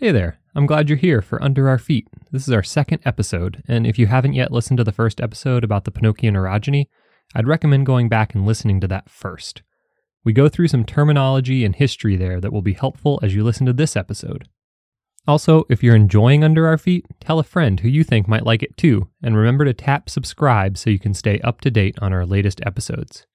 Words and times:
Hey 0.00 0.12
there, 0.12 0.38
I'm 0.54 0.66
glad 0.66 0.88
you're 0.88 0.96
here 0.96 1.20
for 1.20 1.42
Under 1.42 1.68
Our 1.68 1.76
Feet. 1.76 2.06
This 2.30 2.46
is 2.46 2.54
our 2.54 2.62
second 2.62 3.00
episode, 3.04 3.64
and 3.66 3.84
if 3.84 3.98
you 3.98 4.06
haven't 4.06 4.34
yet 4.34 4.52
listened 4.52 4.76
to 4.76 4.84
the 4.84 4.92
first 4.92 5.20
episode 5.20 5.64
about 5.64 5.86
the 5.86 5.90
Penokean 5.90 6.34
orogeny, 6.34 6.86
I'd 7.34 7.48
recommend 7.48 7.84
going 7.84 8.08
back 8.08 8.32
and 8.32 8.46
listening 8.46 8.80
to 8.80 8.86
that 8.86 9.10
first. 9.10 9.62
We 10.22 10.32
go 10.32 10.48
through 10.48 10.68
some 10.68 10.84
terminology 10.84 11.64
and 11.64 11.74
history 11.74 12.14
there 12.14 12.40
that 12.40 12.52
will 12.52 12.62
be 12.62 12.74
helpful 12.74 13.18
as 13.24 13.34
you 13.34 13.42
listen 13.42 13.66
to 13.66 13.72
this 13.72 13.96
episode. 13.96 14.48
Also, 15.26 15.64
if 15.68 15.82
you're 15.82 15.96
enjoying 15.96 16.44
Under 16.44 16.68
Our 16.68 16.78
Feet, 16.78 17.04
tell 17.18 17.40
a 17.40 17.42
friend 17.42 17.80
who 17.80 17.88
you 17.88 18.04
think 18.04 18.28
might 18.28 18.46
like 18.46 18.62
it 18.62 18.76
too, 18.76 19.08
and 19.20 19.36
remember 19.36 19.64
to 19.64 19.74
tap 19.74 20.08
subscribe 20.08 20.78
so 20.78 20.90
you 20.90 21.00
can 21.00 21.12
stay 21.12 21.40
up 21.40 21.60
to 21.62 21.72
date 21.72 21.98
on 22.00 22.12
our 22.12 22.24
latest 22.24 22.60
episodes. 22.64 23.26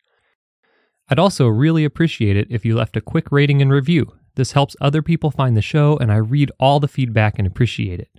I'd 1.09 1.19
also 1.19 1.45
really 1.45 1.83
appreciate 1.83 2.37
it 2.37 2.47
if 2.49 2.63
you 2.63 2.77
left 2.77 2.95
a 2.95 3.01
quick 3.01 3.33
rating 3.33 3.61
and 3.61 3.69
review. 3.69 4.13
This 4.35 4.53
helps 4.53 4.75
other 4.81 5.01
people 5.01 5.31
find 5.31 5.55
the 5.55 5.61
show, 5.61 5.97
and 5.97 6.11
I 6.11 6.17
read 6.17 6.51
all 6.59 6.79
the 6.79 6.87
feedback 6.87 7.37
and 7.37 7.47
appreciate 7.47 7.99
it. 7.99 8.09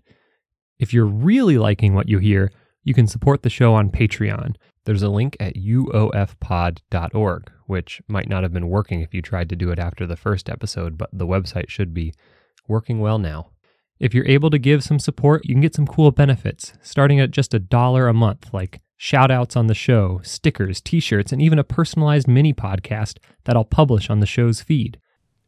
If 0.79 0.93
you're 0.93 1.07
really 1.07 1.59
liking 1.59 1.95
what 1.95 2.09
you 2.09 2.19
hear, 2.19 2.53
you 2.83 2.95
can 2.95 3.07
support 3.07 3.43
the 3.43 3.51
show 3.51 3.75
on 3.75 3.91
Patreon. 3.91 4.57
There's 4.85 5.03
a 5.03 5.09
link 5.09 5.37
at 5.41 5.57
uofpod.org, 5.57 7.51
which 7.67 8.03
might 8.07 8.29
not 8.29 8.43
have 8.43 8.53
been 8.53 8.69
working 8.69 9.01
if 9.01 9.15
you 9.15 9.23
tried 9.23 9.49
to 9.49 9.57
do 9.57 9.71
it 9.71 9.79
after 9.79 10.07
the 10.07 10.17
first 10.17 10.51
episode, 10.51 10.99
but 10.99 11.11
the 11.13 11.27
website 11.27 11.71
should 11.71 11.95
be 11.95 12.13
working 12.69 13.01
well 13.01 13.19
now. 13.19 13.51
If 13.99 14.13
you're 14.13 14.27
able 14.27 14.51
to 14.51 14.59
give 14.59 14.85
some 14.85 14.99
support, 14.99 15.47
you 15.47 15.55
can 15.55 15.63
get 15.63 15.75
some 15.75 15.87
cool 15.87 16.11
benefits, 16.11 16.75
starting 16.83 17.21
at 17.21 17.31
just 17.31 17.55
a 17.55 17.59
dollar 17.59 18.09
a 18.09 18.13
month, 18.13 18.53
like 18.53 18.83
shout 18.97 19.31
outs 19.31 19.57
on 19.57 19.67
the 19.67 19.75
show, 19.75 20.21
stickers, 20.23 20.81
t 20.81 21.01
shirts, 21.01 21.33
and 21.33 21.41
even 21.41 21.59
a 21.59 21.65
personalized 21.65 22.29
mini 22.29 22.53
podcast 22.53 23.19
that 23.45 23.57
I'll 23.57 23.65
publish 23.65 24.11
on 24.11 24.21
the 24.21 24.27
show's 24.27 24.61
feed. 24.61 24.99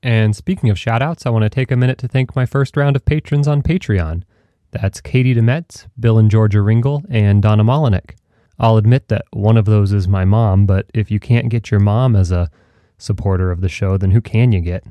And 0.06 0.37
speaking 0.37 0.70
of 0.70 0.77
shoutouts, 0.77 1.27
I 1.27 1.30
want 1.30 1.42
to 1.42 1.51
take 1.51 1.73
a 1.73 1.77
minute 1.77 1.98
to 1.98 2.06
thank 2.06 2.37
my 2.37 2.46
first 2.46 2.77
round 2.77 2.95
of 2.95 3.05
patrons 3.05 3.48
on 3.48 3.60
Patreon. 3.60 4.23
That's 4.70 5.01
Katie 5.01 5.34
Demetz, 5.34 5.88
Bill 5.98 6.16
and 6.16 6.30
Georgia 6.30 6.62
Ringle, 6.62 7.02
and 7.10 7.43
Donna 7.43 7.65
Molinek. 7.65 8.15
I'll 8.57 8.76
admit 8.76 9.09
that 9.09 9.24
one 9.32 9.57
of 9.57 9.65
those 9.65 9.93
is 9.93 10.07
my 10.07 10.24
mom, 10.24 10.65
but 10.65 10.87
if 10.95 11.10
you 11.10 11.18
can't 11.18 11.48
get 11.48 11.73
your 11.73 11.80
mom 11.80 12.15
as 12.15 12.30
a 12.30 12.52
supporter 12.98 13.51
of 13.51 13.63
the 13.63 13.68
show, 13.68 13.96
then 13.96 14.13
who 14.13 14.21
can 14.21 14.52
you 14.52 14.60
get? 14.60 14.85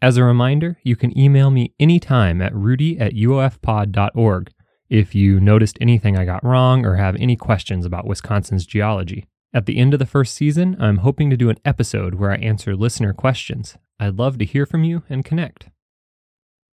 As 0.00 0.16
a 0.16 0.22
reminder, 0.22 0.78
you 0.84 0.94
can 0.94 1.18
email 1.18 1.50
me 1.50 1.74
anytime 1.80 2.40
at 2.40 2.54
rudy 2.54 2.96
at 3.00 3.12
uofpod.org 3.12 4.52
if 4.88 5.16
you 5.16 5.40
noticed 5.40 5.78
anything 5.80 6.16
I 6.16 6.24
got 6.24 6.44
wrong 6.44 6.86
or 6.86 6.94
have 6.94 7.16
any 7.16 7.34
questions 7.34 7.84
about 7.84 8.06
Wisconsin's 8.06 8.66
geology. 8.66 9.26
At 9.52 9.66
the 9.66 9.78
end 9.78 9.94
of 9.94 9.98
the 9.98 10.06
first 10.06 10.32
season, 10.32 10.76
I'm 10.78 10.98
hoping 10.98 11.28
to 11.30 11.36
do 11.36 11.50
an 11.50 11.58
episode 11.64 12.14
where 12.14 12.30
I 12.30 12.36
answer 12.36 12.76
listener 12.76 13.12
questions. 13.12 13.76
I'd 14.00 14.18
love 14.18 14.38
to 14.38 14.44
hear 14.44 14.66
from 14.66 14.84
you 14.84 15.02
and 15.08 15.24
connect. 15.24 15.68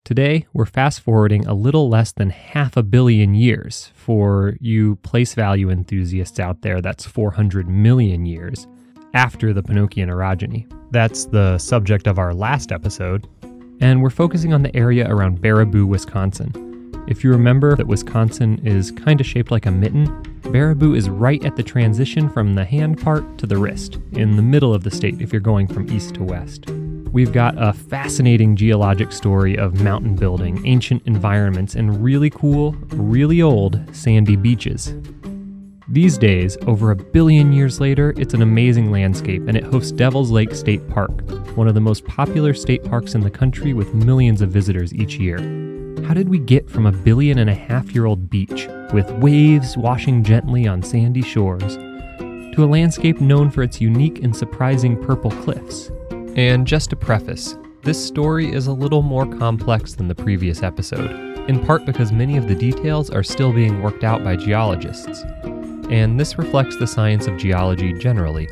Today, 0.04 0.46
we're 0.52 0.66
fast 0.66 1.00
forwarding 1.00 1.46
a 1.46 1.54
little 1.54 1.88
less 1.88 2.10
than 2.10 2.30
half 2.30 2.76
a 2.76 2.82
billion 2.82 3.34
years. 3.34 3.92
For 3.94 4.56
you 4.60 4.96
place 4.96 5.34
value 5.34 5.70
enthusiasts 5.70 6.40
out 6.40 6.62
there, 6.62 6.80
that's 6.80 7.06
400 7.06 7.68
million 7.68 8.26
years 8.26 8.66
after 9.14 9.52
the 9.52 9.62
Penokean 9.62 10.08
orogeny. 10.08 10.70
That's 10.90 11.26
the 11.26 11.56
subject 11.58 12.08
of 12.08 12.18
our 12.18 12.34
last 12.34 12.72
episode, 12.72 13.28
and 13.80 14.02
we're 14.02 14.10
focusing 14.10 14.52
on 14.52 14.62
the 14.62 14.74
area 14.76 15.08
around 15.08 15.40
Baraboo, 15.40 15.86
Wisconsin. 15.86 16.52
If 17.06 17.22
you 17.22 17.30
remember 17.30 17.76
that 17.76 17.86
Wisconsin 17.86 18.60
is 18.66 18.90
kind 18.90 19.20
of 19.20 19.26
shaped 19.26 19.52
like 19.52 19.66
a 19.66 19.70
mitten, 19.70 20.06
Baraboo 20.42 20.96
is 20.96 21.08
right 21.08 21.44
at 21.44 21.54
the 21.54 21.62
transition 21.62 22.28
from 22.28 22.54
the 22.54 22.64
hand 22.64 23.00
part 23.00 23.38
to 23.38 23.46
the 23.46 23.56
wrist, 23.56 23.98
in 24.12 24.34
the 24.34 24.42
middle 24.42 24.74
of 24.74 24.82
the 24.82 24.90
state 24.90 25.20
if 25.20 25.32
you're 25.32 25.40
going 25.40 25.68
from 25.68 25.90
east 25.92 26.14
to 26.14 26.24
west. 26.24 26.66
We've 27.12 27.32
got 27.32 27.62
a 27.62 27.74
fascinating 27.74 28.56
geologic 28.56 29.12
story 29.12 29.58
of 29.58 29.82
mountain 29.82 30.16
building, 30.16 30.66
ancient 30.66 31.02
environments, 31.04 31.74
and 31.74 32.02
really 32.02 32.30
cool, 32.30 32.72
really 32.88 33.42
old 33.42 33.78
sandy 33.94 34.34
beaches. 34.34 34.94
These 35.90 36.16
days, 36.16 36.56
over 36.66 36.90
a 36.90 36.96
billion 36.96 37.52
years 37.52 37.80
later, 37.80 38.14
it's 38.16 38.32
an 38.32 38.40
amazing 38.40 38.90
landscape 38.90 39.46
and 39.46 39.58
it 39.58 39.64
hosts 39.64 39.92
Devil's 39.92 40.30
Lake 40.30 40.54
State 40.54 40.88
Park, 40.88 41.10
one 41.54 41.68
of 41.68 41.74
the 41.74 41.82
most 41.82 42.06
popular 42.06 42.54
state 42.54 42.82
parks 42.82 43.14
in 43.14 43.20
the 43.20 43.30
country 43.30 43.74
with 43.74 43.92
millions 43.92 44.40
of 44.40 44.48
visitors 44.48 44.94
each 44.94 45.16
year. 45.16 45.36
How 46.06 46.14
did 46.14 46.30
we 46.30 46.38
get 46.38 46.70
from 46.70 46.86
a 46.86 46.92
billion 46.92 47.38
and 47.38 47.50
a 47.50 47.54
half 47.54 47.94
year 47.94 48.06
old 48.06 48.30
beach, 48.30 48.68
with 48.94 49.10
waves 49.18 49.76
washing 49.76 50.24
gently 50.24 50.66
on 50.66 50.82
sandy 50.82 51.20
shores, 51.20 51.76
to 52.16 52.64
a 52.64 52.64
landscape 52.64 53.20
known 53.20 53.50
for 53.50 53.62
its 53.62 53.82
unique 53.82 54.24
and 54.24 54.34
surprising 54.34 54.96
purple 55.04 55.30
cliffs? 55.30 55.90
And 56.36 56.66
just 56.66 56.90
to 56.90 56.96
preface, 56.96 57.56
this 57.82 58.02
story 58.04 58.52
is 58.52 58.66
a 58.66 58.72
little 58.72 59.02
more 59.02 59.26
complex 59.26 59.94
than 59.94 60.08
the 60.08 60.14
previous 60.14 60.62
episode, 60.62 61.10
in 61.48 61.64
part 61.64 61.84
because 61.84 62.12
many 62.12 62.36
of 62.36 62.48
the 62.48 62.54
details 62.54 63.10
are 63.10 63.22
still 63.22 63.52
being 63.52 63.82
worked 63.82 64.04
out 64.04 64.22
by 64.24 64.36
geologists 64.36 65.24
and 65.92 66.18
this 66.18 66.38
reflects 66.38 66.76
the 66.76 66.86
science 66.86 67.26
of 67.26 67.36
geology 67.36 67.92
generally. 67.92 68.48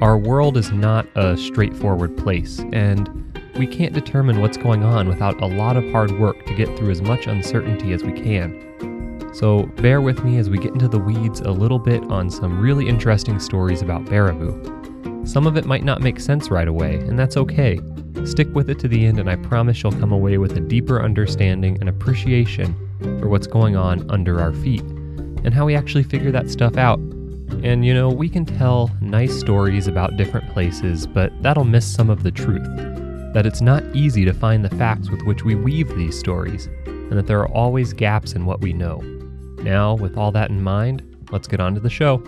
Our 0.00 0.18
world 0.18 0.56
is 0.56 0.72
not 0.72 1.06
a 1.14 1.36
straightforward 1.36 2.16
place, 2.16 2.58
and 2.72 3.08
we 3.56 3.68
can't 3.68 3.94
determine 3.94 4.40
what's 4.40 4.56
going 4.56 4.82
on 4.82 5.08
without 5.08 5.40
a 5.40 5.46
lot 5.46 5.76
of 5.76 5.88
hard 5.92 6.18
work 6.18 6.44
to 6.46 6.54
get 6.54 6.76
through 6.76 6.90
as 6.90 7.00
much 7.00 7.28
uncertainty 7.28 7.92
as 7.92 8.02
we 8.02 8.12
can. 8.12 9.30
So 9.32 9.66
bear 9.76 10.00
with 10.00 10.24
me 10.24 10.38
as 10.38 10.50
we 10.50 10.58
get 10.58 10.72
into 10.72 10.88
the 10.88 10.98
weeds 10.98 11.40
a 11.40 11.52
little 11.52 11.78
bit 11.78 12.02
on 12.10 12.28
some 12.28 12.60
really 12.60 12.88
interesting 12.88 13.38
stories 13.38 13.80
about 13.80 14.04
Baraboo. 14.06 14.81
Some 15.24 15.46
of 15.46 15.56
it 15.56 15.64
might 15.64 15.84
not 15.84 16.00
make 16.00 16.20
sense 16.20 16.50
right 16.50 16.68
away, 16.68 16.96
and 16.96 17.18
that's 17.18 17.36
okay. 17.36 17.78
Stick 18.24 18.48
with 18.54 18.68
it 18.70 18.78
to 18.80 18.88
the 18.88 19.06
end, 19.06 19.18
and 19.18 19.30
I 19.30 19.36
promise 19.36 19.82
you'll 19.82 19.92
come 19.92 20.12
away 20.12 20.38
with 20.38 20.56
a 20.56 20.60
deeper 20.60 21.02
understanding 21.02 21.78
and 21.80 21.88
appreciation 21.88 22.74
for 23.20 23.28
what's 23.28 23.46
going 23.46 23.76
on 23.76 24.08
under 24.10 24.40
our 24.40 24.52
feet 24.52 24.82
and 24.82 25.52
how 25.52 25.66
we 25.66 25.74
actually 25.74 26.04
figure 26.04 26.30
that 26.32 26.50
stuff 26.50 26.76
out. 26.76 26.98
And 27.62 27.84
you 27.84 27.94
know, 27.94 28.08
we 28.08 28.28
can 28.28 28.44
tell 28.44 28.90
nice 29.00 29.38
stories 29.38 29.86
about 29.86 30.16
different 30.16 30.50
places, 30.52 31.06
but 31.06 31.32
that'll 31.42 31.64
miss 31.64 31.90
some 31.90 32.10
of 32.10 32.22
the 32.22 32.30
truth. 32.30 32.66
That 33.34 33.46
it's 33.46 33.60
not 33.60 33.84
easy 33.94 34.24
to 34.24 34.32
find 34.32 34.64
the 34.64 34.76
facts 34.76 35.10
with 35.10 35.22
which 35.22 35.44
we 35.44 35.54
weave 35.54 35.94
these 35.96 36.18
stories, 36.18 36.66
and 36.86 37.12
that 37.12 37.26
there 37.26 37.40
are 37.40 37.48
always 37.48 37.92
gaps 37.92 38.32
in 38.32 38.44
what 38.44 38.60
we 38.60 38.72
know. 38.72 38.98
Now, 39.58 39.94
with 39.94 40.16
all 40.16 40.32
that 40.32 40.50
in 40.50 40.62
mind, 40.62 41.02
let's 41.30 41.48
get 41.48 41.60
on 41.60 41.74
to 41.74 41.80
the 41.80 41.90
show. 41.90 42.22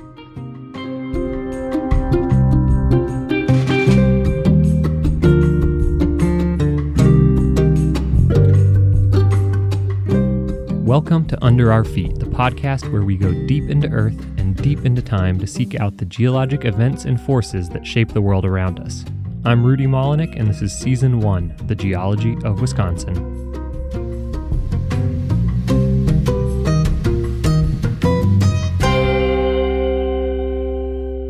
Under 11.44 11.71
Our 11.71 11.84
Feet, 11.84 12.19
the 12.19 12.25
podcast 12.25 12.91
where 12.91 13.03
we 13.03 13.19
go 13.19 13.31
deep 13.47 13.69
into 13.69 13.87
Earth 13.91 14.19
and 14.38 14.56
deep 14.56 14.87
into 14.87 15.03
time 15.03 15.38
to 15.41 15.47
seek 15.47 15.78
out 15.78 15.99
the 15.99 16.06
geologic 16.06 16.65
events 16.65 17.05
and 17.05 17.21
forces 17.21 17.69
that 17.69 17.87
shape 17.87 18.15
the 18.15 18.22
world 18.22 18.47
around 18.47 18.81
us. 18.81 19.05
I'm 19.44 19.62
Rudy 19.62 19.87
Molinek, 19.87 20.41
and 20.41 20.49
this 20.49 20.62
is 20.62 20.72
Season 20.72 21.21
1 21.21 21.55
The 21.66 21.75
Geology 21.75 22.38
of 22.44 22.62
Wisconsin. 22.62 23.12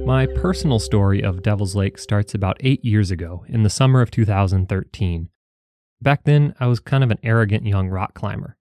My 0.07 0.27
personal 0.27 0.79
story 0.79 1.25
of 1.25 1.43
Devil's 1.43 1.75
Lake 1.75 1.99
starts 1.99 2.35
about 2.35 2.59
eight 2.61 2.85
years 2.85 3.11
ago, 3.11 3.45
in 3.49 3.65
the 3.65 3.69
summer 3.69 4.01
of 4.01 4.13
2013. 4.13 5.29
Back 6.01 6.23
then, 6.23 6.55
I 6.61 6.69
was 6.69 6.79
kind 6.79 7.03
of 7.03 7.11
an 7.11 7.19
arrogant 7.25 7.67
young 7.67 7.89
rock 7.89 8.15
climber. 8.15 8.57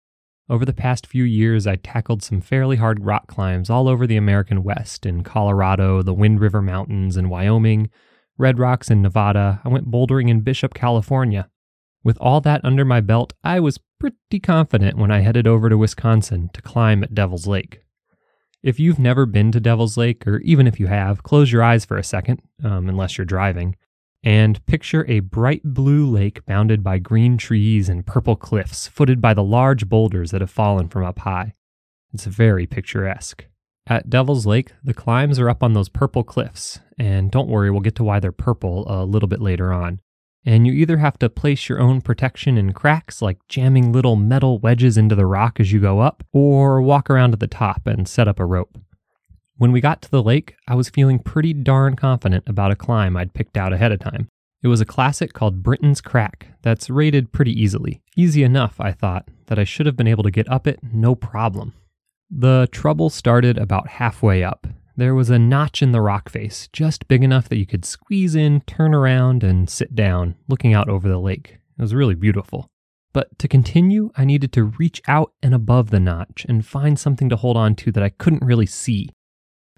Over 0.49 0.65
the 0.65 0.73
past 0.73 1.05
few 1.05 1.25
years, 1.25 1.67
I 1.67 1.75
tackled 1.75 2.23
some 2.23 2.41
fairly 2.41 2.77
hard 2.77 3.05
rock 3.05 3.27
climbs 3.27 3.69
all 3.69 3.87
over 3.87 4.07
the 4.07 4.17
American 4.17 4.63
West 4.63 5.05
in 5.05 5.21
Colorado, 5.21 6.01
the 6.01 6.13
Wind 6.13 6.39
River 6.39 6.59
Mountains 6.59 7.17
in 7.17 7.29
Wyoming, 7.29 7.91
Red 8.35 8.57
Rocks 8.57 8.89
in 8.89 9.03
Nevada. 9.03 9.61
I 9.63 9.69
went 9.69 9.91
bouldering 9.91 10.27
in 10.27 10.41
Bishop, 10.41 10.73
California. 10.73 11.49
With 12.03 12.17
all 12.19 12.41
that 12.41 12.65
under 12.65 12.83
my 12.83 12.99
belt, 12.99 13.33
I 13.43 13.59
was 13.59 13.79
pretty 13.99 14.39
confident 14.41 14.97
when 14.97 15.11
I 15.11 15.19
headed 15.19 15.45
over 15.45 15.69
to 15.69 15.77
Wisconsin 15.77 16.49
to 16.53 16.61
climb 16.63 17.03
at 17.03 17.13
Devil's 17.13 17.45
Lake. 17.45 17.83
If 18.63 18.79
you've 18.79 18.99
never 18.99 19.27
been 19.27 19.51
to 19.51 19.59
Devil's 19.59 19.97
Lake, 19.97 20.25
or 20.25 20.39
even 20.39 20.65
if 20.65 20.79
you 20.79 20.87
have, 20.87 21.21
close 21.21 21.51
your 21.51 21.61
eyes 21.61 21.85
for 21.85 21.97
a 21.97 22.03
second, 22.03 22.41
um, 22.63 22.89
unless 22.89 23.17
you're 23.17 23.25
driving, 23.25 23.75
and 24.23 24.65
picture 24.65 25.05
a 25.07 25.21
bright 25.21 25.61
blue 25.63 26.05
lake 26.05 26.45
bounded 26.45 26.83
by 26.83 26.97
green 26.97 27.37
trees 27.37 27.89
and 27.89 28.05
purple 28.05 28.35
cliffs, 28.35 28.87
footed 28.87 29.21
by 29.21 29.33
the 29.33 29.43
large 29.43 29.87
boulders 29.87 30.31
that 30.31 30.41
have 30.41 30.51
fallen 30.51 30.87
from 30.87 31.05
up 31.05 31.19
high. 31.19 31.53
It's 32.13 32.25
very 32.25 32.65
picturesque. 32.67 33.45
At 33.87 34.09
Devil's 34.09 34.45
Lake, 34.45 34.73
the 34.83 34.93
climbs 34.93 35.39
are 35.39 35.49
up 35.49 35.63
on 35.63 35.73
those 35.73 35.89
purple 35.89 36.23
cliffs, 36.23 36.79
and 36.97 37.31
don't 37.31 37.49
worry, 37.49 37.71
we'll 37.71 37.79
get 37.79 37.95
to 37.95 38.03
why 38.03 38.19
they're 38.19 38.31
purple 38.31 38.85
a 38.87 39.03
little 39.03 39.27
bit 39.27 39.41
later 39.41 39.73
on. 39.73 39.99
And 40.45 40.67
you 40.67 40.73
either 40.73 40.97
have 40.97 41.17
to 41.19 41.29
place 41.29 41.67
your 41.67 41.79
own 41.79 42.01
protection 42.01 42.57
in 42.57 42.73
cracks, 42.73 43.21
like 43.21 43.39
jamming 43.47 43.91
little 43.91 44.15
metal 44.15 44.59
wedges 44.59 44.97
into 44.97 45.15
the 45.15 45.25
rock 45.25 45.59
as 45.59 45.71
you 45.71 45.79
go 45.79 45.99
up, 45.99 46.23
or 46.31 46.81
walk 46.81 47.09
around 47.09 47.31
to 47.31 47.37
the 47.37 47.47
top 47.47 47.87
and 47.87 48.07
set 48.07 48.27
up 48.27 48.39
a 48.39 48.45
rope. 48.45 48.77
When 49.59 49.73
we 49.73 49.81
got 49.81 50.01
to 50.03 50.09
the 50.09 50.23
lake, 50.23 50.55
I 50.69 50.75
was 50.75 50.87
feeling 50.87 51.19
pretty 51.19 51.51
darn 51.51 51.97
confident 51.97 52.45
about 52.47 52.71
a 52.71 52.77
climb 52.77 53.17
I'd 53.17 53.33
picked 53.33 53.57
out 53.57 53.73
ahead 53.73 53.91
of 53.91 53.99
time. 53.99 54.29
It 54.63 54.69
was 54.69 54.79
a 54.79 54.85
classic 54.85 55.33
called 55.33 55.61
Brinton's 55.63 55.99
Crack 55.99 56.47
that's 56.61 56.89
rated 56.89 57.33
pretty 57.33 57.51
easily. 57.51 57.99
Easy 58.15 58.43
enough, 58.43 58.79
I 58.79 58.93
thought, 58.93 59.27
that 59.47 59.59
I 59.59 59.65
should 59.65 59.85
have 59.85 59.97
been 59.97 60.07
able 60.07 60.23
to 60.23 60.31
get 60.31 60.49
up 60.49 60.65
it 60.65 60.79
no 60.81 61.13
problem. 61.13 61.73
The 62.31 62.69
trouble 62.71 63.09
started 63.09 63.57
about 63.57 63.89
halfway 63.89 64.45
up. 64.45 64.65
There 64.95 65.13
was 65.13 65.29
a 65.29 65.37
notch 65.37 65.81
in 65.81 65.91
the 65.91 65.99
rock 65.99 66.29
face, 66.29 66.69
just 66.71 67.09
big 67.09 67.21
enough 67.21 67.49
that 67.49 67.59
you 67.59 67.65
could 67.65 67.83
squeeze 67.83 68.35
in, 68.35 68.61
turn 68.61 68.93
around, 68.93 69.43
and 69.43 69.69
sit 69.69 69.93
down, 69.93 70.35
looking 70.47 70.73
out 70.73 70.87
over 70.87 71.09
the 71.09 71.19
lake. 71.19 71.59
It 71.77 71.81
was 71.81 71.93
really 71.93 72.15
beautiful. 72.15 72.69
But 73.11 73.37
to 73.39 73.49
continue, 73.49 74.11
I 74.15 74.23
needed 74.23 74.53
to 74.53 74.63
reach 74.63 75.01
out 75.05 75.33
and 75.43 75.53
above 75.53 75.89
the 75.89 75.99
notch 75.99 76.45
and 76.47 76.65
find 76.65 76.97
something 76.97 77.27
to 77.27 77.35
hold 77.35 77.57
on 77.57 77.75
to 77.75 77.91
that 77.91 78.03
I 78.03 78.07
couldn't 78.07 78.45
really 78.45 78.65
see. 78.65 79.09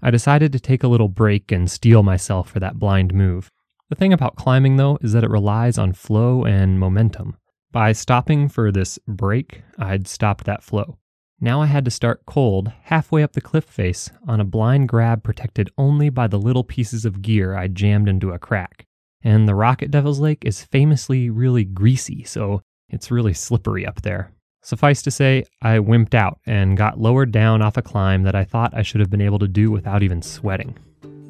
I 0.02 0.10
decided 0.10 0.52
to 0.52 0.60
take 0.60 0.82
a 0.82 0.88
little 0.88 1.08
break 1.08 1.52
and 1.52 1.70
steel 1.70 2.02
myself 2.02 2.50
for 2.50 2.60
that 2.60 2.78
blind 2.78 3.14
move. 3.14 3.50
The 3.88 3.94
thing 3.94 4.12
about 4.12 4.36
climbing, 4.36 4.76
though, 4.76 4.98
is 5.00 5.12
that 5.12 5.22
it 5.22 5.30
relies 5.30 5.78
on 5.78 5.92
flow 5.92 6.44
and 6.44 6.80
momentum. 6.80 7.36
By 7.70 7.92
stopping 7.92 8.48
for 8.48 8.72
this 8.72 8.98
break, 9.06 9.62
I'd 9.78 10.08
stopped 10.08 10.44
that 10.44 10.62
flow. 10.62 10.98
Now 11.40 11.60
I 11.60 11.66
had 11.66 11.84
to 11.84 11.90
start 11.90 12.26
cold, 12.26 12.72
halfway 12.84 13.22
up 13.22 13.32
the 13.32 13.40
cliff 13.40 13.64
face, 13.64 14.10
on 14.26 14.40
a 14.40 14.44
blind 14.44 14.88
grab 14.88 15.22
protected 15.22 15.70
only 15.78 16.08
by 16.08 16.26
the 16.26 16.38
little 16.38 16.64
pieces 16.64 17.04
of 17.04 17.22
gear 17.22 17.54
I 17.56 17.68
jammed 17.68 18.08
into 18.08 18.30
a 18.30 18.38
crack. 18.38 18.86
And 19.22 19.48
the 19.48 19.54
rock 19.54 19.82
at 19.82 19.90
Devil's 19.90 20.20
Lake 20.20 20.44
is 20.44 20.64
famously 20.64 21.30
really 21.30 21.64
greasy, 21.64 22.24
so 22.24 22.62
it's 22.88 23.10
really 23.10 23.34
slippery 23.34 23.86
up 23.86 24.02
there. 24.02 24.32
Suffice 24.64 25.02
to 25.02 25.10
say, 25.10 25.44
I 25.60 25.78
wimped 25.78 26.14
out 26.14 26.38
and 26.46 26.76
got 26.76 27.00
lowered 27.00 27.32
down 27.32 27.62
off 27.62 27.76
a 27.76 27.82
climb 27.82 28.22
that 28.22 28.36
I 28.36 28.44
thought 28.44 28.72
I 28.72 28.82
should 28.82 29.00
have 29.00 29.10
been 29.10 29.20
able 29.20 29.40
to 29.40 29.48
do 29.48 29.72
without 29.72 30.04
even 30.04 30.22
sweating. 30.22 30.78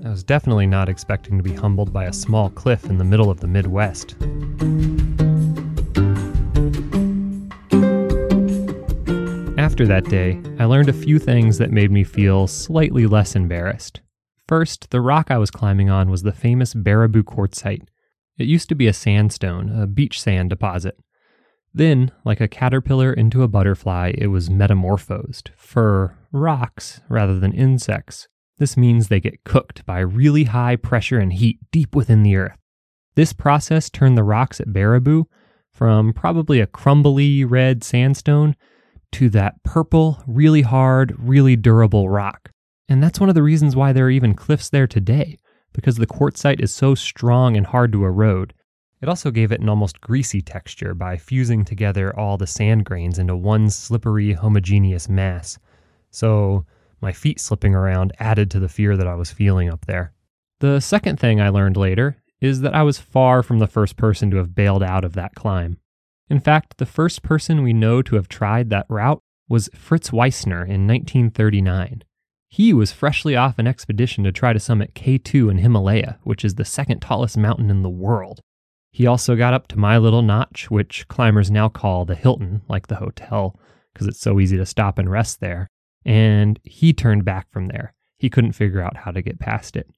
I 0.04 0.10
was 0.10 0.22
definitely 0.22 0.66
not 0.66 0.90
expecting 0.90 1.38
to 1.38 1.42
be 1.42 1.54
humbled 1.54 1.94
by 1.94 2.04
a 2.04 2.12
small 2.12 2.50
cliff 2.50 2.84
in 2.84 2.98
the 2.98 3.04
middle 3.04 3.30
of 3.30 3.40
the 3.40 3.46
Midwest. 3.46 4.16
After 9.58 9.86
that 9.86 10.04
day, 10.10 10.38
I 10.58 10.66
learned 10.66 10.90
a 10.90 10.92
few 10.92 11.18
things 11.18 11.56
that 11.56 11.70
made 11.70 11.90
me 11.90 12.04
feel 12.04 12.46
slightly 12.46 13.06
less 13.06 13.34
embarrassed. 13.34 14.02
First, 14.46 14.90
the 14.90 15.00
rock 15.00 15.30
I 15.30 15.38
was 15.38 15.50
climbing 15.50 15.88
on 15.88 16.10
was 16.10 16.22
the 16.22 16.32
famous 16.32 16.74
Baraboo 16.74 17.22
Quartzite. 17.22 17.88
It 18.36 18.46
used 18.46 18.68
to 18.68 18.74
be 18.74 18.88
a 18.88 18.92
sandstone, 18.92 19.70
a 19.70 19.86
beach 19.86 20.20
sand 20.20 20.50
deposit. 20.50 20.98
Then, 21.74 22.12
like 22.24 22.40
a 22.40 22.48
caterpillar 22.48 23.12
into 23.12 23.42
a 23.42 23.48
butterfly, 23.48 24.12
it 24.16 24.26
was 24.26 24.50
metamorphosed 24.50 25.50
for 25.56 26.18
rocks 26.30 27.00
rather 27.08 27.38
than 27.38 27.52
insects. 27.52 28.28
This 28.58 28.76
means 28.76 29.08
they 29.08 29.20
get 29.20 29.44
cooked 29.44 29.84
by 29.86 30.00
really 30.00 30.44
high 30.44 30.76
pressure 30.76 31.18
and 31.18 31.32
heat 31.32 31.58
deep 31.70 31.94
within 31.94 32.22
the 32.22 32.36
earth. 32.36 32.58
This 33.14 33.32
process 33.32 33.90
turned 33.90 34.16
the 34.16 34.22
rocks 34.22 34.60
at 34.60 34.68
Baraboo 34.68 35.24
from 35.72 36.12
probably 36.12 36.60
a 36.60 36.66
crumbly 36.66 37.44
red 37.44 37.82
sandstone 37.82 38.54
to 39.12 39.28
that 39.30 39.62
purple, 39.64 40.22
really 40.26 40.62
hard, 40.62 41.14
really 41.18 41.56
durable 41.56 42.08
rock. 42.08 42.50
And 42.88 43.02
that's 43.02 43.20
one 43.20 43.28
of 43.28 43.34
the 43.34 43.42
reasons 43.42 43.74
why 43.74 43.92
there 43.92 44.06
are 44.06 44.10
even 44.10 44.34
cliffs 44.34 44.68
there 44.68 44.86
today, 44.86 45.38
because 45.72 45.96
the 45.96 46.06
quartzite 46.06 46.60
is 46.60 46.74
so 46.74 46.94
strong 46.94 47.56
and 47.56 47.66
hard 47.66 47.92
to 47.92 48.04
erode. 48.04 48.52
It 49.02 49.08
also 49.08 49.32
gave 49.32 49.50
it 49.50 49.60
an 49.60 49.68
almost 49.68 50.00
greasy 50.00 50.40
texture 50.40 50.94
by 50.94 51.16
fusing 51.16 51.64
together 51.64 52.16
all 52.16 52.38
the 52.38 52.46
sand 52.46 52.84
grains 52.84 53.18
into 53.18 53.34
one 53.34 53.68
slippery, 53.68 54.32
homogeneous 54.34 55.08
mass. 55.08 55.58
So, 56.10 56.64
my 57.00 57.10
feet 57.12 57.40
slipping 57.40 57.74
around 57.74 58.12
added 58.20 58.48
to 58.52 58.60
the 58.60 58.68
fear 58.68 58.96
that 58.96 59.08
I 59.08 59.16
was 59.16 59.32
feeling 59.32 59.68
up 59.68 59.86
there. 59.86 60.12
The 60.60 60.78
second 60.78 61.18
thing 61.18 61.40
I 61.40 61.48
learned 61.48 61.76
later 61.76 62.22
is 62.40 62.60
that 62.60 62.76
I 62.76 62.84
was 62.84 63.00
far 63.00 63.42
from 63.42 63.58
the 63.58 63.66
first 63.66 63.96
person 63.96 64.30
to 64.30 64.36
have 64.36 64.54
bailed 64.54 64.84
out 64.84 65.04
of 65.04 65.14
that 65.14 65.34
climb. 65.34 65.78
In 66.30 66.38
fact, 66.38 66.78
the 66.78 66.86
first 66.86 67.24
person 67.24 67.64
we 67.64 67.72
know 67.72 68.02
to 68.02 68.14
have 68.14 68.28
tried 68.28 68.70
that 68.70 68.86
route 68.88 69.20
was 69.48 69.68
Fritz 69.74 70.10
Wiessner 70.10 70.62
in 70.62 70.86
1939. 70.86 72.04
He 72.48 72.72
was 72.72 72.92
freshly 72.92 73.34
off 73.34 73.58
an 73.58 73.66
expedition 73.66 74.22
to 74.22 74.30
try 74.30 74.52
to 74.52 74.60
summit 74.60 74.94
K2 74.94 75.50
in 75.50 75.58
Himalaya, 75.58 76.20
which 76.22 76.44
is 76.44 76.54
the 76.54 76.64
second 76.64 77.00
tallest 77.00 77.36
mountain 77.36 77.68
in 77.68 77.82
the 77.82 77.90
world. 77.90 78.40
He 78.92 79.06
also 79.06 79.34
got 79.34 79.54
up 79.54 79.66
to 79.68 79.78
My 79.78 79.98
Little 79.98 80.22
Notch, 80.22 80.70
which 80.70 81.08
climbers 81.08 81.50
now 81.50 81.68
call 81.68 82.04
the 82.04 82.14
Hilton, 82.14 82.62
like 82.68 82.86
the 82.86 82.96
hotel, 82.96 83.58
because 83.92 84.06
it's 84.06 84.20
so 84.20 84.38
easy 84.38 84.56
to 84.56 84.66
stop 84.66 84.98
and 84.98 85.10
rest 85.10 85.40
there 85.40 85.68
and 86.04 86.58
he 86.64 86.92
turned 86.92 87.24
back 87.24 87.50
from 87.50 87.68
there. 87.68 87.94
He 88.18 88.30
couldn't 88.30 88.52
figure 88.52 88.80
out 88.80 88.98
how 88.98 89.10
to 89.10 89.22
get 89.22 89.40
past 89.40 89.76
it. 89.76 89.88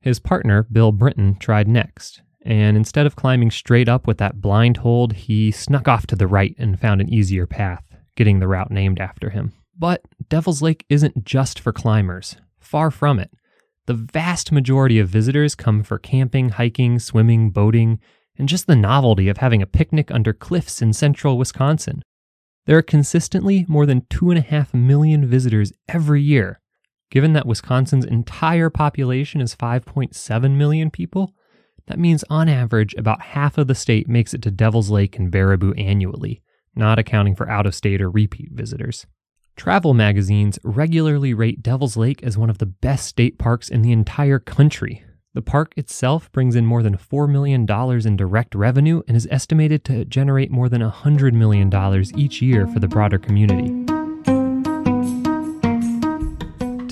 His 0.00 0.18
partner, 0.18 0.64
Bill 0.64 0.92
Brinton, 0.92 1.36
tried 1.38 1.68
next, 1.68 2.22
and 2.44 2.76
instead 2.76 3.06
of 3.06 3.16
climbing 3.16 3.50
straight 3.50 3.88
up 3.88 4.06
with 4.06 4.18
that 4.18 4.40
blind 4.40 4.78
hold, 4.78 5.12
he 5.12 5.50
snuck 5.50 5.86
off 5.86 6.06
to 6.08 6.16
the 6.16 6.26
right 6.26 6.54
and 6.58 6.80
found 6.80 7.00
an 7.00 7.12
easier 7.12 7.46
path, 7.46 7.84
getting 8.16 8.40
the 8.40 8.48
route 8.48 8.70
named 8.70 9.00
after 9.00 9.30
him. 9.30 9.52
But 9.78 10.02
Devil's 10.28 10.62
Lake 10.62 10.84
isn't 10.88 11.24
just 11.24 11.60
for 11.60 11.72
climbers. 11.72 12.36
Far 12.58 12.90
from 12.90 13.18
it. 13.18 13.30
The 13.86 13.94
vast 13.94 14.52
majority 14.52 14.98
of 14.98 15.08
visitors 15.08 15.54
come 15.54 15.82
for 15.82 15.98
camping, 15.98 16.50
hiking, 16.50 16.98
swimming, 16.98 17.50
boating, 17.50 17.98
and 18.36 18.48
just 18.48 18.66
the 18.66 18.76
novelty 18.76 19.28
of 19.28 19.38
having 19.38 19.60
a 19.60 19.66
picnic 19.66 20.10
under 20.10 20.32
cliffs 20.32 20.80
in 20.80 20.92
central 20.92 21.36
Wisconsin. 21.36 22.02
There 22.66 22.78
are 22.78 22.82
consistently 22.82 23.66
more 23.68 23.86
than 23.86 24.02
2.5 24.02 24.72
million 24.72 25.26
visitors 25.26 25.72
every 25.88 26.22
year. 26.22 26.60
Given 27.10 27.32
that 27.32 27.46
Wisconsin's 27.46 28.04
entire 28.04 28.70
population 28.70 29.40
is 29.40 29.56
5.7 29.56 30.56
million 30.56 30.90
people, 30.90 31.34
that 31.88 31.98
means 31.98 32.24
on 32.30 32.48
average 32.48 32.94
about 32.94 33.20
half 33.20 33.58
of 33.58 33.66
the 33.66 33.74
state 33.74 34.08
makes 34.08 34.32
it 34.32 34.42
to 34.42 34.50
Devil's 34.50 34.90
Lake 34.90 35.18
and 35.18 35.30
Baraboo 35.30 35.78
annually, 35.78 36.40
not 36.76 36.98
accounting 36.98 37.34
for 37.34 37.50
out 37.50 37.66
of 37.66 37.74
state 37.74 38.00
or 38.00 38.10
repeat 38.10 38.50
visitors. 38.52 39.06
Travel 39.56 39.94
magazines 39.94 40.58
regularly 40.64 41.34
rate 41.34 41.62
Devil's 41.62 41.96
Lake 41.96 42.22
as 42.22 42.38
one 42.38 42.50
of 42.50 42.58
the 42.58 42.66
best 42.66 43.06
state 43.06 43.38
parks 43.38 43.68
in 43.68 43.82
the 43.82 43.92
entire 43.92 44.38
country, 44.38 45.04
the 45.34 45.42
park 45.42 45.72
itself 45.76 46.30
brings 46.32 46.54
in 46.56 46.66
more 46.66 46.82
than 46.82 46.96
$4 46.96 47.26
million 47.26 47.66
in 48.06 48.16
direct 48.16 48.54
revenue 48.54 49.02
and 49.08 49.16
is 49.16 49.26
estimated 49.30 49.82
to 49.86 50.04
generate 50.04 50.50
more 50.50 50.68
than 50.68 50.82
$100 50.82 51.32
million 51.32 51.72
each 52.16 52.42
year 52.42 52.66
for 52.66 52.80
the 52.80 52.88
broader 52.88 53.18
community. 53.18 53.68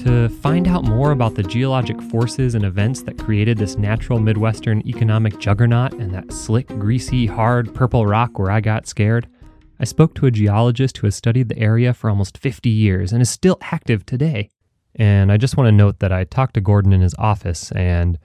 To 0.04 0.30
find 0.40 0.66
out 0.66 0.84
more 0.84 1.10
about 1.10 1.34
the 1.34 1.42
geologic 1.42 2.00
forces 2.02 2.54
and 2.54 2.64
events 2.64 3.02
that 3.02 3.18
created 3.18 3.58
this 3.58 3.76
natural 3.76 4.18
Midwestern 4.18 4.86
economic 4.86 5.38
juggernaut 5.38 5.92
and 5.92 6.10
that 6.14 6.32
slick, 6.32 6.68
greasy, 6.68 7.26
hard 7.26 7.74
purple 7.74 8.06
rock 8.06 8.38
where 8.38 8.50
I 8.50 8.60
got 8.60 8.86
scared, 8.86 9.28
I 9.80 9.84
spoke 9.84 10.12
to 10.16 10.26
a 10.26 10.30
geologist 10.30 10.98
who 10.98 11.06
has 11.06 11.16
studied 11.16 11.48
the 11.48 11.58
area 11.58 11.94
for 11.94 12.10
almost 12.10 12.36
50 12.36 12.68
years 12.68 13.14
and 13.14 13.22
is 13.22 13.30
still 13.30 13.56
active 13.62 14.04
today. 14.04 14.50
And 14.94 15.32
I 15.32 15.38
just 15.38 15.56
want 15.56 15.68
to 15.68 15.72
note 15.72 16.00
that 16.00 16.12
I 16.12 16.24
talked 16.24 16.52
to 16.54 16.60
Gordon 16.60 16.92
in 16.92 17.00
his 17.00 17.14
office 17.14 17.72
and 17.72 18.18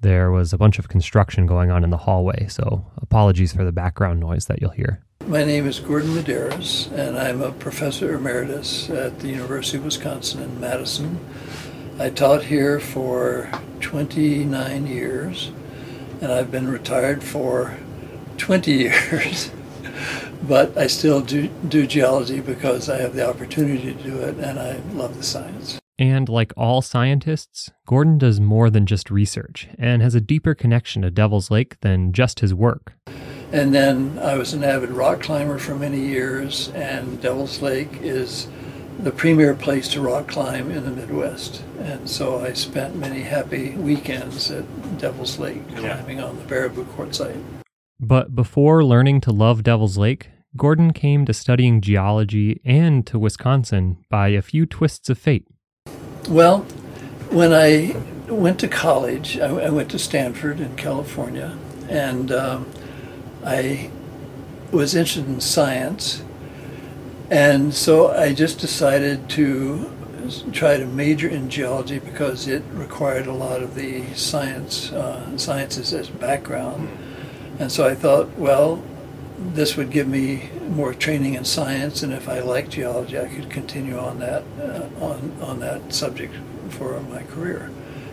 there 0.00 0.30
was 0.30 0.54
a 0.54 0.58
bunch 0.58 0.78
of 0.78 0.88
construction 0.88 1.44
going 1.44 1.70
on 1.70 1.84
in 1.84 1.90
the 1.90 1.98
hallway, 1.98 2.48
so 2.48 2.86
apologies 2.96 3.52
for 3.52 3.62
the 3.62 3.72
background 3.72 4.20
noise 4.20 4.46
that 4.46 4.62
you'll 4.62 4.70
hear. 4.70 5.04
My 5.26 5.44
name 5.44 5.66
is 5.66 5.78
Gordon 5.80 6.10
Medaris, 6.10 6.90
and 6.90 7.16
I'm 7.16 7.42
a 7.42 7.52
professor 7.52 8.14
emeritus 8.14 8.88
at 8.88 9.20
the 9.20 9.28
University 9.28 9.76
of 9.76 9.84
Wisconsin 9.84 10.42
in 10.42 10.58
Madison. 10.58 11.20
I 12.00 12.08
taught 12.08 12.44
here 12.44 12.80
for 12.80 13.50
29 13.80 14.86
years, 14.86 15.52
and 16.20 16.32
I've 16.32 16.50
been 16.50 16.68
retired 16.68 17.22
for 17.22 17.76
20 18.38 18.72
years. 18.72 19.50
But 20.42 20.76
I 20.76 20.86
still 20.86 21.20
do, 21.20 21.48
do 21.68 21.86
geology 21.86 22.40
because 22.40 22.88
I 22.88 23.00
have 23.00 23.14
the 23.14 23.28
opportunity 23.28 23.94
to 23.94 24.02
do 24.02 24.20
it, 24.20 24.36
and 24.36 24.58
I 24.58 24.76
love 24.94 25.16
the 25.16 25.22
science. 25.22 25.78
And 25.98 26.28
like 26.28 26.52
all 26.56 26.82
scientists, 26.82 27.70
Gordon 27.86 28.18
does 28.18 28.40
more 28.40 28.70
than 28.70 28.86
just 28.86 29.10
research 29.10 29.68
and 29.78 30.02
has 30.02 30.14
a 30.14 30.20
deeper 30.20 30.54
connection 30.54 31.02
to 31.02 31.10
Devil's 31.10 31.50
Lake 31.50 31.78
than 31.80 32.12
just 32.12 32.40
his 32.40 32.54
work. 32.54 32.94
And 33.52 33.74
then 33.74 34.18
I 34.18 34.36
was 34.36 34.54
an 34.54 34.64
avid 34.64 34.90
rock 34.90 35.20
climber 35.20 35.58
for 35.58 35.74
many 35.74 36.00
years, 36.00 36.70
and 36.70 37.20
Devil's 37.20 37.60
Lake 37.60 37.98
is 38.00 38.48
the 38.98 39.10
premier 39.10 39.54
place 39.54 39.88
to 39.88 40.00
rock 40.00 40.28
climb 40.28 40.70
in 40.70 40.84
the 40.84 40.90
Midwest. 40.90 41.62
And 41.78 42.08
so 42.08 42.40
I 42.40 42.54
spent 42.54 42.96
many 42.96 43.20
happy 43.20 43.70
weekends 43.72 44.50
at 44.50 44.64
Devil's 44.98 45.38
Lake 45.38 45.68
climbing 45.76 46.18
yeah. 46.18 46.24
on 46.24 46.36
the 46.36 46.44
Baraboo 46.44 46.84
Quartzite. 46.96 47.61
But 48.04 48.34
before 48.34 48.84
learning 48.84 49.20
to 49.22 49.30
love 49.30 49.62
Devil's 49.62 49.96
Lake, 49.96 50.30
Gordon 50.56 50.92
came 50.92 51.24
to 51.24 51.32
studying 51.32 51.80
geology 51.80 52.60
and 52.64 53.06
to 53.06 53.16
Wisconsin 53.16 54.04
by 54.10 54.30
a 54.30 54.42
few 54.42 54.66
twists 54.66 55.08
of 55.08 55.18
fate. 55.18 55.46
Well, 56.28 56.62
when 57.30 57.52
I 57.52 57.96
went 58.28 58.58
to 58.58 58.68
college, 58.68 59.38
I, 59.38 59.46
I 59.46 59.70
went 59.70 59.88
to 59.92 60.00
Stanford 60.00 60.58
in 60.58 60.74
California, 60.74 61.56
and 61.88 62.32
um, 62.32 62.66
I 63.44 63.92
was 64.72 64.96
interested 64.96 65.28
in 65.28 65.40
science. 65.40 66.24
And 67.30 67.72
so 67.72 68.08
I 68.10 68.34
just 68.34 68.58
decided 68.58 69.28
to 69.30 69.90
try 70.50 70.76
to 70.76 70.86
major 70.86 71.28
in 71.28 71.48
geology 71.48 72.00
because 72.00 72.48
it 72.48 72.64
required 72.72 73.28
a 73.28 73.32
lot 73.32 73.62
of 73.62 73.76
the 73.76 74.12
science 74.14 74.90
uh, 74.90 75.38
sciences 75.38 75.92
as 75.94 76.08
background. 76.08 76.88
And 77.58 77.70
so 77.70 77.86
I 77.86 77.94
thought, 77.94 78.36
well, 78.38 78.82
this 79.38 79.76
would 79.76 79.90
give 79.90 80.08
me 80.08 80.50
more 80.68 80.94
training 80.94 81.34
in 81.34 81.44
science, 81.44 82.02
and 82.02 82.12
if 82.12 82.28
I 82.28 82.40
liked 82.40 82.70
geology, 82.70 83.18
I 83.18 83.26
could 83.26 83.50
continue 83.50 83.98
on 83.98 84.18
that 84.20 84.44
uh, 84.60 84.88
on 85.04 85.36
on 85.40 85.60
that 85.60 85.92
subject 85.92 86.34
for 86.70 87.00
my 87.00 87.22
career. 87.24 87.70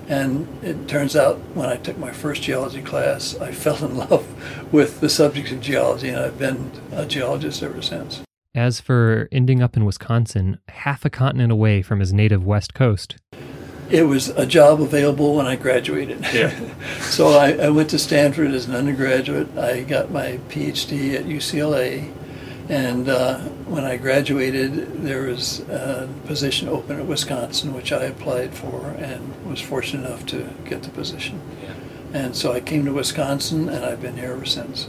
And 0.07 0.47
it 0.63 0.87
turns 0.87 1.15
out 1.15 1.37
when 1.53 1.69
I 1.69 1.77
took 1.77 1.97
my 1.97 2.11
first 2.11 2.41
geology 2.41 2.81
class, 2.81 3.37
I 3.37 3.51
fell 3.63 3.83
in 3.85 3.95
love 3.95 4.73
with 4.73 5.01
the 5.01 5.09
subject 5.09 5.51
of 5.51 5.61
geology, 5.61 6.09
and 6.09 6.19
I've 6.19 6.39
been 6.39 6.71
a 6.91 7.05
geologist 7.05 7.61
ever 7.61 7.81
since. 7.81 8.21
As 8.55 8.81
for 8.81 9.29
ending 9.31 9.61
up 9.61 9.77
in 9.77 9.85
Wisconsin, 9.85 10.57
half 10.69 11.05
a 11.05 11.09
continent 11.09 11.51
away 11.51 11.83
from 11.83 11.99
his 11.99 12.11
native 12.11 12.43
West 12.43 12.73
Coast, 12.73 13.17
it 13.89 14.03
was 14.03 14.29
a 14.29 14.45
job 14.45 14.81
available 14.81 15.35
when 15.35 15.47
I 15.47 15.55
graduated. 15.55 16.21
Yeah. 16.33 16.53
so 16.99 17.29
I, 17.29 17.53
I, 17.53 17.69
went 17.69 17.89
to 17.91 17.99
Stanford 17.99 18.51
as 18.51 18.67
an 18.67 18.75
undergraduate. 18.75 19.57
I 19.57 19.81
got 19.81 20.11
my 20.11 20.39
PhD 20.49 21.15
at 21.15 21.25
UCLA. 21.25 22.13
And 22.69 23.09
uh, 23.09 23.39
when 23.65 23.83
I 23.83 23.97
graduated, 23.97 25.01
there 25.01 25.23
was 25.23 25.61
a 25.61 26.07
position 26.25 26.69
open 26.69 26.99
at 26.99 27.05
Wisconsin, 27.07 27.73
which 27.73 27.91
I 27.91 28.03
applied 28.03 28.53
for 28.53 28.89
and 28.99 29.45
was 29.45 29.59
fortunate 29.59 30.05
enough 30.05 30.25
to 30.27 30.47
get 30.65 30.83
the 30.83 30.89
position. 30.89 31.41
Yeah. 31.63 31.73
And 32.13 32.35
so 32.35 32.51
I 32.51 32.59
came 32.59 32.85
to 32.85 32.93
Wisconsin, 32.93 33.69
and 33.69 33.83
I've 33.83 34.01
been 34.01 34.17
here 34.17 34.33
ever 34.33 34.45
since. 34.45 34.87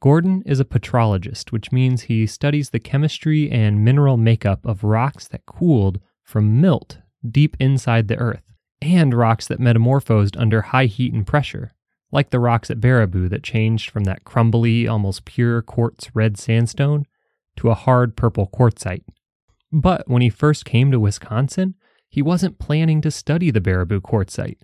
Gordon 0.00 0.42
is 0.46 0.58
a 0.58 0.64
petrologist, 0.64 1.52
which 1.52 1.70
means 1.70 2.02
he 2.02 2.26
studies 2.26 2.70
the 2.70 2.78
chemistry 2.78 3.50
and 3.50 3.84
mineral 3.84 4.16
makeup 4.16 4.64
of 4.64 4.84
rocks 4.84 5.28
that 5.28 5.44
cooled 5.44 6.00
from 6.22 6.60
melt 6.60 6.98
deep 7.28 7.56
inside 7.58 8.08
the 8.08 8.16
earth, 8.16 8.42
and 8.80 9.14
rocks 9.14 9.46
that 9.46 9.60
metamorphosed 9.60 10.36
under 10.36 10.62
high 10.62 10.86
heat 10.86 11.12
and 11.12 11.26
pressure, 11.26 11.74
like 12.12 12.30
the 12.30 12.40
rocks 12.40 12.70
at 12.70 12.80
Baraboo 12.80 13.28
that 13.30 13.42
changed 13.42 13.90
from 13.90 14.04
that 14.04 14.24
crumbly, 14.24 14.86
almost 14.86 15.24
pure 15.24 15.62
quartz 15.62 16.14
red 16.14 16.38
sandstone 16.38 17.06
to 17.56 17.70
a 17.70 17.74
hard 17.74 18.16
purple 18.16 18.46
quartzite. 18.46 19.04
But 19.70 20.08
when 20.08 20.22
he 20.22 20.30
first 20.30 20.64
came 20.64 20.90
to 20.90 21.00
Wisconsin, 21.00 21.74
he 22.08 22.22
wasn't 22.22 22.58
planning 22.58 23.00
to 23.02 23.10
study 23.10 23.50
the 23.50 23.60
Baraboo 23.60 24.00
quartzite. 24.00 24.58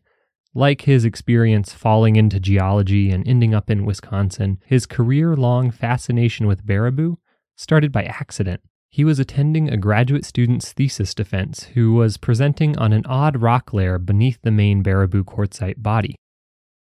Like 0.54 0.82
his 0.82 1.04
experience 1.04 1.72
falling 1.72 2.16
into 2.16 2.38
geology 2.40 3.10
and 3.10 3.26
ending 3.26 3.54
up 3.54 3.68
in 3.68 3.84
Wisconsin, 3.84 4.60
his 4.64 4.86
career 4.86 5.36
long 5.36 5.70
fascination 5.70 6.46
with 6.46 6.64
Baraboo 6.64 7.16
started 7.56 7.92
by 7.92 8.04
accident. 8.04 8.62
He 8.94 9.04
was 9.04 9.18
attending 9.18 9.68
a 9.68 9.76
graduate 9.76 10.24
student's 10.24 10.70
thesis 10.70 11.16
defense 11.16 11.64
who 11.74 11.94
was 11.94 12.16
presenting 12.16 12.78
on 12.78 12.92
an 12.92 13.04
odd 13.06 13.42
rock 13.42 13.72
layer 13.72 13.98
beneath 13.98 14.40
the 14.42 14.52
main 14.52 14.84
Baraboo 14.84 15.24
quartzite 15.24 15.82
body. 15.82 16.14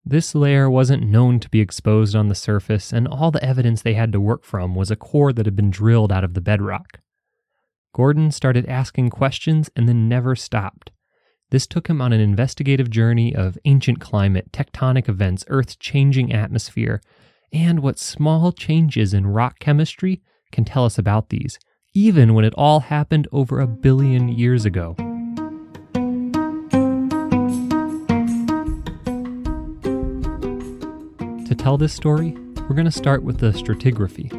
This 0.07 0.35
layer 0.35 0.71
wasn't 0.71 1.07
known 1.07 1.39
to 1.39 1.51
be 1.51 1.61
exposed 1.61 2.17
on 2.17 2.29
the 2.29 2.35
surface, 2.35 2.95
and 2.95 3.07
all 3.07 3.31
the 3.31 3.45
evidence 3.45 3.83
they 3.83 3.93
had 3.93 4.11
to 4.13 4.23
work 4.23 4.47
from 4.47 4.75
was 4.75 4.91
a 4.91 4.97
core 4.97 5.35
that 5.35 5.45
had 5.45 5.55
been 5.55 5.69
drilled 5.69 6.11
out 6.11 6.25
of 6.25 6.33
the 6.33 6.41
bedrock. 6.41 7.01
Gordon 7.95 8.31
started 8.31 8.65
asking 8.65 9.11
questions 9.11 9.69
and 9.77 9.87
then 9.87 10.09
never 10.09 10.35
stopped. 10.35 10.91
This 11.51 11.67
took 11.67 11.89
him 11.89 12.01
on 12.01 12.15
an 12.15 12.23
investigative 12.23 12.89
journey 12.89 13.35
of 13.35 13.59
ancient 13.67 14.01
climate, 14.01 14.51
tectonic 14.51 15.11
events, 15.11 15.45
Earth's 15.49 15.77
changing 15.77 16.33
atmosphere, 16.33 17.03
and 17.53 17.81
what 17.81 17.99
small 17.99 18.51
changes 18.51 19.13
in 19.13 19.27
rock 19.27 19.59
chemistry 19.59 20.23
can 20.51 20.65
tell 20.65 20.87
us 20.87 20.97
about 20.97 21.29
these, 21.29 21.59
even 21.99 22.33
when 22.33 22.45
it 22.45 22.55
all 22.57 22.79
happened 22.79 23.27
over 23.33 23.59
a 23.59 23.67
billion 23.67 24.29
years 24.29 24.65
ago. 24.65 24.95
To 31.45 31.55
tell 31.59 31.77
this 31.77 31.93
story, 31.93 32.37
we're 32.69 32.77
going 32.77 32.85
to 32.85 32.93
start 32.93 33.25
with 33.25 33.39
the 33.39 33.51
stratigraphy. 33.51 34.31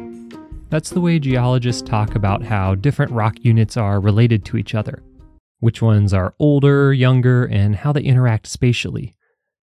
That's 0.70 0.88
the 0.88 1.02
way 1.02 1.18
geologists 1.18 1.82
talk 1.82 2.14
about 2.14 2.42
how 2.42 2.76
different 2.76 3.12
rock 3.12 3.36
units 3.42 3.76
are 3.76 4.00
related 4.00 4.42
to 4.46 4.56
each 4.56 4.74
other, 4.74 5.02
which 5.58 5.82
ones 5.82 6.14
are 6.14 6.34
older, 6.38 6.94
younger, 6.94 7.44
and 7.44 7.76
how 7.76 7.92
they 7.92 8.00
interact 8.00 8.46
spatially. 8.46 9.14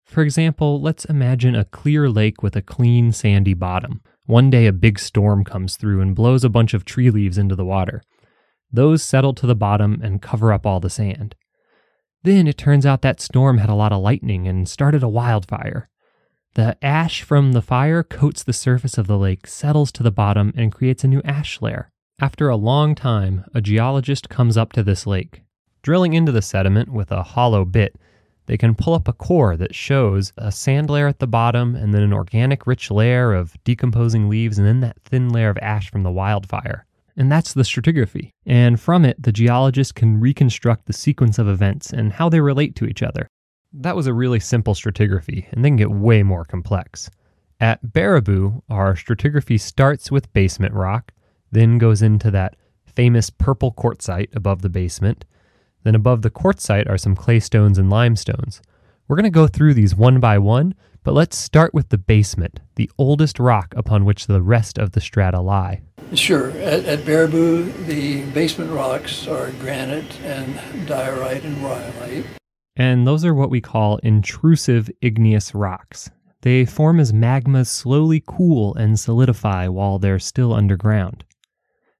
For 0.04 0.22
example, 0.22 0.82
let's 0.82 1.06
imagine 1.06 1.54
a 1.54 1.64
clear 1.64 2.10
lake 2.10 2.42
with 2.42 2.56
a 2.56 2.62
clean, 2.62 3.10
sandy 3.12 3.54
bottom. 3.54 4.02
One 4.26 4.50
day, 4.50 4.66
a 4.66 4.72
big 4.72 4.98
storm 4.98 5.44
comes 5.44 5.76
through 5.76 6.00
and 6.00 6.14
blows 6.14 6.44
a 6.44 6.48
bunch 6.48 6.74
of 6.74 6.84
tree 6.84 7.10
leaves 7.10 7.38
into 7.38 7.54
the 7.54 7.64
water. 7.64 8.02
Those 8.72 9.02
settle 9.02 9.32
to 9.34 9.46
the 9.46 9.54
bottom 9.54 10.00
and 10.02 10.20
cover 10.20 10.52
up 10.52 10.66
all 10.66 10.80
the 10.80 10.90
sand. 10.90 11.36
Then 12.24 12.48
it 12.48 12.58
turns 12.58 12.84
out 12.84 13.02
that 13.02 13.20
storm 13.20 13.58
had 13.58 13.70
a 13.70 13.74
lot 13.74 13.92
of 13.92 14.02
lightning 14.02 14.48
and 14.48 14.68
started 14.68 15.04
a 15.04 15.08
wildfire. 15.08 15.88
The 16.54 16.76
ash 16.82 17.22
from 17.22 17.52
the 17.52 17.62
fire 17.62 18.02
coats 18.02 18.42
the 18.42 18.52
surface 18.52 18.98
of 18.98 19.06
the 19.06 19.18
lake, 19.18 19.46
settles 19.46 19.92
to 19.92 20.02
the 20.02 20.10
bottom, 20.10 20.52
and 20.56 20.72
creates 20.72 21.04
a 21.04 21.08
new 21.08 21.22
ash 21.24 21.62
layer. 21.62 21.90
After 22.18 22.48
a 22.48 22.56
long 22.56 22.94
time, 22.94 23.44
a 23.54 23.60
geologist 23.60 24.28
comes 24.28 24.56
up 24.56 24.72
to 24.72 24.82
this 24.82 25.06
lake. 25.06 25.42
Drilling 25.82 26.14
into 26.14 26.32
the 26.32 26.42
sediment 26.42 26.88
with 26.88 27.12
a 27.12 27.22
hollow 27.22 27.64
bit, 27.64 27.94
they 28.46 28.56
can 28.56 28.74
pull 28.74 28.94
up 28.94 29.08
a 29.08 29.12
core 29.12 29.56
that 29.56 29.74
shows 29.74 30.32
a 30.36 30.50
sand 30.50 30.88
layer 30.90 31.06
at 31.06 31.18
the 31.18 31.26
bottom 31.26 31.74
and 31.74 31.92
then 31.92 32.02
an 32.02 32.12
organic 32.12 32.66
rich 32.66 32.90
layer 32.90 33.32
of 33.32 33.56
decomposing 33.64 34.28
leaves 34.28 34.58
and 34.58 34.66
then 34.66 34.80
that 34.80 34.96
thin 35.04 35.28
layer 35.28 35.50
of 35.50 35.58
ash 35.58 35.90
from 35.90 36.02
the 36.02 36.10
wildfire. 36.10 36.86
And 37.16 37.32
that's 37.32 37.54
the 37.54 37.62
stratigraphy. 37.62 38.30
And 38.44 38.78
from 38.78 39.04
it, 39.04 39.20
the 39.22 39.32
geologist 39.32 39.94
can 39.94 40.20
reconstruct 40.20 40.86
the 40.86 40.92
sequence 40.92 41.38
of 41.38 41.48
events 41.48 41.92
and 41.92 42.12
how 42.12 42.28
they 42.28 42.40
relate 42.40 42.76
to 42.76 42.84
each 42.84 43.02
other. 43.02 43.26
That 43.72 43.96
was 43.96 44.06
a 44.06 44.14
really 44.14 44.40
simple 44.40 44.74
stratigraphy, 44.74 45.50
and 45.52 45.64
they 45.64 45.70
can 45.70 45.76
get 45.76 45.90
way 45.90 46.22
more 46.22 46.44
complex. 46.44 47.10
At 47.58 47.82
Baraboo, 47.82 48.62
our 48.68 48.94
stratigraphy 48.94 49.58
starts 49.58 50.10
with 50.10 50.32
basement 50.34 50.74
rock, 50.74 51.12
then 51.50 51.78
goes 51.78 52.02
into 52.02 52.30
that 52.32 52.56
famous 52.84 53.30
purple 53.30 53.72
quartzite 53.72 54.34
above 54.36 54.62
the 54.62 54.68
basement, 54.68 55.24
then 55.86 55.94
above 55.94 56.22
the 56.22 56.30
quartzite 56.30 56.88
are 56.90 56.98
some 56.98 57.14
claystones 57.14 57.78
and 57.78 57.88
limestones. 57.88 58.60
We're 59.06 59.16
going 59.16 59.24
to 59.24 59.30
go 59.30 59.46
through 59.46 59.74
these 59.74 59.94
one 59.94 60.18
by 60.18 60.36
one, 60.38 60.74
but 61.04 61.14
let's 61.14 61.36
start 61.36 61.72
with 61.72 61.90
the 61.90 61.98
basement, 61.98 62.58
the 62.74 62.90
oldest 62.98 63.38
rock 63.38 63.72
upon 63.76 64.04
which 64.04 64.26
the 64.26 64.42
rest 64.42 64.78
of 64.78 64.90
the 64.92 65.00
strata 65.00 65.40
lie. 65.40 65.82
Sure. 66.14 66.50
At, 66.50 66.84
at 66.86 66.98
Baraboo, 67.00 67.86
the 67.86 68.24
basement 68.32 68.72
rocks 68.72 69.28
are 69.28 69.52
granite 69.60 70.20
and 70.22 70.88
diorite 70.88 71.44
and 71.44 71.56
rhyolite. 71.58 72.26
And 72.74 73.06
those 73.06 73.24
are 73.24 73.34
what 73.34 73.50
we 73.50 73.60
call 73.60 73.98
intrusive 73.98 74.90
igneous 75.00 75.54
rocks. 75.54 76.10
They 76.42 76.64
form 76.64 76.98
as 76.98 77.12
magmas 77.12 77.68
slowly 77.68 78.22
cool 78.26 78.74
and 78.74 78.98
solidify 78.98 79.68
while 79.68 80.00
they're 80.00 80.18
still 80.18 80.52
underground. 80.52 81.24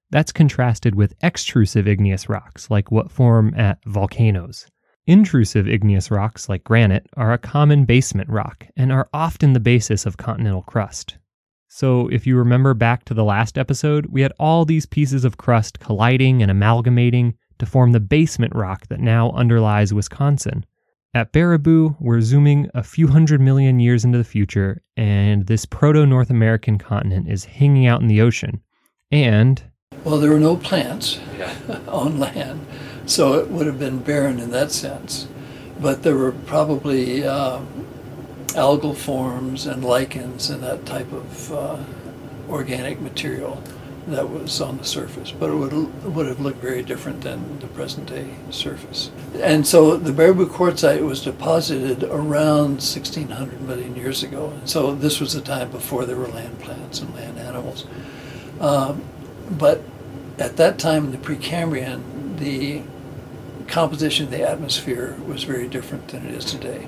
That's 0.09 0.31
contrasted 0.31 0.95
with 0.95 1.19
extrusive 1.19 1.87
igneous 1.87 2.29
rocks, 2.29 2.69
like 2.69 2.91
what 2.91 3.11
form 3.11 3.53
at 3.55 3.79
volcanoes. 3.85 4.65
Intrusive 5.05 5.67
igneous 5.67 6.11
rocks, 6.11 6.49
like 6.49 6.63
granite, 6.63 7.07
are 7.15 7.33
a 7.33 7.37
common 7.37 7.85
basement 7.85 8.29
rock 8.29 8.67
and 8.75 8.91
are 8.91 9.09
often 9.13 9.53
the 9.53 9.59
basis 9.59 10.05
of 10.05 10.17
continental 10.17 10.61
crust. 10.63 11.17
So, 11.69 12.07
if 12.07 12.25
you 12.25 12.37
remember 12.37 12.73
back 12.73 13.03
to 13.05 13.13
the 13.13 13.23
last 13.25 13.57
episode, 13.57 14.05
we 14.07 14.21
had 14.21 14.31
all 14.39 14.63
these 14.63 14.85
pieces 14.85 15.25
of 15.25 15.37
crust 15.37 15.79
colliding 15.79 16.41
and 16.41 16.49
amalgamating 16.49 17.35
to 17.59 17.65
form 17.65 17.91
the 17.91 17.99
basement 17.99 18.55
rock 18.55 18.87
that 18.87 18.99
now 18.99 19.31
underlies 19.31 19.93
Wisconsin. 19.93 20.65
At 21.13 21.33
Baraboo, 21.33 21.95
we're 21.99 22.21
zooming 22.21 22.69
a 22.73 22.83
few 22.83 23.07
hundred 23.07 23.41
million 23.41 23.79
years 23.79 24.05
into 24.05 24.17
the 24.17 24.23
future, 24.23 24.81
and 24.95 25.47
this 25.47 25.65
proto 25.65 26.05
North 26.05 26.29
American 26.29 26.77
continent 26.77 27.27
is 27.29 27.43
hanging 27.43 27.87
out 27.87 28.01
in 28.01 28.07
the 28.07 28.21
ocean. 28.21 28.61
And 29.11 29.61
well, 30.03 30.17
there 30.17 30.31
were 30.31 30.39
no 30.39 30.55
plants 30.55 31.19
yeah. 31.37 31.53
on 31.87 32.19
land, 32.19 32.65
so 33.05 33.33
it 33.33 33.49
would 33.49 33.67
have 33.67 33.79
been 33.79 33.99
barren 33.99 34.39
in 34.39 34.51
that 34.51 34.71
sense. 34.71 35.27
But 35.79 36.03
there 36.03 36.15
were 36.15 36.31
probably 36.31 37.23
uh, 37.23 37.61
algal 38.49 38.95
forms 38.95 39.67
and 39.67 39.83
lichens 39.83 40.49
and 40.49 40.63
that 40.63 40.85
type 40.85 41.11
of 41.11 41.53
uh, 41.53 41.77
organic 42.49 42.99
material 42.99 43.61
that 44.07 44.29
was 44.29 44.61
on 44.61 44.77
the 44.77 44.85
surface, 44.85 45.31
but 45.31 45.49
it 45.49 45.53
would, 45.53 45.73
would 46.15 46.25
have 46.27 46.39
looked 46.39 46.59
very 46.59 46.81
different 46.81 47.21
than 47.21 47.59
the 47.59 47.67
present 47.67 48.07
day 48.07 48.35
surface. 48.49 49.11
And 49.35 49.67
so 49.67 49.97
the 49.97 50.11
Baraboo 50.11 50.47
quartzite 50.47 51.01
was 51.01 51.21
deposited 51.21 52.03
around 52.03 52.79
1600 52.79 53.61
million 53.61 53.95
years 53.95 54.23
ago. 54.23 54.53
So 54.63 54.95
this 54.95 55.19
was 55.19 55.33
the 55.33 55.41
time 55.41 55.71
before 55.71 56.05
there 56.05 56.15
were 56.15 56.27
land 56.27 56.59
plants 56.59 57.01
and 57.01 57.13
land 57.15 57.37
animals. 57.37 57.85
Um, 58.61 59.03
but 59.49 59.81
at 60.37 60.57
that 60.57 60.77
time 60.79 61.05
in 61.05 61.11
the 61.11 61.17
Precambrian, 61.17 62.37
the 62.37 62.81
composition 63.67 64.25
of 64.25 64.31
the 64.31 64.47
atmosphere 64.47 65.17
was 65.25 65.43
very 65.43 65.67
different 65.67 66.07
than 66.09 66.25
it 66.25 66.33
is 66.33 66.45
today. 66.45 66.87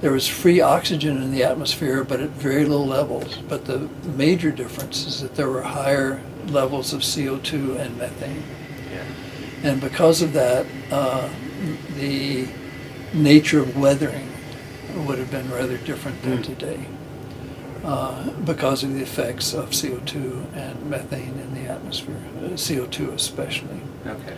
There 0.00 0.12
was 0.12 0.28
free 0.28 0.60
oxygen 0.60 1.16
in 1.22 1.30
the 1.30 1.44
atmosphere, 1.44 2.04
but 2.04 2.20
at 2.20 2.30
very 2.30 2.66
low 2.66 2.84
levels. 2.84 3.38
But 3.48 3.64
the 3.64 3.88
major 4.04 4.50
difference 4.50 5.06
is 5.06 5.22
that 5.22 5.34
there 5.34 5.48
were 5.48 5.62
higher 5.62 6.22
levels 6.48 6.92
of 6.92 7.00
CO2 7.00 7.80
and 7.80 7.96
methane. 7.96 8.42
Yeah. 8.92 9.04
And 9.62 9.80
because 9.80 10.20
of 10.20 10.34
that, 10.34 10.66
uh, 10.90 11.28
the 11.96 12.46
nature 13.14 13.60
of 13.60 13.78
weathering 13.78 14.30
would 15.06 15.18
have 15.18 15.30
been 15.30 15.50
rather 15.50 15.78
different 15.78 16.20
than 16.22 16.38
mm. 16.38 16.44
today. 16.44 16.86
Uh, 17.84 18.30
because 18.44 18.82
of 18.82 18.94
the 18.94 19.02
effects 19.02 19.52
of 19.52 19.70
CO2 19.70 20.54
and 20.54 20.90
methane 20.90 21.38
in 21.38 21.54
the 21.54 21.70
atmosphere, 21.70 22.20
uh, 22.38 22.48
CO2 22.50 23.12
especially. 23.12 23.80
Okay. 24.06 24.36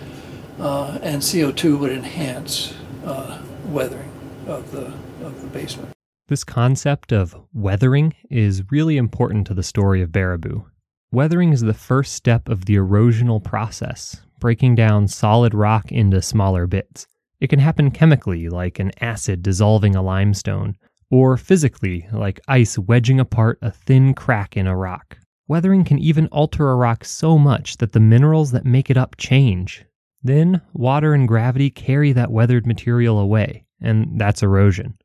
Uh, 0.59 0.99
and 1.03 1.23
CO2 1.23 1.79
would 1.79 1.93
enhance 1.93 2.75
uh, 3.05 3.41
weathering 3.67 4.11
of 4.47 4.71
the, 4.73 4.87
of 5.25 5.41
the 5.43 5.49
basement. 5.49 5.91
This 6.29 6.43
concept 6.43 7.13
of 7.13 7.37
weathering 7.53 8.15
is 8.31 8.65
really 8.73 8.97
important 8.97 9.47
to 9.47 9.55
the 9.55 9.63
story 9.63 10.03
of 10.03 10.11
Baraboo. 10.11 10.65
Weathering 11.13 11.53
is 11.53 11.61
the 11.61 11.73
first 11.73 12.15
step 12.15 12.49
of 12.49 12.65
the 12.65 12.75
erosional 12.75 13.43
process, 13.43 14.23
breaking 14.41 14.75
down 14.75 15.07
solid 15.07 15.55
rock 15.55 15.93
into 15.93 16.21
smaller 16.21 16.67
bits. 16.67 17.07
It 17.41 17.49
can 17.49 17.61
happen 17.61 17.93
chemically, 17.93 18.49
like 18.49 18.81
an 18.81 18.91
acid 19.01 19.43
dissolving 19.43 19.95
a 19.95 20.03
limestone, 20.03 20.77
or 21.11 21.37
physically, 21.37 22.07
like 22.13 22.41
ice 22.49 22.79
wedging 22.79 23.21
apart 23.21 23.59
a 23.63 23.71
thin 23.71 24.15
crack 24.15 24.57
in 24.57 24.67
a 24.67 24.77
rock. 24.77 25.19
Weathering 25.49 25.85
can 25.85 25.99
even 25.99 26.27
alter 26.29 26.71
a 26.71 26.77
rock 26.77 27.05
so 27.05 27.39
much 27.39 27.77
that 27.77 27.93
the 27.93 28.01
minerals 28.01 28.51
that 28.51 28.65
make 28.65 28.91
it 28.91 28.97
up 28.97 29.17
change. 29.17 29.85
Then, 30.23 30.61
water 30.73 31.15
and 31.15 31.29
gravity 31.29 31.71
carry 31.71 32.13
that 32.13 32.33
weathered 32.33 32.67
material 32.67 33.19
away, 33.21 33.65
and 33.81 34.19
that's 34.21 34.43
erosion. 34.43 34.99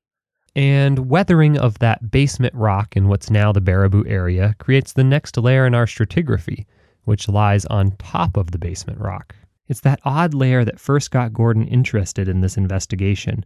And 0.56 1.10
weathering 1.10 1.58
of 1.58 1.80
that 1.80 2.10
basement 2.12 2.56
rock 2.56 2.98
in 2.98 3.08
what's 3.08 3.30
now 3.30 3.52
the 3.52 3.62
Baraboo 3.62 4.04
area 4.10 4.56
creates 4.58 4.94
the 4.94 5.04
next 5.04 5.38
layer 5.38 5.66
in 5.66 5.76
our 5.76 5.86
stratigraphy, 5.86 6.66
which 7.04 7.30
lies 7.30 7.66
on 7.68 7.92
top 7.98 8.36
of 8.36 8.52
the 8.52 8.58
basement 8.58 9.00
rock. 9.00 9.36
It's 9.68 9.82
that 9.82 10.02
odd 10.04 10.34
layer 10.34 10.66
that 10.66 10.80
first 10.80 11.12
got 11.12 11.34
Gordon 11.34 11.68
interested 11.68 12.28
in 12.28 12.42
this 12.42 12.58
investigation. 12.58 13.46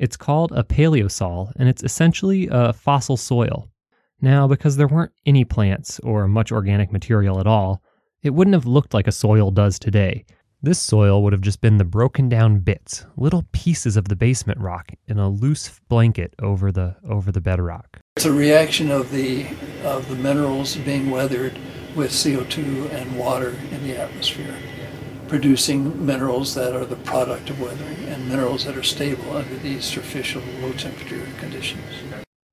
It's 0.00 0.16
called 0.16 0.50
a 0.52 0.64
paleosol, 0.64 1.52
and 1.56 1.68
it's 1.68 1.82
essentially 1.82 2.48
a 2.50 2.72
fossil 2.72 3.18
soil. 3.18 3.68
Now, 4.22 4.48
because 4.48 4.78
there 4.78 4.88
weren't 4.88 5.12
any 5.26 5.44
plants 5.44 6.00
or 6.00 6.26
much 6.26 6.50
organic 6.50 6.90
material 6.90 7.38
at 7.38 7.46
all, 7.46 7.82
it 8.22 8.30
wouldn't 8.30 8.54
have 8.54 8.64
looked 8.64 8.94
like 8.94 9.06
a 9.06 9.12
soil 9.12 9.50
does 9.50 9.78
today. 9.78 10.24
This 10.62 10.78
soil 10.78 11.22
would 11.22 11.34
have 11.34 11.42
just 11.42 11.60
been 11.60 11.76
the 11.76 11.84
broken 11.84 12.30
down 12.30 12.60
bits, 12.60 13.04
little 13.18 13.44
pieces 13.52 13.98
of 13.98 14.08
the 14.08 14.16
basement 14.16 14.58
rock 14.58 14.90
in 15.06 15.18
a 15.18 15.28
loose 15.28 15.80
blanket 15.90 16.34
over 16.40 16.72
the 16.72 16.96
over 17.06 17.30
the 17.30 17.42
bedrock. 17.42 18.00
It's 18.16 18.24
a 18.24 18.32
reaction 18.32 18.90
of 18.90 19.10
the 19.10 19.48
of 19.84 20.08
the 20.08 20.16
minerals 20.16 20.76
being 20.76 21.10
weathered 21.10 21.58
with 21.94 22.10
CO2 22.10 22.90
and 22.90 23.18
water 23.18 23.54
in 23.70 23.82
the 23.84 23.98
atmosphere, 23.98 24.56
producing 25.30 26.04
minerals 26.04 26.56
that 26.56 26.74
are 26.74 26.84
the 26.84 26.96
product 26.96 27.48
of 27.50 27.60
weathering 27.60 27.96
and 28.08 28.28
minerals 28.28 28.64
that 28.64 28.76
are 28.76 28.82
stable 28.82 29.36
under 29.36 29.54
these 29.58 29.84
superficial 29.84 30.42
low 30.60 30.72
temperature 30.72 31.24
conditions. 31.38 31.84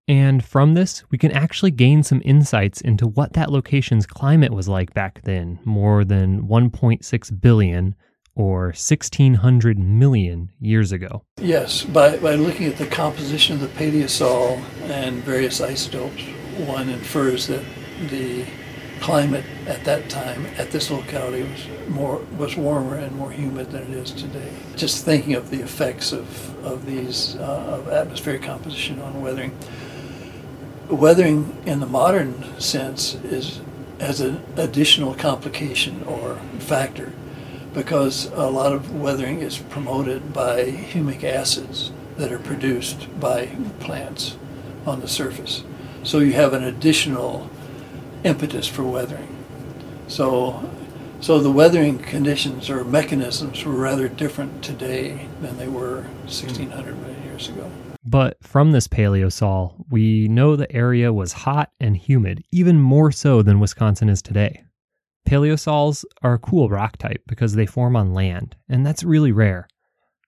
And 0.08 0.46
from 0.46 0.76
this, 0.76 1.04
we 1.10 1.18
can 1.18 1.32
actually 1.32 1.72
gain 1.72 2.04
some 2.04 2.22
insights 2.24 2.80
into 2.80 3.08
what 3.08 3.34
that 3.34 3.52
location's 3.52 4.06
climate 4.06 4.54
was 4.54 4.70
like 4.70 4.94
back 4.94 5.24
then, 5.24 5.60
more 5.66 6.06
than 6.06 6.48
1.6 6.48 7.42
billion 7.42 7.96
or 8.36 8.66
1600 8.68 9.80
million 9.80 10.52
years 10.60 10.92
ago. 10.92 11.24
Yes, 11.42 11.84
by, 11.84 12.18
by 12.18 12.36
looking 12.36 12.68
at 12.68 12.78
the 12.78 12.86
composition 12.86 13.56
of 13.56 13.62
the 13.62 13.68
paleosol 13.70 14.62
and 14.84 15.24
various 15.24 15.60
isotopes, 15.60 16.22
one 16.68 16.90
infers 16.90 17.48
that 17.48 17.64
the 18.12 18.46
climate 19.02 19.46
at 19.68 19.84
that 19.86 20.10
time 20.10 20.46
at 20.58 20.72
this 20.72 20.90
locality 20.90 21.44
was 21.44 21.90
more 21.90 22.18
was 22.38 22.56
warmer 22.56 22.96
and 22.96 23.16
more 23.16 23.32
humid 23.32 23.72
than 23.72 23.84
it 23.84 23.90
is 23.92 24.12
today. 24.12 24.52
Just 24.76 25.06
thinking 25.06 25.36
of 25.36 25.50
the 25.50 25.62
effects 25.62 26.12
of, 26.12 26.66
of 26.66 26.86
these 26.86 27.36
uh, 27.38 27.80
of 27.80 27.90
atmospheric 27.90 28.44
composition 28.44 29.00
on 29.00 29.22
weathering 29.22 29.58
weathering 30.90 31.56
in 31.66 31.80
the 31.80 31.86
modern 31.86 32.60
sense 32.60 33.16
is 33.16 33.62
as 34.00 34.22
an 34.22 34.42
additional 34.56 35.14
complication 35.16 36.04
or 36.04 36.36
factor 36.60 37.12
because 37.74 38.26
a 38.34 38.50
lot 38.50 38.72
of 38.72 38.96
weathering 38.96 39.42
is 39.42 39.58
promoted 39.58 40.34
by 40.34 40.64
humic 40.64 41.24
acids 41.24 41.92
that 42.18 42.32
are 42.32 42.40
produced 42.40 43.08
by 43.20 43.48
plants 43.80 44.38
on 44.86 45.02
the 45.02 45.08
surface. 45.08 45.64
So 46.04 46.20
you 46.20 46.34
have 46.34 46.54
an 46.54 46.64
additional 46.64 47.50
impetus 48.24 48.68
for 48.68 48.84
weathering. 48.84 49.36
So, 50.08 50.70
so 51.20 51.40
the 51.40 51.52
weathering 51.52 52.00
conditions 52.00 52.70
or 52.70 52.84
mechanisms 52.84 53.64
were 53.66 53.74
rather 53.74 54.08
different 54.08 54.64
today 54.64 55.28
than 55.42 55.58
they 55.58 55.68
were 55.68 56.02
1600 56.26 56.94
hmm. 56.94 57.02
million 57.02 57.24
years 57.24 57.50
ago. 57.50 57.70
But 58.06 58.38
from 58.42 58.72
this 58.72 58.88
paleosol, 58.88 59.86
we 59.90 60.30
know 60.30 60.56
the 60.56 60.72
area 60.72 61.12
was 61.12 61.34
hot 61.34 61.72
and 61.82 61.98
humid, 61.98 62.42
even 62.54 62.80
more 62.80 63.12
so 63.12 63.42
than 63.42 63.60
Wisconsin 63.60 64.08
is 64.08 64.22
today. 64.22 64.64
Paleosols 65.28 66.06
are 66.22 66.36
a 66.36 66.40
cool 66.40 66.70
rock 66.70 66.96
type 66.96 67.22
because 67.28 67.56
they 67.56 67.66
form 67.66 67.98
on 67.98 68.14
land, 68.14 68.56
and 68.70 68.86
that's 68.86 69.04
really 69.04 69.34
rare. 69.34 69.68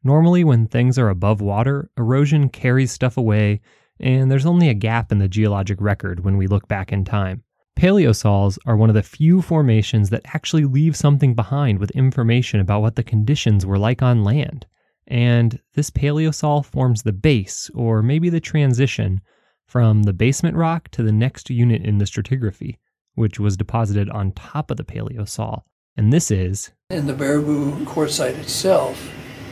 Normally, 0.04 0.44
when 0.44 0.68
things 0.68 1.00
are 1.00 1.08
above 1.08 1.40
water, 1.40 1.90
erosion 1.98 2.50
carries 2.50 2.92
stuff 2.92 3.16
away, 3.16 3.62
and 3.98 4.30
there's 4.30 4.46
only 4.46 4.68
a 4.68 4.74
gap 4.74 5.10
in 5.12 5.20
the 5.20 5.30
geologic 5.30 5.80
record 5.80 6.26
when 6.26 6.36
we 6.36 6.48
look 6.48 6.68
back 6.68 6.92
in 6.92 7.06
time. 7.06 7.44
Paleosols 7.80 8.58
are 8.66 8.76
one 8.76 8.90
of 8.90 8.94
the 8.94 9.02
few 9.02 9.42
formations 9.42 10.10
that 10.10 10.26
actually 10.34 10.66
leave 10.66 10.98
something 10.98 11.34
behind 11.34 11.80
with 11.80 11.92
information 11.92 12.60
about 12.60 12.82
what 12.82 12.98
the 12.98 13.04
conditions 13.04 13.66
were 13.66 13.78
like 13.78 14.02
on 14.02 14.22
land. 14.22 14.66
And 15.08 15.62
this 15.76 15.90
paleosol 15.90 16.66
forms 16.66 17.04
the 17.04 17.14
base, 17.14 17.72
or 17.74 18.04
maybe 18.04 18.28
the 18.28 18.42
transition, 18.42 19.22
from 19.66 20.04
the 20.04 20.12
basement 20.12 20.58
rock 20.58 20.90
to 20.90 21.04
the 21.04 21.14
next 21.14 21.50
unit 21.50 21.82
in 21.86 22.00
the 22.00 22.06
stratigraphy, 22.06 22.80
which 23.16 23.40
was 23.40 23.56
deposited 23.56 24.10
on 24.10 24.34
top 24.34 24.70
of 24.70 24.76
the 24.76 24.84
paleosol. 24.84 25.62
And 25.96 26.12
this 26.12 26.32
is. 26.32 26.72
In 26.90 27.08
the 27.08 27.14
Baraboo 27.14 27.86
quartzite 27.86 28.38
itself, 28.40 29.10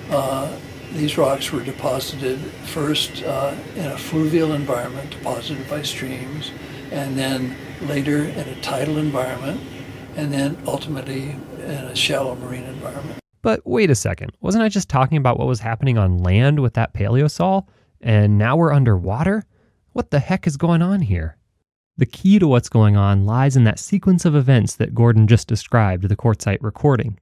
uh, 0.09 0.53
these 0.91 1.17
rocks 1.17 1.53
were 1.53 1.63
deposited 1.63 2.39
first 2.39 3.23
uh, 3.23 3.55
in 3.77 3.85
a 3.85 3.97
fluvial 3.97 4.51
environment, 4.51 5.11
deposited 5.11 5.69
by 5.69 5.81
streams, 5.81 6.51
and 6.91 7.17
then 7.17 7.55
later 7.81 8.23
in 8.23 8.47
a 8.47 8.61
tidal 8.61 8.97
environment, 8.97 9.61
and 10.15 10.33
then 10.33 10.57
ultimately 10.65 11.31
in 11.59 11.69
a 11.69 11.95
shallow 11.95 12.35
marine 12.35 12.63
environment. 12.63 13.19
But 13.41 13.61
wait 13.65 13.89
a 13.89 13.95
second, 13.95 14.31
wasn't 14.41 14.63
I 14.63 14.69
just 14.69 14.89
talking 14.89 15.17
about 15.17 15.37
what 15.37 15.47
was 15.47 15.59
happening 15.59 15.97
on 15.97 16.17
land 16.17 16.59
with 16.59 16.73
that 16.73 16.93
paleosol? 16.93 17.67
And 18.01 18.37
now 18.37 18.55
we're 18.57 18.73
underwater? 18.73 19.45
What 19.93 20.11
the 20.11 20.19
heck 20.19 20.47
is 20.47 20.57
going 20.57 20.81
on 20.81 21.01
here? 21.01 21.37
The 21.97 22.05
key 22.05 22.37
to 22.39 22.47
what's 22.47 22.69
going 22.69 22.95
on 22.95 23.25
lies 23.25 23.57
in 23.57 23.63
that 23.63 23.79
sequence 23.79 24.23
of 24.25 24.35
events 24.35 24.75
that 24.75 24.93
Gordon 24.93 25.27
just 25.27 25.47
described 25.47 26.07
the 26.07 26.15
quartzite 26.15 26.61
recording. 26.61 27.19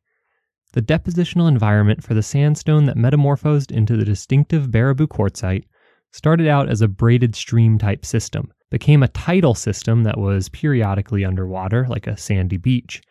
The 0.74 0.82
depositional 0.82 1.48
environment 1.48 2.04
for 2.04 2.14
the 2.14 2.22
sandstone 2.22 2.86
that 2.86 2.98
metamorphosed 2.98 3.72
into 3.72 3.96
the 3.96 4.04
distinctive 4.04 4.68
Baraboo 4.68 5.08
quartzite 5.08 5.64
started 6.12 6.48
out 6.48 6.70
as 6.70 6.82
a 6.82 6.90
braided 6.90 7.36
stream 7.36 7.78
type 7.78 8.06
system, 8.06 8.52
became 8.76 9.02
a 9.02 9.08
tidal 9.08 9.56
system 9.56 10.04
that 10.04 10.18
was 10.18 10.50
periodically 10.50 11.24
underwater, 11.24 11.88
like 11.88 12.08
a 12.08 12.18
sandy 12.18 12.58
beach, 12.58 13.02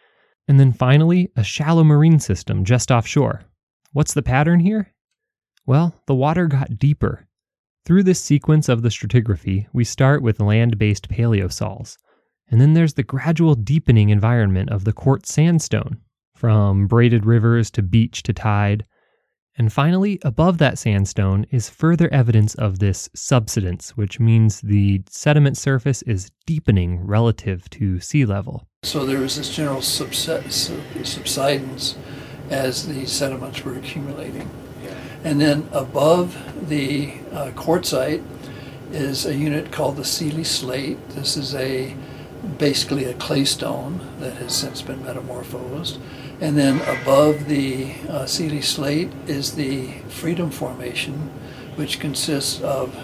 and 0.46 0.60
then 0.60 0.70
finally, 0.70 1.30
a 1.36 1.42
shallow 1.42 1.82
marine 1.82 2.18
system 2.18 2.66
just 2.66 2.90
offshore. 2.90 3.40
What's 3.94 4.12
the 4.12 4.20
pattern 4.20 4.60
here? 4.60 4.92
Well, 5.64 5.98
the 6.06 6.14
water 6.14 6.48
got 6.48 6.78
deeper. 6.78 7.26
Through 7.86 8.02
this 8.02 8.20
sequence 8.20 8.68
of 8.68 8.82
the 8.82 8.90
stratigraphy, 8.90 9.66
we 9.72 9.84
start 9.84 10.20
with 10.20 10.38
land 10.38 10.76
based 10.76 11.08
paleosols, 11.08 11.96
and 12.50 12.60
then 12.60 12.74
there's 12.74 12.92
the 12.92 13.02
gradual 13.02 13.54
deepening 13.54 14.10
environment 14.10 14.68
of 14.68 14.84
the 14.84 14.92
quartz 14.92 15.32
sandstone, 15.32 15.96
from 16.36 16.86
braided 16.86 17.24
rivers 17.24 17.70
to 17.70 17.82
beach 17.82 18.22
to 18.24 18.34
tide. 18.34 18.84
And 19.56 19.72
finally, 19.72 20.18
above 20.22 20.58
that 20.58 20.78
sandstone 20.78 21.46
is 21.50 21.70
further 21.70 22.12
evidence 22.12 22.54
of 22.56 22.80
this 22.80 23.08
subsidence, 23.14 23.96
which 23.96 24.18
means 24.18 24.60
the 24.60 25.02
sediment 25.08 25.56
surface 25.56 26.02
is 26.02 26.30
deepening 26.44 27.06
relative 27.06 27.70
to 27.70 28.00
sea 28.00 28.24
level. 28.24 28.66
So 28.82 29.06
there 29.06 29.20
was 29.20 29.36
this 29.36 29.54
general 29.54 29.80
subsidence 29.80 30.70
as 32.50 32.86
the 32.86 33.06
sediments 33.06 33.64
were 33.64 33.74
accumulating. 33.74 34.50
And 35.22 35.40
then 35.40 35.68
above 35.72 36.68
the 36.68 37.14
uh, 37.32 37.52
quartzite 37.54 38.22
is 38.92 39.24
a 39.24 39.34
unit 39.34 39.72
called 39.72 39.96
the 39.96 40.04
Seeley 40.04 40.44
slate. 40.44 40.98
This 41.10 41.36
is 41.36 41.54
a 41.54 41.96
basically 42.58 43.04
a 43.04 43.14
clay 43.14 43.44
stone 43.44 44.00
that 44.20 44.34
has 44.34 44.54
since 44.54 44.82
been 44.82 45.02
metamorphosed. 45.02 45.98
And 46.40 46.58
then 46.58 46.80
above 46.82 47.46
the 47.46 47.94
uh, 48.08 48.26
Seeley 48.26 48.62
slate 48.62 49.12
is 49.26 49.54
the 49.54 49.92
Freedom 50.08 50.50
Formation, 50.50 51.30
which 51.76 52.00
consists 52.00 52.60
of 52.60 52.94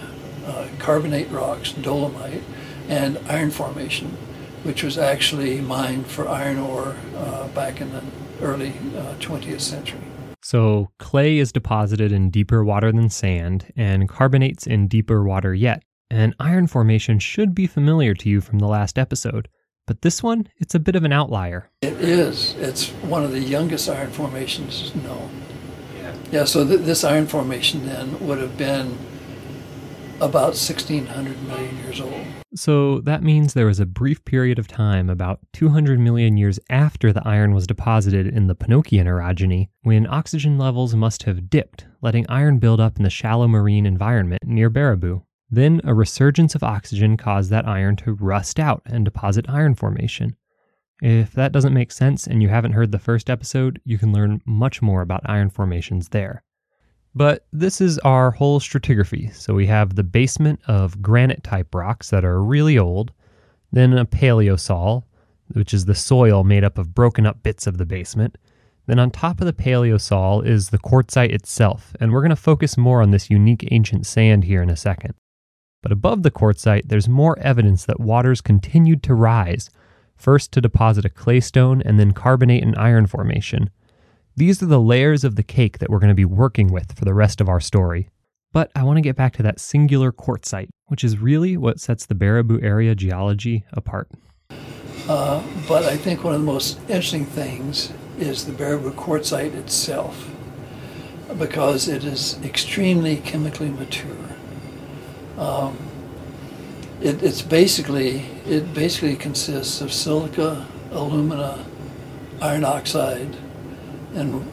uh, 0.46 0.68
carbonate 0.78 1.30
rocks, 1.30 1.72
dolomite, 1.72 2.42
and 2.88 3.18
iron 3.28 3.50
formation 3.50 4.16
which 4.62 4.82
was 4.82 4.98
actually 4.98 5.60
mined 5.60 6.06
for 6.06 6.28
iron 6.28 6.58
ore 6.58 6.96
uh, 7.16 7.48
back 7.48 7.80
in 7.80 7.90
the 7.92 8.02
early 8.42 8.70
uh, 8.96 9.14
20th 9.18 9.60
century. 9.60 10.00
So, 10.42 10.90
clay 10.98 11.38
is 11.38 11.52
deposited 11.52 12.12
in 12.12 12.30
deeper 12.30 12.64
water 12.64 12.90
than 12.92 13.10
sand, 13.10 13.72
and 13.76 14.08
carbonates 14.08 14.66
in 14.66 14.88
deeper 14.88 15.22
water 15.22 15.54
yet. 15.54 15.82
And 16.10 16.34
iron 16.40 16.66
formation 16.66 17.18
should 17.18 17.54
be 17.54 17.66
familiar 17.66 18.14
to 18.14 18.28
you 18.28 18.40
from 18.40 18.58
the 18.58 18.66
last 18.66 18.98
episode, 18.98 19.48
but 19.90 20.02
this 20.02 20.22
one, 20.22 20.46
it's 20.58 20.76
a 20.76 20.78
bit 20.78 20.94
of 20.94 21.02
an 21.02 21.12
outlier. 21.12 21.68
It 21.82 21.94
is. 21.94 22.54
It's 22.58 22.90
one 23.02 23.24
of 23.24 23.32
the 23.32 23.40
youngest 23.40 23.88
iron 23.88 24.12
formations 24.12 24.94
known. 24.94 25.42
Yeah, 25.96 26.14
yeah 26.30 26.44
so 26.44 26.64
th- 26.64 26.82
this 26.82 27.02
iron 27.02 27.26
formation 27.26 27.86
then 27.86 28.24
would 28.24 28.38
have 28.38 28.56
been 28.56 28.96
about 30.20 30.54
1600 30.54 31.42
million 31.42 31.76
years 31.78 32.00
old. 32.00 32.24
So 32.54 33.00
that 33.00 33.24
means 33.24 33.52
there 33.52 33.66
was 33.66 33.80
a 33.80 33.84
brief 33.84 34.24
period 34.24 34.60
of 34.60 34.68
time, 34.68 35.10
about 35.10 35.40
200 35.54 35.98
million 35.98 36.36
years 36.36 36.60
after 36.70 37.12
the 37.12 37.26
iron 37.26 37.52
was 37.52 37.66
deposited 37.66 38.28
in 38.28 38.46
the 38.46 38.54
Penokean 38.54 39.06
orogeny, 39.06 39.70
when 39.82 40.06
oxygen 40.06 40.56
levels 40.56 40.94
must 40.94 41.24
have 41.24 41.50
dipped, 41.50 41.86
letting 42.00 42.26
iron 42.28 42.60
build 42.60 42.78
up 42.78 42.96
in 42.96 43.02
the 43.02 43.10
shallow 43.10 43.48
marine 43.48 43.86
environment 43.86 44.44
near 44.46 44.70
Baraboo. 44.70 45.22
Then 45.50 45.80
a 45.84 45.94
resurgence 45.94 46.54
of 46.54 46.62
oxygen 46.62 47.16
caused 47.16 47.50
that 47.50 47.66
iron 47.66 47.96
to 47.96 48.12
rust 48.14 48.60
out 48.60 48.82
and 48.86 49.04
deposit 49.04 49.46
iron 49.48 49.74
formation. 49.74 50.36
If 51.02 51.32
that 51.32 51.52
doesn't 51.52 51.74
make 51.74 51.90
sense 51.90 52.26
and 52.26 52.42
you 52.42 52.48
haven't 52.48 52.72
heard 52.72 52.92
the 52.92 52.98
first 52.98 53.28
episode, 53.28 53.80
you 53.84 53.98
can 53.98 54.12
learn 54.12 54.42
much 54.44 54.82
more 54.82 55.02
about 55.02 55.22
iron 55.24 55.50
formations 55.50 56.10
there. 56.10 56.42
But 57.14 57.46
this 57.52 57.80
is 57.80 57.98
our 58.00 58.30
whole 58.30 58.60
stratigraphy. 58.60 59.34
So 59.34 59.54
we 59.54 59.66
have 59.66 59.96
the 59.96 60.04
basement 60.04 60.60
of 60.68 61.02
granite 61.02 61.42
type 61.42 61.74
rocks 61.74 62.10
that 62.10 62.24
are 62.24 62.42
really 62.42 62.78
old, 62.78 63.12
then 63.72 63.94
a 63.94 64.04
paleosol, 64.04 65.04
which 65.52 65.74
is 65.74 65.86
the 65.86 65.94
soil 65.94 66.44
made 66.44 66.62
up 66.62 66.78
of 66.78 66.94
broken 66.94 67.26
up 67.26 67.42
bits 67.42 67.66
of 67.66 67.78
the 67.78 67.86
basement. 67.86 68.38
Then 68.86 69.00
on 69.00 69.10
top 69.10 69.40
of 69.40 69.46
the 69.46 69.52
paleosol 69.52 70.46
is 70.46 70.70
the 70.70 70.78
quartzite 70.78 71.32
itself, 71.32 71.94
and 71.98 72.12
we're 72.12 72.22
going 72.22 72.30
to 72.30 72.36
focus 72.36 72.78
more 72.78 73.02
on 73.02 73.10
this 73.10 73.30
unique 73.30 73.66
ancient 73.72 74.06
sand 74.06 74.44
here 74.44 74.62
in 74.62 74.70
a 74.70 74.76
second. 74.76 75.14
But 75.82 75.92
above 75.92 76.22
the 76.22 76.30
quartzite, 76.30 76.88
there's 76.88 77.08
more 77.08 77.38
evidence 77.38 77.84
that 77.86 78.00
waters 78.00 78.40
continued 78.40 79.02
to 79.04 79.14
rise, 79.14 79.70
first 80.14 80.52
to 80.52 80.60
deposit 80.60 81.04
a 81.04 81.08
claystone 81.08 81.80
and 81.82 81.98
then 81.98 82.12
carbonate 82.12 82.62
and 82.62 82.76
iron 82.76 83.06
formation. 83.06 83.70
These 84.36 84.62
are 84.62 84.66
the 84.66 84.80
layers 84.80 85.24
of 85.24 85.36
the 85.36 85.42
cake 85.42 85.78
that 85.78 85.90
we're 85.90 85.98
going 85.98 86.08
to 86.08 86.14
be 86.14 86.24
working 86.24 86.72
with 86.72 86.96
for 86.98 87.04
the 87.04 87.14
rest 87.14 87.40
of 87.40 87.48
our 87.48 87.60
story. 87.60 88.08
But 88.52 88.70
I 88.74 88.82
want 88.82 88.96
to 88.96 89.02
get 89.02 89.16
back 89.16 89.32
to 89.34 89.42
that 89.44 89.60
singular 89.60 90.12
quartzite, 90.12 90.70
which 90.86 91.04
is 91.04 91.18
really 91.18 91.56
what 91.56 91.80
sets 91.80 92.04
the 92.04 92.14
Baraboo 92.14 92.62
area 92.62 92.94
geology 92.94 93.64
apart. 93.72 94.08
Uh, 95.08 95.42
but 95.68 95.84
I 95.84 95.96
think 95.96 96.24
one 96.24 96.34
of 96.34 96.40
the 96.40 96.46
most 96.46 96.78
interesting 96.82 97.24
things 97.24 97.92
is 98.18 98.44
the 98.44 98.52
Baraboo 98.52 98.92
quartzite 98.92 99.54
itself, 99.54 100.30
because 101.38 101.88
it 101.88 102.04
is 102.04 102.38
extremely 102.42 103.16
chemically 103.16 103.70
mature. 103.70 104.29
Um, 105.40 105.76
it, 107.00 107.22
it's 107.22 107.42
basically 107.42 108.26
it 108.46 108.74
basically 108.74 109.16
consists 109.16 109.80
of 109.80 109.92
silica, 109.92 110.66
alumina, 110.92 111.64
iron 112.42 112.64
oxide, 112.64 113.36
and 114.14 114.44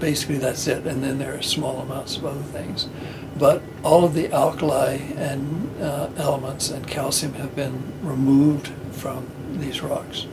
basically 0.00 0.38
that's 0.38 0.66
it. 0.66 0.86
And 0.86 1.02
then 1.04 1.18
there 1.18 1.36
are 1.36 1.42
small 1.42 1.80
amounts 1.80 2.16
of 2.16 2.24
other 2.26 2.42
things. 2.42 2.88
But 3.38 3.62
all 3.84 4.04
of 4.04 4.14
the 4.14 4.32
alkali 4.32 4.96
and 5.16 5.80
uh, 5.80 6.10
elements 6.16 6.70
and 6.70 6.86
calcium 6.86 7.34
have 7.34 7.54
been 7.54 7.92
removed 8.02 8.68
from 8.92 9.26
these 9.58 9.82
rocks. 9.82 10.26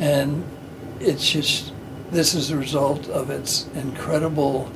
And 0.00 0.44
it's 1.00 1.30
just, 1.30 1.72
this 2.10 2.34
is 2.34 2.50
a 2.50 2.56
result 2.56 3.08
of 3.08 3.30
its 3.30 3.66
incredible 3.74 4.72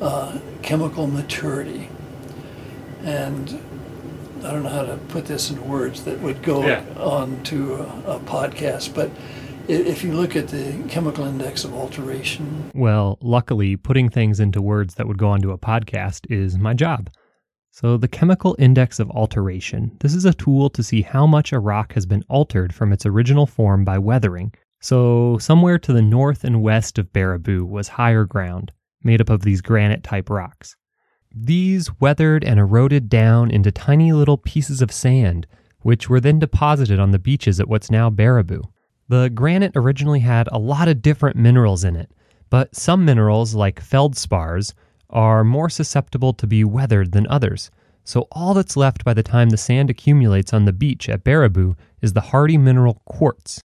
uh, 0.00 0.38
chemical 0.62 1.06
maturity. 1.06 1.88
And 3.06 3.58
I 4.44 4.50
don't 4.50 4.64
know 4.64 4.68
how 4.68 4.84
to 4.84 4.96
put 5.08 5.26
this 5.26 5.50
in 5.50 5.68
words 5.68 6.04
that 6.04 6.20
would 6.20 6.42
go 6.42 6.66
yeah. 6.66 6.84
on 6.98 7.42
to 7.44 7.76
a, 7.76 8.16
a 8.16 8.20
podcast, 8.20 8.94
but 8.94 9.10
if 9.68 10.04
you 10.04 10.12
look 10.12 10.36
at 10.36 10.48
the 10.48 10.84
chemical 10.88 11.24
index 11.24 11.64
of 11.64 11.72
alteration. 11.72 12.70
Well, 12.74 13.18
luckily, 13.20 13.76
putting 13.76 14.08
things 14.08 14.40
into 14.40 14.60
words 14.60 14.94
that 14.96 15.06
would 15.06 15.18
go 15.18 15.28
onto 15.28 15.52
a 15.52 15.58
podcast 15.58 16.30
is 16.30 16.58
my 16.58 16.74
job. 16.74 17.10
So, 17.70 17.96
the 17.96 18.08
chemical 18.08 18.56
index 18.58 18.98
of 18.98 19.10
alteration. 19.10 19.96
This 20.00 20.14
is 20.14 20.24
a 20.24 20.34
tool 20.34 20.70
to 20.70 20.82
see 20.82 21.02
how 21.02 21.26
much 21.26 21.52
a 21.52 21.58
rock 21.58 21.92
has 21.92 22.06
been 22.06 22.24
altered 22.28 22.74
from 22.74 22.92
its 22.92 23.04
original 23.04 23.46
form 23.46 23.84
by 23.84 23.98
weathering. 23.98 24.54
So, 24.80 25.38
somewhere 25.38 25.78
to 25.78 25.92
the 25.92 26.02
north 26.02 26.42
and 26.42 26.62
west 26.62 26.98
of 26.98 27.12
Baraboo 27.12 27.68
was 27.68 27.88
higher 27.88 28.24
ground, 28.24 28.72
made 29.02 29.20
up 29.20 29.30
of 29.30 29.42
these 29.42 29.60
granite 29.60 30.02
type 30.02 30.30
rocks. 30.30 30.74
These 31.38 31.90
weathered 32.00 32.44
and 32.44 32.58
eroded 32.58 33.10
down 33.10 33.50
into 33.50 33.70
tiny 33.70 34.10
little 34.10 34.38
pieces 34.38 34.80
of 34.80 34.90
sand, 34.90 35.46
which 35.82 36.08
were 36.08 36.18
then 36.18 36.38
deposited 36.38 36.98
on 36.98 37.10
the 37.10 37.18
beaches 37.18 37.60
at 37.60 37.68
what's 37.68 37.90
now 37.90 38.08
Baraboo. 38.08 38.62
The 39.08 39.28
granite 39.28 39.76
originally 39.76 40.20
had 40.20 40.48
a 40.50 40.58
lot 40.58 40.88
of 40.88 41.02
different 41.02 41.36
minerals 41.36 41.84
in 41.84 41.94
it, 41.94 42.10
but 42.48 42.74
some 42.74 43.04
minerals, 43.04 43.54
like 43.54 43.82
feldspars, 43.82 44.72
are 45.10 45.44
more 45.44 45.68
susceptible 45.68 46.32
to 46.32 46.46
be 46.46 46.64
weathered 46.64 47.12
than 47.12 47.26
others. 47.26 47.70
So 48.02 48.28
all 48.32 48.54
that's 48.54 48.74
left 48.74 49.04
by 49.04 49.12
the 49.12 49.22
time 49.22 49.50
the 49.50 49.58
sand 49.58 49.90
accumulates 49.90 50.54
on 50.54 50.64
the 50.64 50.72
beach 50.72 51.06
at 51.06 51.22
Baraboo 51.22 51.76
is 52.00 52.14
the 52.14 52.22
hardy 52.32 52.56
mineral 52.56 53.02
quartz. 53.04 53.60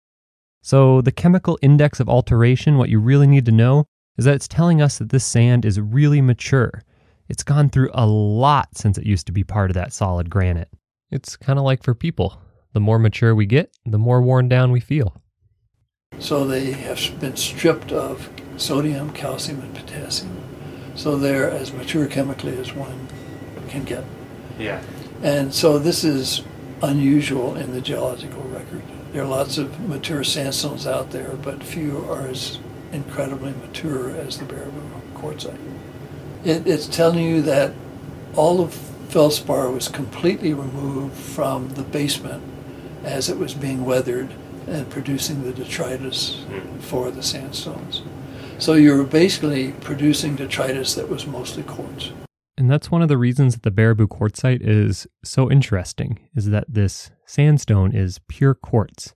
So 0.62 1.02
the 1.02 1.12
chemical 1.12 1.58
index 1.60 2.00
of 2.00 2.08
alteration, 2.08 2.78
what 2.78 2.88
you 2.88 2.98
really 2.98 3.26
need 3.26 3.44
to 3.44 3.52
know, 3.52 3.84
is 4.16 4.24
that 4.24 4.36
it's 4.36 4.48
telling 4.48 4.80
us 4.80 4.96
that 4.96 5.10
this 5.10 5.26
sand 5.26 5.66
is 5.66 5.78
really 5.78 6.22
mature. 6.22 6.82
It's 7.28 7.42
gone 7.42 7.68
through 7.68 7.90
a 7.92 8.06
lot 8.06 8.76
since 8.76 8.96
it 8.96 9.06
used 9.06 9.26
to 9.26 9.32
be 9.32 9.44
part 9.44 9.70
of 9.70 9.74
that 9.74 9.92
solid 9.92 10.30
granite. 10.30 10.70
It's 11.10 11.36
kind 11.36 11.58
of 11.58 11.64
like 11.64 11.82
for 11.82 11.94
people. 11.94 12.40
The 12.72 12.80
more 12.80 12.98
mature 12.98 13.34
we 13.34 13.46
get, 13.46 13.70
the 13.84 13.98
more 13.98 14.22
worn 14.22 14.48
down 14.48 14.72
we 14.72 14.80
feel. 14.80 15.20
So 16.18 16.46
they 16.46 16.72
have 16.72 17.20
been 17.20 17.36
stripped 17.36 17.92
of 17.92 18.30
sodium, 18.56 19.12
calcium, 19.12 19.60
and 19.60 19.74
potassium. 19.74 20.36
So 20.94 21.16
they're 21.16 21.50
as 21.50 21.72
mature 21.72 22.06
chemically 22.06 22.56
as 22.58 22.72
one 22.72 23.08
can 23.68 23.84
get. 23.84 24.04
Yeah. 24.58 24.82
And 25.22 25.52
so 25.52 25.78
this 25.78 26.04
is 26.04 26.42
unusual 26.82 27.56
in 27.56 27.72
the 27.72 27.80
geological 27.80 28.42
record. 28.44 28.82
There 29.12 29.22
are 29.22 29.28
lots 29.28 29.58
of 29.58 29.80
mature 29.80 30.24
sandstones 30.24 30.86
out 30.86 31.10
there, 31.10 31.34
but 31.42 31.62
few 31.62 32.04
are 32.10 32.26
as 32.26 32.58
incredibly 32.92 33.52
mature 33.52 34.10
as 34.10 34.38
the 34.38 34.44
Baraboo 34.44 35.00
quartzite. 35.14 35.58
It, 36.44 36.66
it's 36.66 36.86
telling 36.86 37.24
you 37.24 37.42
that 37.42 37.72
all 38.34 38.60
of 38.60 38.74
feldspar 39.08 39.70
was 39.70 39.88
completely 39.88 40.52
removed 40.52 41.16
from 41.16 41.70
the 41.70 41.82
basement 41.82 42.42
as 43.04 43.28
it 43.28 43.38
was 43.38 43.54
being 43.54 43.84
weathered 43.84 44.32
and 44.66 44.88
producing 44.90 45.44
the 45.44 45.52
detritus 45.52 46.44
hmm. 46.48 46.78
for 46.78 47.10
the 47.10 47.22
sandstones. 47.22 48.02
So 48.58 48.74
you're 48.74 49.04
basically 49.04 49.72
producing 49.72 50.36
detritus 50.36 50.94
that 50.94 51.08
was 51.08 51.26
mostly 51.26 51.62
quartz. 51.62 52.12
And 52.56 52.68
that's 52.68 52.90
one 52.90 53.02
of 53.02 53.08
the 53.08 53.16
reasons 53.16 53.54
that 53.54 53.62
the 53.62 53.70
Baraboo 53.70 54.08
quartzite 54.08 54.60
is 54.60 55.06
so 55.22 55.48
interesting, 55.48 56.28
is 56.34 56.50
that 56.50 56.64
this 56.68 57.12
sandstone 57.24 57.94
is 57.94 58.18
pure 58.28 58.54
quartz. 58.54 59.14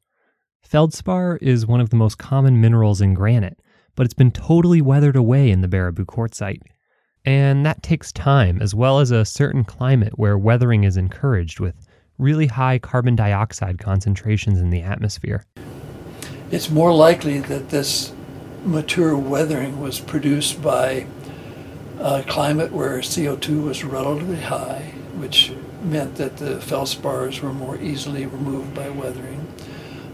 Feldspar 0.63 1.39
is 1.43 1.67
one 1.67 1.81
of 1.81 1.91
the 1.91 1.97
most 1.97 2.19
common 2.19 2.61
minerals 2.61 3.01
in 3.01 3.15
granite, 3.15 3.59
but 3.97 4.05
it's 4.05 4.15
been 4.15 4.31
totally 4.31 4.81
weathered 4.81 5.17
away 5.17 5.51
in 5.51 5.61
the 5.61 5.69
Baraboo 5.69 6.07
quartzite. 6.07 6.63
And 7.25 7.65
that 7.65 7.83
takes 7.83 8.13
time, 8.13 8.61
as 8.61 8.75
well 8.75 8.99
as 8.99 9.11
a 9.11 9.25
certain 9.25 9.65
climate 9.65 10.19
where 10.19 10.37
weathering 10.37 10.85
is 10.85 10.97
encouraged 10.97 11.61
with 11.61 11.75
really 12.19 12.47
high 12.47 12.79
carbon 12.79 13.17
dioxide 13.17 13.79
concentrations 13.79 14.61
in 14.61 14.71
the 14.71 14.83
atmosphere. 14.83 15.45
It's 16.51 16.71
more 16.71 16.93
likely 16.93 17.41
that 17.41 17.71
this 17.71 18.13
mature 18.65 19.17
weathering 19.17 19.81
was 19.81 20.01
produced 20.01 20.63
by 20.63 21.07
a 21.99 22.23
climate 22.25 22.73
where 22.73 22.99
CO2 22.99 23.65
was 23.65 23.85
relatively 23.85 24.41
high, 24.41 24.93
which 25.17 25.53
meant 25.83 26.17
that 26.17 26.37
the 26.37 26.57
feldspars 26.57 27.41
were 27.41 27.53
more 27.53 27.77
easily 27.79 28.27
removed 28.27 28.75
by 28.75 28.89
weathering. 28.91 29.47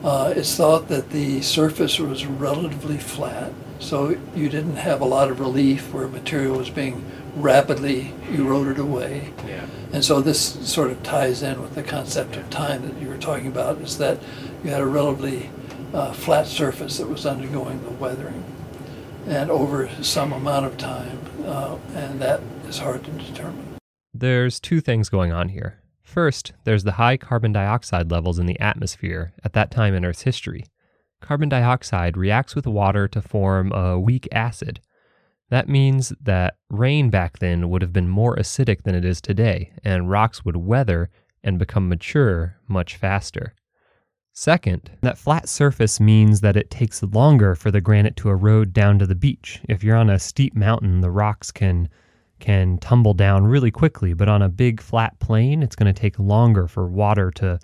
Uh, 0.04 0.32
it's 0.36 0.56
thought 0.56 0.88
that 0.88 1.10
the 1.10 1.40
surface 1.42 1.98
was 1.98 2.24
relatively 2.24 2.98
flat, 2.98 3.52
so 3.78 4.18
you 4.34 4.48
didn't 4.48 4.76
have 4.76 5.00
a 5.00 5.04
lot 5.04 5.30
of 5.30 5.40
relief 5.40 5.92
where 5.92 6.08
material 6.08 6.58
was 6.58 6.70
being 6.70 7.04
rapidly 7.36 8.12
eroded 8.30 8.78
away. 8.78 9.32
Yeah. 9.46 9.66
And 9.92 10.04
so 10.04 10.20
this 10.20 10.40
sort 10.68 10.90
of 10.90 11.02
ties 11.02 11.42
in 11.42 11.62
with 11.62 11.74
the 11.74 11.82
concept 11.82 12.36
of 12.36 12.50
time 12.50 12.82
that 12.82 13.00
you 13.00 13.08
were 13.08 13.16
talking 13.16 13.46
about, 13.46 13.78
is 13.78 13.98
that 13.98 14.18
you 14.64 14.70
had 14.70 14.80
a 14.80 14.86
relatively 14.86 15.50
uh, 15.94 16.12
flat 16.12 16.46
surface 16.46 16.98
that 16.98 17.08
was 17.08 17.24
undergoing 17.24 17.82
the 17.84 17.90
weathering, 17.90 18.44
and 19.26 19.50
over 19.50 19.88
some 20.02 20.32
amount 20.32 20.66
of 20.66 20.76
time, 20.76 21.18
uh, 21.44 21.76
and 21.94 22.20
that 22.20 22.40
is 22.66 22.78
hard 22.78 23.04
to 23.04 23.10
determine. 23.12 23.76
There's 24.12 24.58
two 24.58 24.80
things 24.80 25.08
going 25.08 25.32
on 25.32 25.50
here. 25.50 25.80
First, 26.02 26.52
there's 26.64 26.84
the 26.84 26.92
high 26.92 27.16
carbon 27.16 27.52
dioxide 27.52 28.10
levels 28.10 28.38
in 28.38 28.46
the 28.46 28.58
atmosphere 28.58 29.32
at 29.44 29.52
that 29.52 29.70
time 29.70 29.94
in 29.94 30.04
Earth's 30.04 30.22
history. 30.22 30.64
Carbon 31.20 31.48
dioxide 31.48 32.16
reacts 32.16 32.54
with 32.54 32.66
water 32.66 33.09
to 33.09 33.20
form 33.20 33.72
a 33.72 33.98
weak 33.98 34.28
acid, 34.33 34.81
That 35.50 35.68
means 35.68 36.12
that 36.20 36.57
rain 36.68 37.09
back 37.11 37.38
then 37.38 37.70
would 37.70 37.83
have 37.83 37.92
been 37.92 38.09
more 38.09 38.37
acidic 38.37 38.83
than 38.83 38.94
it 38.94 39.04
is 39.04 39.20
today, 39.20 39.72
and 39.83 40.11
rocks 40.11 40.44
would 40.44 40.57
weather 40.57 41.11
and 41.42 41.59
become 41.59 41.88
mature 41.88 42.59
much 42.68 42.96
faster. 42.96 43.54
Second, 44.35 44.90
that 45.00 45.18
flat 45.18 45.48
surface 45.48 45.98
means 45.98 46.42
that 46.42 46.57
it 46.57 46.70
takes 46.70 47.02
longer 47.02 47.54
for 47.54 47.70
the 47.70 47.81
granite 47.81 48.14
to 48.16 48.28
erode 48.28 48.72
down 48.72 48.98
to 48.98 49.07
the 49.07 49.14
beach. 49.14 49.61
If 49.68 49.83
you're 49.83 49.96
on 49.96 50.11
a 50.11 50.18
steep 50.18 50.54
mountain, 50.54 51.00
the 51.00 51.11
rocks 51.11 51.50
can 51.50 51.88
can 52.38 52.78
tumble 52.78 53.14
down 53.14 53.44
really 53.44 53.72
quickly, 53.72 54.14
but 54.14 54.28
on 54.28 54.42
a 54.42 54.48
big 54.48 54.81
flat 54.81 55.18
plain, 55.18 55.61
it's 55.61 55.74
going 55.74 55.92
to 55.92 56.00
take 56.00 56.20
longer 56.20 56.68
for 56.68 56.87
water 56.88 57.33
to 57.33 57.59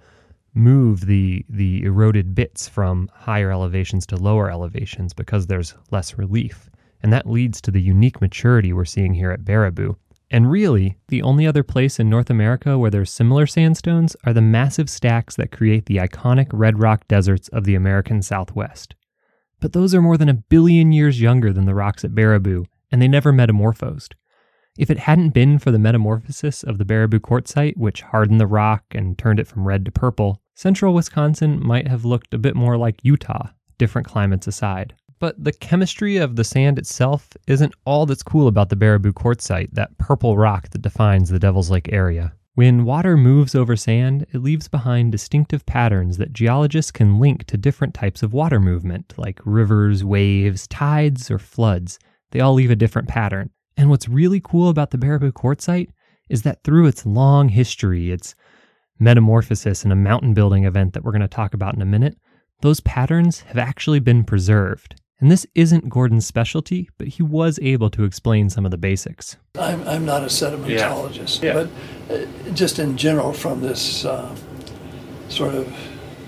move 0.54 1.06
the 1.06 1.44
the 1.48 1.82
eroded 1.82 2.34
bits 2.34 2.68
from 2.68 3.10
higher 3.12 3.50
elevations 3.50 4.06
to 4.06 4.16
lower 4.16 4.50
elevations 4.50 5.12
because 5.12 5.46
there's 5.46 5.74
less 5.90 6.16
relief. 6.16 6.70
And 7.02 7.12
that 7.12 7.28
leads 7.28 7.60
to 7.62 7.70
the 7.70 7.82
unique 7.82 8.20
maturity 8.20 8.72
we're 8.72 8.84
seeing 8.84 9.14
here 9.14 9.30
at 9.30 9.44
Baraboo. 9.44 9.96
And 10.30 10.50
really, 10.50 10.96
the 11.08 11.22
only 11.22 11.46
other 11.46 11.62
place 11.62 12.00
in 12.00 12.08
North 12.08 12.30
America 12.30 12.78
where 12.78 12.90
there's 12.90 13.10
similar 13.10 13.46
sandstones 13.46 14.16
are 14.24 14.32
the 14.32 14.40
massive 14.40 14.88
stacks 14.88 15.36
that 15.36 15.52
create 15.52 15.86
the 15.86 15.98
iconic 15.98 16.48
red 16.52 16.80
rock 16.80 17.06
deserts 17.08 17.48
of 17.48 17.64
the 17.64 17.74
American 17.74 18.22
Southwest. 18.22 18.94
But 19.60 19.72
those 19.72 19.94
are 19.94 20.02
more 20.02 20.16
than 20.16 20.28
a 20.28 20.34
billion 20.34 20.92
years 20.92 21.20
younger 21.20 21.52
than 21.52 21.66
the 21.66 21.74
rocks 21.74 22.04
at 22.04 22.14
Baraboo, 22.14 22.64
and 22.90 23.02
they 23.02 23.08
never 23.08 23.32
metamorphosed. 23.32 24.14
If 24.76 24.90
it 24.90 24.98
hadn't 24.98 25.30
been 25.30 25.58
for 25.58 25.70
the 25.70 25.78
metamorphosis 25.78 26.64
of 26.64 26.78
the 26.78 26.84
Baraboo 26.84 27.20
quartzite, 27.20 27.76
which 27.76 28.02
hardened 28.02 28.40
the 28.40 28.46
rock 28.46 28.82
and 28.90 29.16
turned 29.16 29.38
it 29.38 29.46
from 29.46 29.68
red 29.68 29.84
to 29.84 29.92
purple, 29.92 30.42
central 30.54 30.94
Wisconsin 30.94 31.64
might 31.64 31.88
have 31.88 32.04
looked 32.04 32.32
a 32.34 32.38
bit 32.38 32.54
more 32.54 32.76
like 32.76 33.04
Utah, 33.04 33.48
different 33.78 34.06
climates 34.06 34.46
aside. 34.46 34.94
But 35.18 35.42
the 35.42 35.52
chemistry 35.52 36.16
of 36.16 36.36
the 36.36 36.44
sand 36.44 36.78
itself 36.78 37.28
isn't 37.46 37.74
all 37.84 38.06
that's 38.06 38.22
cool 38.22 38.48
about 38.48 38.68
the 38.68 38.76
Baraboo 38.76 39.12
quartzite, 39.12 39.72
that 39.72 39.96
purple 39.98 40.36
rock 40.36 40.70
that 40.70 40.82
defines 40.82 41.30
the 41.30 41.38
Devil's 41.38 41.70
Lake 41.70 41.92
area. 41.92 42.32
When 42.56 42.84
water 42.84 43.16
moves 43.16 43.56
over 43.56 43.74
sand, 43.74 44.26
it 44.32 44.42
leaves 44.42 44.68
behind 44.68 45.10
distinctive 45.10 45.66
patterns 45.66 46.18
that 46.18 46.32
geologists 46.32 46.92
can 46.92 47.18
link 47.18 47.44
to 47.46 47.56
different 47.56 47.94
types 47.94 48.22
of 48.22 48.32
water 48.32 48.60
movement, 48.60 49.14
like 49.16 49.40
rivers, 49.44 50.04
waves, 50.04 50.68
tides, 50.68 51.30
or 51.32 51.38
floods. 51.40 51.98
They 52.30 52.40
all 52.40 52.54
leave 52.54 52.70
a 52.70 52.76
different 52.76 53.08
pattern. 53.08 53.50
And 53.76 53.90
what's 53.90 54.08
really 54.08 54.40
cool 54.40 54.68
about 54.68 54.92
the 54.92 54.98
Baraboo 54.98 55.32
quartzite 55.32 55.90
is 56.28 56.42
that 56.42 56.62
through 56.62 56.86
its 56.86 57.04
long 57.04 57.48
history, 57.48 58.12
its 58.12 58.36
metamorphosis 58.98 59.84
and 59.84 59.92
a 59.92 59.96
mountain 59.96 60.34
building 60.34 60.64
event 60.64 60.92
that 60.94 61.04
we're 61.04 61.12
going 61.12 61.22
to 61.22 61.28
talk 61.28 61.54
about 61.54 61.74
in 61.74 61.82
a 61.82 61.86
minute, 61.86 62.16
those 62.60 62.80
patterns 62.80 63.40
have 63.40 63.58
actually 63.58 64.00
been 64.00 64.24
preserved. 64.24 65.00
And 65.20 65.30
this 65.30 65.46
isn't 65.54 65.88
Gordon's 65.88 66.26
specialty, 66.26 66.88
but 66.98 67.08
he 67.08 67.22
was 67.22 67.58
able 67.62 67.88
to 67.90 68.04
explain 68.04 68.50
some 68.50 68.64
of 68.64 68.70
the 68.70 68.76
basics. 68.78 69.36
I'm, 69.58 69.86
I'm 69.86 70.04
not 70.04 70.22
a 70.22 70.26
sedimentologist, 70.26 71.42
Yeah. 71.42 71.52
but 72.08 72.14
uh, 72.14 72.52
just 72.52 72.78
in 72.78 72.96
general, 72.96 73.32
from 73.32 73.60
this 73.60 74.04
uh, 74.04 74.34
sort 75.28 75.54
of 75.54 75.72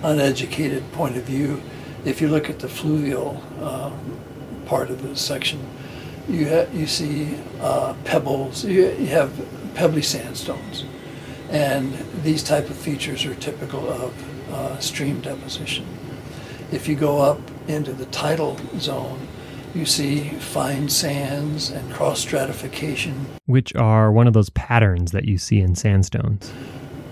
uneducated 0.02 0.90
point 0.92 1.16
of 1.16 1.24
view, 1.24 1.60
if 2.04 2.20
you 2.20 2.28
look 2.28 2.48
at 2.48 2.60
the 2.60 2.68
fluvial 2.68 3.42
uh, 3.60 3.90
part 4.66 4.90
of 4.90 5.02
the 5.02 5.16
section, 5.16 5.60
you 6.28 6.48
ha- 6.48 6.66
you 6.72 6.86
see 6.86 7.36
uh, 7.60 7.94
pebbles. 8.04 8.64
You, 8.64 8.90
you 8.92 9.06
have 9.08 9.32
pebbly 9.74 10.02
sandstones, 10.02 10.84
and 11.50 11.92
these 12.22 12.42
type 12.42 12.68
of 12.70 12.76
features 12.76 13.24
are 13.24 13.34
typical 13.36 13.88
of 13.88 14.52
uh, 14.52 14.78
stream 14.78 15.20
deposition. 15.20 15.86
If 16.72 16.88
you 16.88 16.96
go 16.96 17.20
up 17.20 17.40
into 17.68 17.92
the 17.92 18.06
tidal 18.06 18.58
zone, 18.78 19.28
you 19.74 19.84
see 19.86 20.30
fine 20.30 20.88
sands 20.88 21.70
and 21.70 21.92
cross 21.92 22.20
stratification, 22.20 23.26
which 23.46 23.74
are 23.76 24.10
one 24.10 24.26
of 24.26 24.32
those 24.32 24.50
patterns 24.50 25.12
that 25.12 25.26
you 25.26 25.38
see 25.38 25.60
in 25.60 25.74
sandstones. 25.74 26.50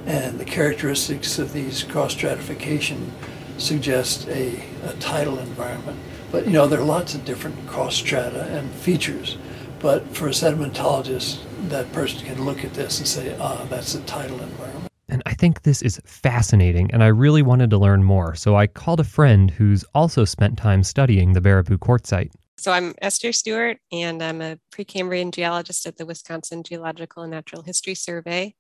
and 0.07 0.39
the 0.39 0.45
characteristics 0.45 1.39
of 1.39 1.53
these 1.53 1.83
cross 1.83 2.13
stratification 2.13 3.13
suggest 3.59 4.27
a, 4.29 4.63
a 4.85 4.93
tidal 5.01 5.39
environment. 5.39 5.99
But 6.33 6.47
you 6.47 6.53
know, 6.53 6.67
there 6.67 6.81
are 6.81 6.85
lots 6.85 7.15
of 7.15 7.25
different 7.25 7.67
cross 7.67 7.95
strata 7.97 8.45
and 8.51 8.71
features. 8.71 9.39
But 9.79 10.07
for 10.17 10.27
a 10.29 10.31
sedimentologist, 10.31 11.39
that 11.71 11.93
person 11.93 12.25
can 12.27 12.45
look 12.45 12.65
at 12.65 12.75
this 12.75 12.99
and 12.99 13.09
say, 13.09 13.37
ah, 13.41 13.65
that's 13.71 13.95
a 13.95 14.01
tidal 14.03 14.41
environment. 14.41 14.89
And 15.09 15.23
I 15.27 15.35
think 15.35 15.63
this 15.63 15.83
is 15.83 16.01
fascinating, 16.05 16.91
and 16.91 17.05
I 17.05 17.09
really 17.09 17.43
wanted 17.43 17.71
to 17.71 17.79
learn 17.79 18.05
more. 18.05 18.35
So 18.35 18.57
I 18.57 18.67
called 18.67 19.01
a 19.01 19.05
friend 19.05 19.51
who's 19.51 19.85
also 19.95 20.25
spent 20.25 20.57
time 20.57 20.83
studying 20.83 21.35
the 21.35 21.41
Baraboo 21.41 21.79
quartzite. 21.79 22.31
So 22.57 22.73
I'm 22.73 22.95
Esther 23.03 23.33
Stewart, 23.33 23.79
and 23.93 24.23
I'm 24.23 24.41
a 24.41 24.59
Precambrian 24.73 25.33
geologist 25.33 25.87
at 25.87 25.99
the 25.99 26.07
Wisconsin 26.07 26.63
Geological 26.63 27.23
and 27.23 27.31
Natural 27.31 27.63
History 27.63 27.95
Survey. 27.95 28.55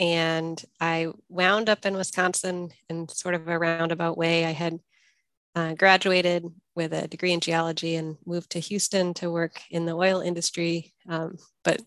And 0.00 0.62
I 0.80 1.08
wound 1.28 1.68
up 1.68 1.84
in 1.84 1.94
Wisconsin 1.94 2.70
in 2.88 3.08
sort 3.08 3.34
of 3.34 3.46
a 3.46 3.58
roundabout 3.58 4.16
way. 4.16 4.44
I 4.44 4.52
had 4.52 4.80
uh, 5.54 5.74
graduated 5.74 6.46
with 6.74 6.92
a 6.92 7.06
degree 7.06 7.32
in 7.32 7.40
geology 7.40 7.94
and 7.96 8.16
moved 8.24 8.50
to 8.50 8.58
Houston 8.58 9.14
to 9.14 9.30
work 9.30 9.60
in 9.70 9.84
the 9.84 9.92
oil 9.92 10.20
industry. 10.20 10.92
Um, 11.08 11.36
but 11.62 11.80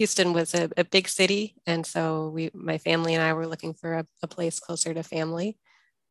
Houston 0.00 0.32
was 0.32 0.54
a, 0.54 0.70
a, 0.78 0.84
big 0.84 1.06
city, 1.06 1.56
and 1.66 1.84
so 1.84 2.30
we, 2.30 2.50
my 2.54 2.78
family 2.78 3.12
and 3.12 3.22
I 3.22 3.34
were 3.34 3.46
looking 3.46 3.74
for 3.74 3.98
a, 3.98 4.06
a 4.22 4.26
place 4.26 4.58
closer 4.58 4.94
to 4.94 5.02
family 5.02 5.58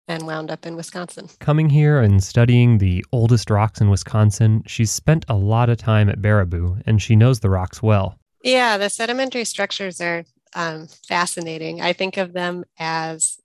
and 0.07 0.27
wound 0.27 0.51
up 0.51 0.67
in 0.67 0.75
Wisconsin. 0.75 1.27
Coming 1.39 1.71
here 1.71 1.99
and 1.99 2.23
studying 2.23 2.77
the 2.77 3.03
oldest 3.11 3.49
rocks 3.49 3.81
in 3.81 3.89
Wisconsin, 3.89 4.61
she's 4.67 4.91
spent 4.91 5.25
a 5.27 5.33
lot 5.33 5.71
of 5.71 5.79
time 5.79 6.07
at 6.07 6.21
Baraboo 6.21 6.83
and 6.85 7.01
she 7.01 7.15
knows 7.15 7.39
the 7.39 7.49
rocks 7.49 7.81
well. 7.81 8.19
Yeah, 8.43 8.77
the 8.77 8.91
sedimentary 8.91 9.43
structures 9.43 9.99
are 9.99 10.23
um, 10.53 10.85
fascinating. 11.07 11.81
I 11.81 11.93
think 11.93 12.17
of 12.17 12.33
them 12.33 12.65
as 12.77 13.39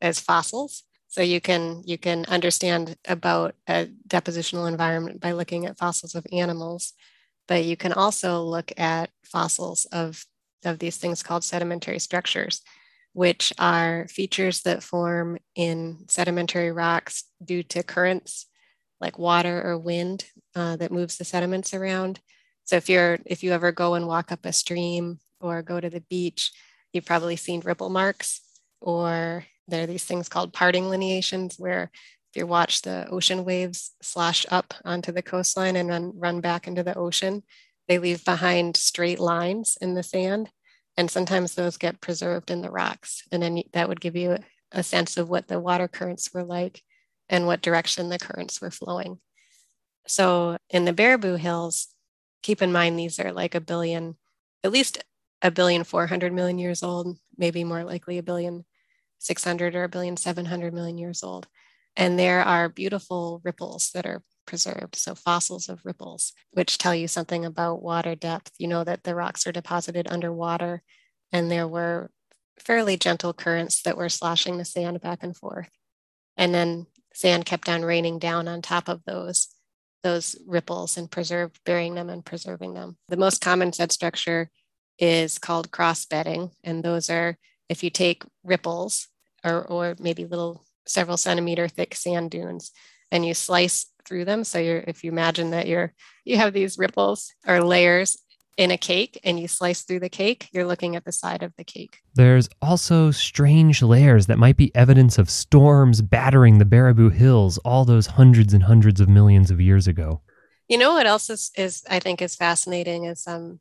as 0.00 0.20
fossils. 0.20 0.84
So 1.08 1.22
you 1.22 1.40
can 1.40 1.82
you 1.84 1.98
can 1.98 2.24
understand 2.26 2.96
about 3.08 3.56
a 3.66 3.88
depositional 4.06 4.68
environment 4.68 5.20
by 5.20 5.32
looking 5.32 5.66
at 5.66 5.76
fossils 5.76 6.14
of 6.14 6.24
animals, 6.30 6.92
but 7.48 7.64
you 7.64 7.76
can 7.76 7.92
also 7.92 8.42
look 8.42 8.72
at 8.78 9.10
fossils 9.24 9.86
of 9.86 10.24
of 10.64 10.78
these 10.78 10.96
things 10.96 11.22
called 11.22 11.44
sedimentary 11.44 11.98
structures 11.98 12.62
which 13.18 13.52
are 13.58 14.06
features 14.08 14.62
that 14.62 14.80
form 14.80 15.38
in 15.56 15.98
sedimentary 16.08 16.70
rocks 16.70 17.24
due 17.44 17.64
to 17.64 17.82
currents 17.82 18.46
like 19.00 19.18
water 19.18 19.60
or 19.60 19.76
wind 19.76 20.24
uh, 20.54 20.76
that 20.76 20.92
moves 20.92 21.16
the 21.16 21.24
sediments 21.24 21.74
around. 21.74 22.20
So 22.64 22.76
if 22.76 22.88
you're 22.88 23.18
if 23.24 23.42
you 23.42 23.52
ever 23.52 23.72
go 23.72 23.94
and 23.94 24.06
walk 24.06 24.30
up 24.30 24.44
a 24.44 24.52
stream 24.52 25.18
or 25.40 25.62
go 25.62 25.80
to 25.80 25.90
the 25.90 26.02
beach, 26.02 26.52
you've 26.92 27.06
probably 27.06 27.34
seen 27.36 27.60
ripple 27.60 27.90
marks, 27.90 28.40
or 28.80 29.44
there 29.66 29.82
are 29.82 29.86
these 29.86 30.04
things 30.04 30.28
called 30.28 30.52
parting 30.52 30.84
lineations 30.84 31.58
where 31.58 31.90
you 32.38 32.46
watch 32.46 32.82
the 32.82 33.06
ocean 33.10 33.44
waves 33.44 33.92
slash 34.00 34.46
up 34.50 34.72
onto 34.84 35.12
the 35.12 35.22
coastline 35.22 35.76
and 35.76 35.90
then 35.90 36.12
run 36.14 36.40
back 36.40 36.66
into 36.66 36.82
the 36.82 36.96
ocean, 36.96 37.42
they 37.86 37.98
leave 37.98 38.24
behind 38.24 38.76
straight 38.76 39.18
lines 39.18 39.76
in 39.80 39.94
the 39.94 40.02
sand 40.02 40.50
and 40.96 41.10
sometimes 41.10 41.54
those 41.54 41.76
get 41.76 42.00
preserved 42.00 42.50
in 42.50 42.62
the 42.62 42.70
rocks. 42.70 43.22
And 43.30 43.42
then 43.42 43.62
that 43.72 43.88
would 43.88 44.00
give 44.00 44.16
you 44.16 44.38
a 44.72 44.82
sense 44.82 45.16
of 45.16 45.28
what 45.28 45.48
the 45.48 45.60
water 45.60 45.88
currents 45.88 46.32
were 46.32 46.44
like 46.44 46.82
and 47.28 47.46
what 47.46 47.62
direction 47.62 48.08
the 48.08 48.18
currents 48.18 48.60
were 48.60 48.70
flowing. 48.70 49.18
So 50.06 50.56
in 50.70 50.84
the 50.84 50.92
baraboo 50.92 51.38
hills 51.38 51.88
keep 52.42 52.62
in 52.62 52.72
mind 52.72 52.98
these 52.98 53.20
are 53.20 53.32
like 53.32 53.54
a 53.54 53.60
billion 53.60 54.16
at 54.64 54.72
least 54.72 55.04
a 55.42 55.50
billion 55.50 55.84
400 55.84 56.32
million 56.32 56.58
years 56.58 56.82
old 56.82 57.18
maybe 57.36 57.64
more 57.64 57.84
likely 57.84 58.18
a 58.18 58.22
billion 58.22 58.64
600 59.18 59.74
or 59.74 59.84
a 59.84 59.88
billion 59.88 60.16
700 60.16 60.72
million 60.72 60.98
years 60.98 61.22
old 61.22 61.46
and 61.98 62.18
there 62.18 62.42
are 62.42 62.68
beautiful 62.68 63.42
ripples 63.44 63.90
that 63.92 64.06
are 64.06 64.22
preserved, 64.46 64.94
so 64.94 65.14
fossils 65.16 65.68
of 65.68 65.84
ripples, 65.84 66.32
which 66.52 66.78
tell 66.78 66.94
you 66.94 67.08
something 67.08 67.44
about 67.44 67.82
water 67.82 68.14
depth. 68.14 68.52
You 68.56 68.68
know 68.68 68.84
that 68.84 69.02
the 69.02 69.16
rocks 69.16 69.46
are 69.46 69.52
deposited 69.52 70.06
underwater, 70.08 70.82
and 71.32 71.50
there 71.50 71.66
were 71.66 72.10
fairly 72.60 72.96
gentle 72.96 73.34
currents 73.34 73.82
that 73.82 73.96
were 73.96 74.08
sloshing 74.08 74.58
the 74.58 74.64
sand 74.64 75.00
back 75.00 75.22
and 75.22 75.36
forth. 75.36 75.68
And 76.36 76.54
then 76.54 76.86
sand 77.12 77.44
kept 77.46 77.68
on 77.68 77.84
raining 77.84 78.20
down 78.20 78.46
on 78.46 78.62
top 78.62 78.88
of 78.88 79.02
those 79.04 79.48
those 80.04 80.36
ripples 80.46 80.96
and 80.96 81.10
preserved 81.10 81.58
burying 81.66 81.96
them 81.96 82.08
and 82.08 82.24
preserving 82.24 82.74
them. 82.74 82.96
The 83.08 83.16
most 83.16 83.40
common 83.40 83.72
set 83.72 83.90
structure 83.90 84.48
is 85.00 85.40
called 85.40 85.72
cross 85.72 86.06
bedding, 86.06 86.52
and 86.62 86.84
those 86.84 87.10
are 87.10 87.36
if 87.68 87.82
you 87.82 87.90
take 87.90 88.22
ripples 88.44 89.08
or, 89.44 89.64
or 89.66 89.96
maybe 89.98 90.24
little 90.24 90.64
several 90.88 91.16
centimeter 91.16 91.68
thick 91.68 91.94
sand 91.94 92.30
dunes 92.30 92.72
and 93.10 93.24
you 93.24 93.34
slice 93.34 93.86
through 94.04 94.24
them. 94.24 94.44
So 94.44 94.58
you're, 94.58 94.84
if 94.86 95.04
you 95.04 95.10
imagine 95.10 95.50
that 95.50 95.66
you're, 95.66 95.92
you 96.24 96.36
have 96.36 96.52
these 96.52 96.78
ripples 96.78 97.32
or 97.46 97.62
layers 97.62 98.18
in 98.56 98.70
a 98.72 98.78
cake 98.78 99.20
and 99.22 99.38
you 99.38 99.46
slice 99.46 99.82
through 99.82 100.00
the 100.00 100.08
cake, 100.08 100.48
you're 100.52 100.66
looking 100.66 100.96
at 100.96 101.04
the 101.04 101.12
side 101.12 101.42
of 101.42 101.54
the 101.56 101.64
cake. 101.64 102.00
There's 102.14 102.48
also 102.60 103.10
strange 103.12 103.82
layers 103.82 104.26
that 104.26 104.38
might 104.38 104.56
be 104.56 104.74
evidence 104.74 105.16
of 105.16 105.30
storms 105.30 106.02
battering 106.02 106.58
the 106.58 106.64
Baraboo 106.64 107.12
Hills 107.12 107.58
all 107.58 107.84
those 107.84 108.08
hundreds 108.08 108.52
and 108.52 108.64
hundreds 108.64 109.00
of 109.00 109.08
millions 109.08 109.50
of 109.50 109.60
years 109.60 109.86
ago. 109.86 110.22
You 110.68 110.76
know 110.76 110.92
what 110.94 111.06
else 111.06 111.30
is, 111.30 111.50
is 111.56 111.84
I 111.88 112.00
think 112.00 112.20
is 112.20 112.34
fascinating 112.34 113.04
is 113.04 113.26
um, 113.26 113.60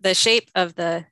the 0.00 0.12
shape 0.12 0.50
of 0.54 0.74
the 0.74 1.06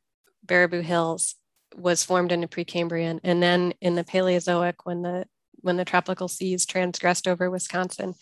Baraboo 0.44 0.82
Hills 0.82 1.36
was 1.76 2.04
formed 2.04 2.32
in 2.32 2.40
the 2.40 2.48
Precambrian, 2.48 3.20
and 3.24 3.42
then 3.42 3.74
in 3.80 3.94
the 3.94 4.04
Paleozoic, 4.04 4.74
when 4.84 5.02
the 5.02 5.26
when 5.64 5.76
the 5.78 5.84
tropical 5.84 6.28
seas 6.28 6.66
transgressed 6.66 7.26
over 7.26 7.50
Wisconsin, 7.50 8.14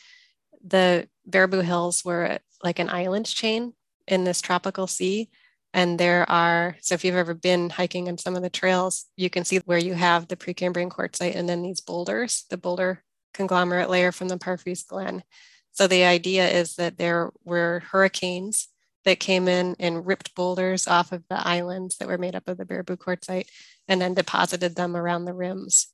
the 0.64 1.08
Baraboo 1.28 1.62
Hills 1.62 2.04
were 2.04 2.38
like 2.62 2.78
an 2.78 2.88
island 2.88 3.26
chain 3.26 3.72
in 4.06 4.22
this 4.22 4.40
tropical 4.40 4.86
sea. 4.86 5.28
And 5.74 5.98
there 5.98 6.28
are, 6.30 6.76
so 6.80 6.94
if 6.94 7.04
you've 7.04 7.16
ever 7.16 7.34
been 7.34 7.70
hiking 7.70 8.08
on 8.08 8.16
some 8.16 8.36
of 8.36 8.42
the 8.42 8.50
trails, 8.50 9.06
you 9.16 9.28
can 9.28 9.44
see 9.44 9.58
where 9.64 9.78
you 9.78 9.94
have 9.94 10.28
the 10.28 10.36
Precambrian 10.36 10.90
quartzite 10.90 11.34
and 11.34 11.48
then 11.48 11.62
these 11.62 11.80
boulders, 11.80 12.44
the 12.48 12.56
boulder 12.56 13.02
conglomerate 13.34 13.90
layer 13.90 14.12
from 14.12 14.28
the 14.28 14.38
Parfrey's 14.38 14.84
Glen. 14.84 15.24
So 15.72 15.88
the 15.88 16.04
idea 16.04 16.48
is 16.48 16.76
that 16.76 16.98
there 16.98 17.30
were 17.44 17.82
hurricanes 17.90 18.68
that 19.04 19.18
came 19.18 19.48
in 19.48 19.74
and 19.80 20.06
ripped 20.06 20.34
boulders 20.36 20.86
off 20.86 21.10
of 21.10 21.24
the 21.28 21.44
islands 21.44 21.96
that 21.96 22.06
were 22.06 22.18
made 22.18 22.36
up 22.36 22.46
of 22.46 22.58
the 22.58 22.64
Baraboo 22.64 22.98
quartzite 22.98 23.48
and 23.88 24.00
then 24.00 24.14
deposited 24.14 24.76
them 24.76 24.94
around 24.94 25.24
the 25.24 25.34
rims. 25.34 25.88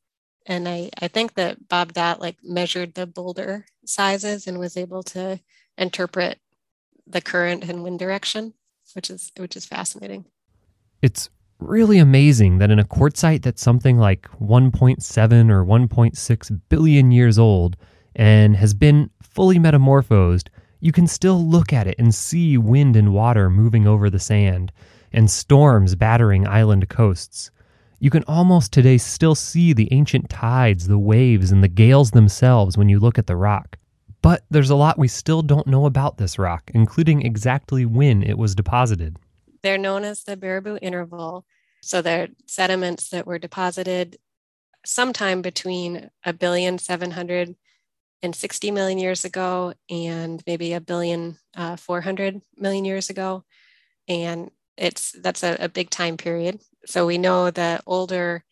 And 0.47 0.69
I, 0.69 0.91
I 1.01 1.09
think 1.09 1.35
that 1.35 1.69
Bob 1.69 1.93
Dott 1.93 2.21
like 2.21 2.37
measured 2.43 2.95
the 2.95 3.07
boulder 3.07 3.67
sizes 3.85 4.47
and 4.47 4.59
was 4.59 4.77
able 4.77 5.03
to 5.05 5.41
interpret 5.77 6.39
the 7.07 7.21
current 7.21 7.65
and 7.65 7.83
wind 7.83 7.99
direction, 7.99 8.55
which 8.95 9.11
is 9.11 9.33
which 9.37 9.57
is 9.57 9.67
fascinating. 9.67 10.25
It's 11.03 11.31
really 11.59 11.99
amazing 11.99 12.59
that 12.59 12.71
in 12.71 12.79
a 12.79 12.85
quartzite 12.85 13.43
that's 13.43 13.63
something 13.63 13.99
like 13.99 14.29
1.7 14.41 15.51
or 15.51 15.65
1.6 15.65 16.61
billion 16.69 17.11
years 17.11 17.39
old 17.39 17.77
and 18.15 18.57
has 18.57 18.75
been 18.75 19.11
fully 19.23 19.59
metamorphosed, 19.59 20.51
you 20.81 20.93
can 20.93 21.07
still 21.07 21.45
look 21.45 21.73
at 21.73 21.87
it 21.87 21.97
and 21.99 22.15
see 22.15 22.57
wind 22.57 22.97
and 22.97 23.13
water 23.13 23.51
moving 23.51 23.87
over 23.87 24.09
the 24.09 24.19
sand 24.19 24.73
and 25.13 25.31
storms 25.31 25.95
battering 25.95 26.47
island 26.47 26.89
coasts. 26.89 27.51
You 28.01 28.11
can 28.11 28.23
almost 28.29 28.73
today 28.73 28.97
still 28.97 29.35
see 29.35 29.73
the 29.73 29.89
ancient 29.93 30.31
tides, 30.31 30.87
the 30.87 30.99
waves, 30.99 31.51
and 31.51 31.65
the 31.65 31.69
gales 31.69 32.13
themselves 32.13 32.79
when 32.79 32.89
you 32.89 33.01
look 33.01 33.19
at 33.19 33.27
the 33.27 33.37
rock. 33.37 33.77
But 34.23 34.45
there's 34.51 34.71
a 34.71 34.77
lot 34.77 34.99
we 34.99 35.09
still 35.09 35.43
don't 35.43 35.67
know 35.67 35.85
about 35.85 36.19
this 36.19 36.39
rock, 36.39 36.71
including 36.75 37.23
exactly 37.23 37.85
when 37.85 38.23
it 38.23 38.39
was 38.39 38.55
deposited. 38.55 39.19
They're 39.63 39.79
known 39.79 40.05
as 40.05 40.23
the 40.23 40.37
Baraboo 40.37 40.79
interval. 40.81 41.45
So 41.83 42.01
they're 42.01 42.29
sediments 42.47 43.09
that 43.11 43.27
were 43.27 43.39
deposited 43.39 44.17
sometime 44.87 45.43
between 45.43 46.11
a 46.25 46.33
billion 46.33 46.79
seven 46.79 47.11
hundred 47.11 47.57
and 48.23 48.35
sixty 48.35 48.71
million 48.71 48.99
years 48.99 49.25
ago 49.25 49.75
and 49.89 50.43
maybe 50.47 50.73
a 50.73 50.81
billion 50.81 51.37
uh, 51.57 51.77
four 51.77 52.01
hundred 52.01 52.41
million 52.57 52.85
years 52.85 53.11
ago. 53.11 53.45
And 54.09 54.51
it's 54.79 55.13
that's 55.21 55.43
a, 55.43 55.57
a 55.61 55.69
big 55.69 55.91
time 55.91 56.17
period. 56.17 56.61
So 56.87 57.07
we 57.07 57.19
know 57.19 57.51
the 57.51 57.81
older 57.87 58.45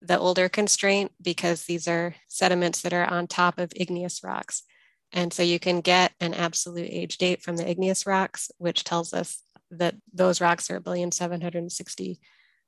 the 0.00 0.18
older 0.18 0.48
constraint 0.48 1.12
because 1.20 1.64
these 1.64 1.86
are 1.88 2.14
sediments 2.28 2.82
that 2.82 2.92
are 2.92 3.06
on 3.06 3.26
top 3.26 3.58
of 3.58 3.72
igneous 3.76 4.22
rocks. 4.24 4.64
And 5.12 5.32
so 5.32 5.42
you 5.42 5.58
can 5.58 5.80
get 5.80 6.12
an 6.20 6.34
absolute 6.34 6.88
age 6.90 7.18
date 7.18 7.42
from 7.42 7.56
the 7.56 7.70
igneous 7.70 8.06
rocks, 8.06 8.50
which 8.58 8.84
tells 8.84 9.14
us 9.14 9.42
that 9.70 9.94
those 10.12 10.40
rocks 10.40 10.70
are 10.70 10.76
a 10.76 10.80
billion 10.80 11.12
seven 11.12 11.40
hundred 11.40 11.62
and 11.62 11.72
sixty 11.72 12.20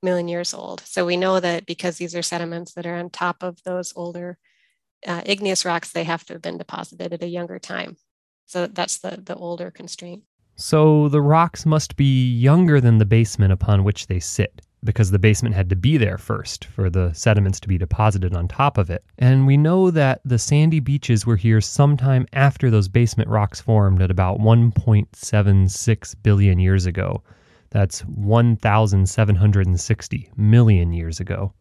million 0.02 0.28
years 0.28 0.54
old. 0.54 0.80
So 0.84 1.06
we 1.06 1.16
know 1.16 1.40
that 1.40 1.66
because 1.66 1.96
these 1.96 2.14
are 2.14 2.22
sediments 2.22 2.74
that 2.74 2.86
are 2.86 2.96
on 2.96 3.10
top 3.10 3.42
of 3.42 3.62
those 3.64 3.92
older 3.96 4.38
uh, 5.06 5.22
igneous 5.24 5.64
rocks, 5.64 5.92
they 5.92 6.04
have 6.04 6.24
to 6.26 6.34
have 6.34 6.42
been 6.42 6.58
deposited 6.58 7.12
at 7.12 7.22
a 7.22 7.28
younger 7.28 7.58
time. 7.58 7.96
So 8.46 8.66
that's 8.66 8.98
the, 8.98 9.20
the 9.22 9.34
older 9.34 9.70
constraint. 9.70 10.24
So 10.56 11.08
the 11.08 11.20
rocks 11.20 11.66
must 11.66 11.96
be 11.96 12.32
younger 12.32 12.80
than 12.80 12.98
the 12.98 13.04
basement 13.04 13.52
upon 13.52 13.82
which 13.82 14.06
they 14.06 14.20
sit, 14.20 14.62
because 14.84 15.10
the 15.10 15.18
basement 15.18 15.52
had 15.54 15.68
to 15.70 15.76
be 15.76 15.96
there 15.96 16.16
first 16.16 16.66
for 16.66 16.88
the 16.88 17.12
sediments 17.12 17.58
to 17.60 17.68
be 17.68 17.76
deposited 17.76 18.34
on 18.34 18.46
top 18.46 18.78
of 18.78 18.88
it. 18.88 19.04
And 19.18 19.46
we 19.46 19.56
know 19.56 19.90
that 19.90 20.20
the 20.24 20.38
sandy 20.38 20.78
beaches 20.78 21.26
were 21.26 21.36
here 21.36 21.60
sometime 21.60 22.26
after 22.32 22.70
those 22.70 22.86
basement 22.86 23.28
rocks 23.28 23.60
formed 23.60 24.00
at 24.00 24.12
about 24.12 24.38
1.76 24.38 26.14
billion 26.22 26.60
years 26.60 26.86
ago. 26.86 27.24
That's 27.70 28.02
1,760 28.02 30.30
million 30.36 30.92
years 30.92 31.18
ago. 31.18 31.52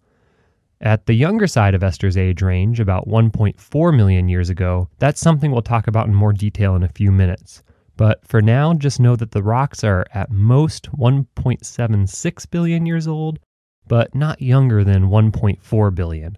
At 0.81 1.07
the 1.07 1.13
younger 1.13 1.47
side 1.47 1.73
of 1.73 1.81
Esther's 1.81 2.17
age 2.17 2.43
range, 2.43 2.79
about 2.79 3.07
1.4 3.07 3.95
million 3.95 4.29
years 4.29 4.51
ago, 4.51 4.87
that's 4.99 5.21
something 5.21 5.51
we'll 5.51 5.63
talk 5.63 5.87
about 5.87 6.07
in 6.07 6.13
more 6.13 6.33
detail 6.33 6.75
in 6.75 6.83
a 6.83 6.89
few 6.89 7.11
minutes. 7.11 7.63
But 7.95 8.25
for 8.25 8.41
now, 8.41 8.73
just 8.73 8.99
know 8.99 9.15
that 9.15 9.31
the 9.31 9.43
rocks 9.43 9.83
are 9.83 10.05
at 10.13 10.31
most 10.31 10.91
1.76 10.91 12.49
billion 12.49 12.85
years 12.85 13.07
old, 13.07 13.39
but 13.87 14.15
not 14.15 14.41
younger 14.41 14.83
than 14.83 15.09
1.4 15.09 15.95
billion. 15.95 16.37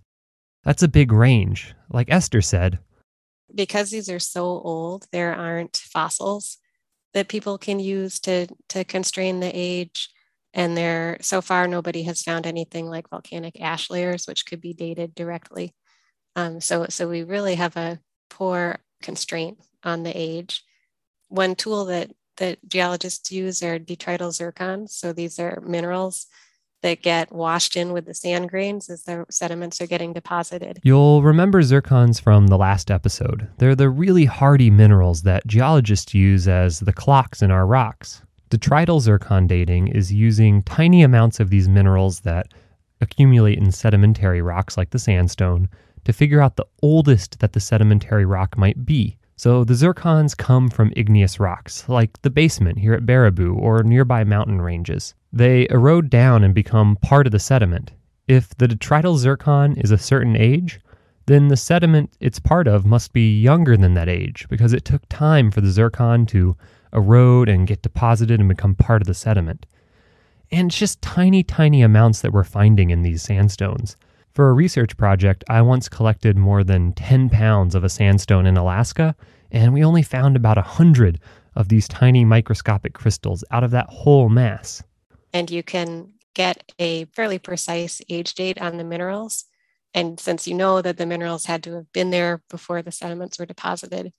That's 0.64 0.84
a 0.84 0.88
big 0.88 1.12
range. 1.12 1.74
Like 1.90 2.12
Esther 2.12 2.42
said, 2.42 2.80
because 3.54 3.90
these 3.90 4.10
are 4.10 4.20
so 4.20 4.44
old, 4.44 5.08
there 5.12 5.34
aren't 5.34 5.78
fossils 5.78 6.58
that 7.14 7.30
people 7.30 7.58
can 7.58 7.80
use 7.80 8.20
to, 8.22 8.48
to 8.70 8.84
constrain 8.84 9.40
the 9.40 9.52
age. 9.54 10.10
And 10.54 10.76
there, 10.76 11.18
so 11.22 11.42
far, 11.42 11.68
nobody 11.68 12.04
has 12.04 12.22
found 12.22 12.46
anything 12.46 12.88
like 12.88 13.10
volcanic 13.10 13.62
ash 13.62 13.90
layers, 13.90 14.26
which 14.26 14.46
could 14.46 14.60
be 14.60 14.74
dated 14.74 15.16
directly. 15.16 15.74
Um, 16.36 16.60
so, 16.60 16.88
so 16.90 17.08
we 17.08 17.24
really 17.24 17.56
have 17.56 17.78
a 17.78 18.00
poor 18.30 18.80
constraint 19.02 19.60
on 19.84 20.04
the 20.04 20.12
age 20.16 20.64
one 21.36 21.56
tool 21.56 21.86
that 21.86 22.12
that 22.38 22.58
geologists 22.68 23.32
use 23.32 23.64
are 23.64 23.80
detrital 23.80 24.32
zircons. 24.32 24.90
So 24.90 25.14
these 25.14 25.40
are 25.40 25.62
minerals 25.62 26.28
that 26.82 27.02
get 27.02 27.32
washed 27.32 27.76
in 27.76 27.94
with 27.94 28.06
the 28.06 28.14
sand 28.14 28.50
grains 28.50 28.90
as 28.90 29.04
the 29.04 29.26
sediments 29.30 29.82
are 29.82 29.88
getting 29.88 30.14
deposited. 30.14 30.80
You'll 30.84 31.24
remember 31.24 31.62
zircons 31.62 32.22
from 32.22 32.48
the 32.48 32.58
last 32.58 32.92
episode. 32.92 33.48
They're 33.58 33.76
the 33.76 33.90
really 33.90 34.26
hardy 34.26 34.70
minerals 34.70 35.24
that 35.24 35.48
geologists 35.48 36.14
use 36.14 36.48
as 36.48 36.82
the 36.82 36.94
clocks 36.94 37.42
in 37.42 37.52
our 37.52 37.66
rocks. 37.66 38.22
Detrital 38.50 39.02
zircon 39.02 39.48
dating 39.48 39.88
is 39.88 40.14
using 40.14 40.62
tiny 40.64 41.02
amounts 41.02 41.40
of 41.40 41.50
these 41.50 41.68
minerals 41.68 42.20
that 42.20 42.54
accumulate 43.02 43.58
in 43.58 43.72
sedimentary 43.72 44.42
rocks 44.42 44.78
like 44.78 44.92
the 44.92 45.00
sandstone 45.00 45.68
to 46.04 46.14
figure 46.14 46.42
out 46.42 46.56
the 46.56 46.68
oldest 46.84 47.40
that 47.40 47.54
the 47.54 47.60
sedimentary 47.60 48.26
rock 48.26 48.58
might 48.58 48.86
be. 48.86 49.18
So 49.38 49.66
the 49.66 49.74
zircons 49.74 50.36
come 50.36 50.70
from 50.70 50.94
igneous 50.96 51.40
rocks, 51.40 51.90
like 51.90 52.22
the 52.22 52.30
basement 52.30 52.80
here 52.80 52.94
at 52.94 53.06
Baraboo 53.06 53.58
or 53.58 53.84
nearby 53.84 54.24
mountain 54.24 54.62
ranges. 54.62 55.14
They 55.34 55.68
erode 55.70 56.10
down 56.10 56.44
and 56.44 56.54
become 56.54 56.96
part 57.02 57.26
of 57.26 57.32
the 57.32 57.40
sediment. 57.40 57.92
If 58.28 58.56
the 58.58 58.68
detrital 58.68 59.18
zircon 59.18 59.76
is 59.78 59.92
a 59.92 59.98
certain 59.98 60.38
age, 60.38 60.80
then 61.26 61.50
the 61.50 61.58
sediment 61.58 62.14
it's 62.20 62.40
part 62.40 62.68
of 62.68 62.86
must 62.86 63.12
be 63.12 63.42
younger 63.42 63.76
than 63.76 63.94
that 63.96 64.08
age 64.08 64.48
because 64.50 64.72
it 64.72 64.86
took 64.86 65.08
time 65.10 65.52
for 65.52 65.60
the 65.60 65.72
zircon 65.72 66.26
to 66.28 66.56
erode 66.94 67.50
and 67.50 67.68
get 67.68 67.82
deposited 67.82 68.40
and 68.40 68.48
become 68.48 68.74
part 68.74 69.02
of 69.02 69.08
the 69.08 69.14
sediment. 69.14 69.66
And 70.52 70.70
it's 70.70 70.80
just 70.80 71.02
tiny, 71.02 71.44
tiny 71.44 71.82
amounts 71.82 72.22
that 72.22 72.32
we're 72.32 72.44
finding 72.46 72.90
in 72.90 73.02
these 73.02 73.22
sandstones. 73.22 73.98
For 74.36 74.50
a 74.50 74.54
research 74.54 74.98
project, 74.98 75.46
I 75.50 75.62
once 75.62 75.88
collected 75.88 76.36
more 76.36 76.62
than 76.62 76.92
10 76.92 77.30
pounds 77.30 77.74
of 77.74 77.86
a 77.86 77.90
sandstone 77.90 78.46
in 78.46 78.58
Alaska, 78.58 79.16
and 79.50 79.74
we 79.74 79.82
only 79.82 80.04
found 80.04 80.36
about 80.36 80.58
100 80.58 81.22
of 81.56 81.70
these 81.70 81.88
tiny 81.88 82.26
microscopic 82.26 82.94
crystals 82.94 83.46
out 83.50 83.64
of 83.64 83.72
that 83.72 83.88
whole 83.88 84.28
mass. 84.28 84.84
And 85.32 85.50
you 85.50 85.64
can 85.64 86.10
get 86.34 86.74
a 86.80 87.06
fairly 87.06 87.40
precise 87.40 88.02
age 88.10 88.34
date 88.34 88.62
on 88.62 88.76
the 88.76 88.84
minerals. 88.84 89.46
And 89.94 90.20
since 90.20 90.46
you 90.46 90.54
know 90.54 90.82
that 90.82 90.98
the 90.98 91.06
minerals 91.06 91.46
had 91.46 91.64
to 91.64 91.76
have 91.76 91.94
been 91.94 92.10
there 92.10 92.44
before 92.50 92.82
the 92.82 92.92
sediments 92.92 93.40
were 93.40 93.46
deposited, 93.46 94.12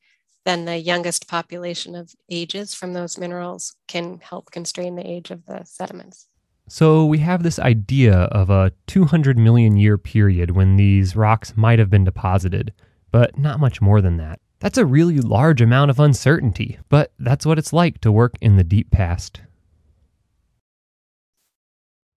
then 0.47 0.65
the 0.65 0.79
youngest 0.79 1.29
population 1.29 1.95
of 1.95 2.15
ages 2.31 2.73
from 2.73 2.95
those 2.95 3.19
minerals 3.19 3.77
can 3.87 4.21
help 4.21 4.51
constrain 4.51 4.97
the 4.97 5.07
age 5.07 5.31
of 5.31 5.45
the 5.45 5.63
sediments. 5.65 6.27
So 6.69 7.07
we 7.07 7.19
have 7.19 7.43
this 7.43 7.61
idea 7.61 8.15
of 8.15 8.51
a 8.51 8.73
200 8.89 9.39
million 9.39 9.77
year 9.77 9.97
period 9.97 10.51
when 10.51 10.77
these 10.77 11.15
rocks 11.15 11.57
might 11.57 11.79
have 11.79 11.91
been 11.91 12.05
deposited, 12.05 12.73
but 13.13 13.39
not 13.39 13.61
much 13.61 13.81
more 13.81 14.01
than 14.01 14.17
that. 14.17 14.41
That's 14.59 14.79
a 14.79 14.87
really 14.87 15.21
large 15.21 15.61
amount 15.61 15.91
of 15.91 16.01
uncertainty, 16.01 16.79
but 16.89 17.13
that's 17.19 17.47
what 17.47 17.59
it's 17.59 17.73
like 17.73 18.01
to 18.01 18.11
work 18.11 18.35
in 18.41 18.57
the 18.57 18.65
deep 18.65 18.91
past. 18.91 19.43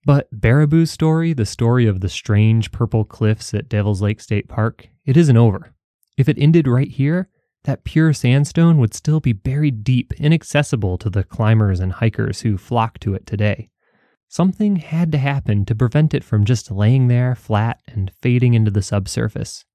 But 0.05 0.29
Baraboo's 0.31 0.89
story, 0.89 1.33
the 1.33 1.45
story 1.45 1.85
of 1.85 1.99
the 1.99 2.09
strange 2.09 2.71
purple 2.71 3.03
cliffs 3.03 3.53
at 3.53 3.69
Devil's 3.69 4.01
Lake 4.01 4.21
State 4.21 4.47
Park, 4.47 4.89
it 5.05 5.17
isn't 5.17 5.37
over. 5.37 5.73
If 6.17 6.27
it 6.27 6.39
ended 6.39 6.67
right 6.67 6.89
here, 6.89 7.29
that 7.65 7.83
pure 7.83 8.13
sandstone 8.13 8.77
would 8.77 8.93
still 8.93 9.19
be 9.19 9.33
buried 9.33 9.83
deep, 9.83 10.13
inaccessible 10.13 10.97
to 10.99 11.09
the 11.09 11.23
climbers 11.23 11.79
and 11.79 11.91
hikers 11.91 12.41
who 12.41 12.57
flock 12.57 12.99
to 13.01 13.13
it 13.13 13.27
today. 13.27 13.69
Something 14.31 14.75
had 14.75 15.11
to 15.13 15.17
happen 15.17 15.65
to 15.65 15.73
prevent 15.73 16.13
it 16.13 16.23
from 16.23 16.45
just 16.45 16.69
laying 16.69 17.07
there 17.07 17.33
flat 17.33 17.81
and 17.87 18.11
fading 18.21 18.53
into 18.53 18.69
the 18.69 18.83
subsurface. 18.83 19.65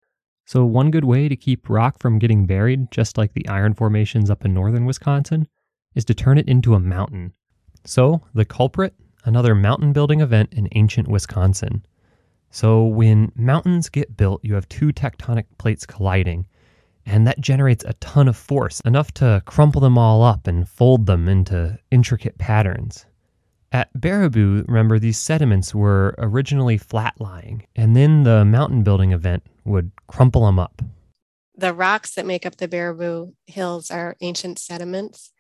So, 0.47 0.65
one 0.65 0.93
good 0.93 1.05
way 1.05 1.29
to 1.29 1.35
keep 1.35 1.69
rock 1.69 1.99
from 1.99 2.21
getting 2.21 2.47
buried, 2.47 2.93
just 2.93 3.19
like 3.19 3.33
the 3.33 3.49
iron 3.49 3.75
formations 3.75 4.31
up 4.31 4.45
in 4.45 4.55
northern 4.55 4.85
Wisconsin, 4.85 5.49
is 5.97 6.05
to 6.05 6.15
turn 6.15 6.39
it 6.39 6.47
into 6.47 6.75
a 6.75 6.79
mountain. 6.79 7.33
So, 7.85 8.23
the 8.33 8.45
culprit, 8.45 8.95
another 9.25 9.57
mountain 9.57 9.93
building 9.93 10.21
event 10.21 10.53
in 10.53 10.69
ancient 10.77 11.09
Wisconsin. 11.09 11.85
So, 12.51 12.85
when 12.85 13.33
mountains 13.35 13.89
get 13.89 14.17
built, 14.17 14.45
you 14.45 14.55
have 14.55 14.69
two 14.69 14.93
tectonic 14.93 15.47
plates 15.59 15.85
colliding, 15.85 16.47
and 17.05 17.27
that 17.27 17.41
generates 17.41 17.83
a 17.83 17.95
ton 17.95 18.29
of 18.29 18.37
force, 18.37 18.79
enough 18.83 19.11
to 19.15 19.43
crumple 19.47 19.81
them 19.81 19.99
all 19.99 20.23
up 20.23 20.47
and 20.47 20.69
fold 20.69 21.07
them 21.07 21.27
into 21.29 21.77
intricate 21.91 22.39
patterns. 22.39 23.05
At 23.75 23.93
Baraboo, 23.93 24.69
remember, 24.69 25.01
these 25.01 25.19
sediments 25.19 25.75
were 25.75 26.15
originally 26.19 26.79
flat 26.79 27.15
lying, 27.19 27.67
and 27.75 27.97
then 27.97 28.23
the 28.23 28.45
mountain 28.45 28.85
building 28.85 29.11
event 29.11 29.43
would 29.65 29.91
crumple 30.07 30.47
them 30.47 30.61
up. 30.61 30.81
The 31.57 31.75
rocks 31.75 32.15
that 32.15 32.25
make 32.25 32.47
up 32.47 32.57
the 32.57 32.69
Baraboo 32.69 33.35
Hills 33.49 33.91
are 33.91 34.17
ancient 34.21 34.61
sediments, 34.61 35.33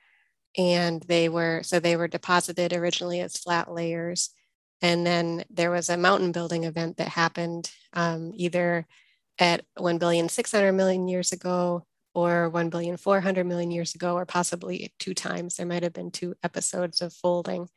and 0.58 1.00
they 1.04 1.28
were 1.28 1.62
so 1.62 1.78
they 1.78 1.94
were 1.94 2.08
deposited 2.08 2.72
originally 2.72 3.20
as 3.20 3.36
flat 3.36 3.70
layers. 3.70 4.30
And 4.82 5.06
then 5.06 5.44
there 5.48 5.70
was 5.70 5.88
a 5.88 5.96
mountain 5.96 6.32
building 6.32 6.64
event 6.64 6.96
that 6.96 7.08
happened 7.08 7.70
um, 7.92 8.32
either 8.34 8.84
at 9.38 9.64
1 9.76 9.98
billion 9.98 10.28
600 10.28 10.72
million 10.72 11.06
years 11.06 11.30
ago 11.30 11.86
or 12.16 12.48
1 12.48 12.68
billion 12.68 12.96
400 12.96 13.46
million 13.46 13.70
years 13.70 13.94
ago, 13.94 14.14
or 14.14 14.26
possibly 14.26 14.92
two 14.98 15.14
times. 15.14 15.54
There 15.54 15.66
might 15.66 15.84
have 15.84 15.92
been 15.92 16.10
two 16.10 16.34
episodes 16.42 17.00
of 17.00 17.12
folding. 17.12 17.68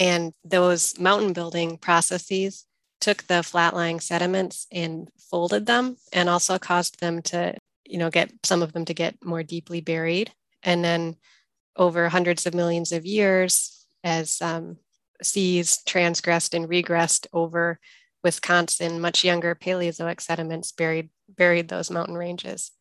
And 0.00 0.32
those 0.42 0.98
mountain 0.98 1.34
building 1.34 1.76
processes 1.76 2.64
took 3.02 3.22
the 3.24 3.42
flat 3.42 3.74
lying 3.74 4.00
sediments 4.00 4.66
and 4.72 5.08
folded 5.30 5.66
them 5.66 5.96
and 6.12 6.28
also 6.28 6.58
caused 6.58 7.00
them 7.00 7.22
to, 7.22 7.54
you 7.84 7.98
know, 7.98 8.10
get 8.10 8.32
some 8.42 8.62
of 8.62 8.72
them 8.72 8.86
to 8.86 8.94
get 8.94 9.22
more 9.22 9.42
deeply 9.42 9.82
buried. 9.82 10.32
And 10.62 10.82
then 10.82 11.16
over 11.76 12.08
hundreds 12.08 12.46
of 12.46 12.54
millions 12.54 12.92
of 12.92 13.04
years, 13.06 13.86
as 14.02 14.40
um, 14.40 14.78
seas 15.22 15.82
transgressed 15.86 16.54
and 16.54 16.68
regressed 16.68 17.26
over 17.32 17.78
Wisconsin, 18.24 19.00
much 19.00 19.24
younger 19.24 19.54
Paleozoic 19.54 20.20
sediments 20.20 20.72
buried 20.72 21.10
buried 21.28 21.68
those 21.68 21.90
mountain 21.90 22.16
ranges. 22.16 22.72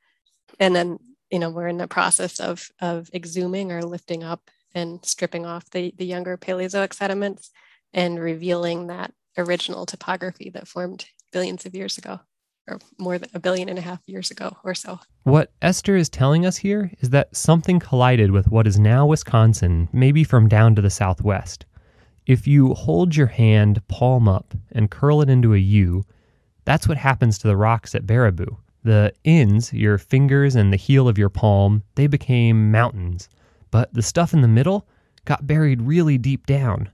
And 0.59 0.75
then, 0.75 0.99
you 1.29 1.39
know, 1.39 1.49
we're 1.49 1.67
in 1.67 1.77
the 1.77 1.87
process 1.87 2.39
of 2.39 2.69
of 2.81 3.09
exhuming 3.13 3.71
or 3.71 3.83
lifting 3.83 4.23
up 4.23 4.49
and 4.73 5.03
stripping 5.03 5.45
off 5.45 5.69
the, 5.71 5.93
the 5.97 6.05
younger 6.05 6.37
Paleozoic 6.37 6.93
sediments 6.93 7.51
and 7.93 8.19
revealing 8.19 8.87
that 8.87 9.13
original 9.37 9.85
topography 9.85 10.49
that 10.51 10.67
formed 10.67 11.05
billions 11.31 11.65
of 11.65 11.75
years 11.75 11.97
ago, 11.97 12.19
or 12.67 12.79
more 12.97 13.17
than 13.17 13.29
a 13.33 13.39
billion 13.39 13.69
and 13.69 13.79
a 13.79 13.83
half 13.83 13.99
years 14.05 14.31
ago 14.31 14.57
or 14.63 14.75
so. 14.75 14.99
What 15.23 15.51
Esther 15.61 15.95
is 15.95 16.09
telling 16.09 16.45
us 16.45 16.57
here 16.57 16.91
is 16.99 17.09
that 17.11 17.35
something 17.35 17.79
collided 17.79 18.31
with 18.31 18.49
what 18.49 18.67
is 18.67 18.79
now 18.79 19.05
Wisconsin, 19.05 19.89
maybe 19.91 20.23
from 20.23 20.47
down 20.47 20.75
to 20.75 20.81
the 20.81 20.89
southwest. 20.89 21.65
If 22.25 22.45
you 22.45 22.73
hold 22.75 23.15
your 23.15 23.27
hand 23.27 23.85
palm 23.87 24.27
up 24.27 24.53
and 24.71 24.91
curl 24.91 25.21
it 25.21 25.29
into 25.29 25.53
a 25.53 25.57
U, 25.57 26.03
that's 26.65 26.87
what 26.87 26.97
happens 26.97 27.39
to 27.39 27.47
the 27.47 27.57
rocks 27.57 27.95
at 27.95 28.05
Baraboo. 28.05 28.57
The 28.83 29.13
ends, 29.25 29.73
your 29.73 29.97
fingers 29.97 30.55
and 30.55 30.71
the 30.71 30.77
heel 30.77 31.07
of 31.07 31.17
your 31.17 31.29
palm, 31.29 31.83
they 31.95 32.07
became 32.07 32.71
mountains 32.71 33.29
but 33.71 33.93
the 33.93 34.01
stuff 34.01 34.33
in 34.33 34.41
the 34.41 34.47
middle 34.47 34.87
got 35.25 35.47
buried 35.47 35.81
really 35.81 36.17
deep 36.17 36.45
down. 36.45 36.89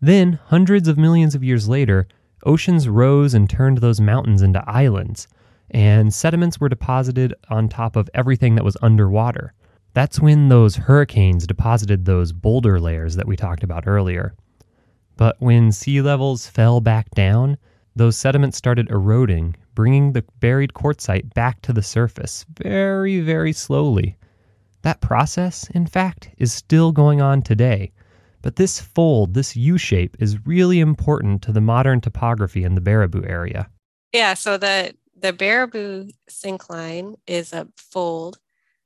Then, 0.00 0.38
hundreds 0.46 0.88
of 0.88 0.96
millions 0.96 1.34
of 1.34 1.42
years 1.42 1.68
later, 1.68 2.06
oceans 2.44 2.88
rose 2.88 3.34
and 3.34 3.50
turned 3.50 3.78
those 3.78 4.00
mountains 4.00 4.42
into 4.42 4.68
islands, 4.68 5.26
and 5.70 6.14
sediments 6.14 6.60
were 6.60 6.68
deposited 6.68 7.34
on 7.50 7.68
top 7.68 7.96
of 7.96 8.08
everything 8.14 8.54
that 8.54 8.64
was 8.64 8.76
underwater. 8.80 9.52
That's 9.94 10.20
when 10.20 10.48
those 10.48 10.76
hurricanes 10.76 11.46
deposited 11.46 12.04
those 12.04 12.32
boulder 12.32 12.78
layers 12.78 13.16
that 13.16 13.26
we 13.26 13.36
talked 13.36 13.64
about 13.64 13.86
earlier. 13.86 14.34
But 15.16 15.36
when 15.40 15.72
sea 15.72 16.00
levels 16.00 16.46
fell 16.46 16.80
back 16.80 17.10
down, 17.10 17.58
those 17.96 18.16
sediments 18.16 18.56
started 18.56 18.88
eroding, 18.90 19.56
bringing 19.74 20.12
the 20.12 20.24
buried 20.38 20.72
quartzite 20.72 21.34
back 21.34 21.60
to 21.62 21.72
the 21.72 21.82
surface 21.82 22.46
very, 22.56 23.20
very 23.20 23.52
slowly. 23.52 24.16
That 24.82 25.00
process, 25.00 25.68
in 25.70 25.86
fact, 25.86 26.30
is 26.38 26.52
still 26.52 26.92
going 26.92 27.20
on 27.20 27.42
today. 27.42 27.92
But 28.42 28.56
this 28.56 28.80
fold, 28.80 29.34
this 29.34 29.56
U 29.56 29.78
shape, 29.78 30.16
is 30.20 30.46
really 30.46 30.80
important 30.80 31.42
to 31.42 31.52
the 31.52 31.60
modern 31.60 32.00
topography 32.00 32.62
in 32.62 32.74
the 32.74 32.80
Baraboo 32.80 33.28
area. 33.28 33.68
Yeah, 34.12 34.34
so 34.34 34.56
the, 34.56 34.94
the 35.18 35.32
Baraboo 35.32 36.10
syncline 36.30 37.16
is 37.26 37.52
a 37.52 37.66
fold 37.76 38.38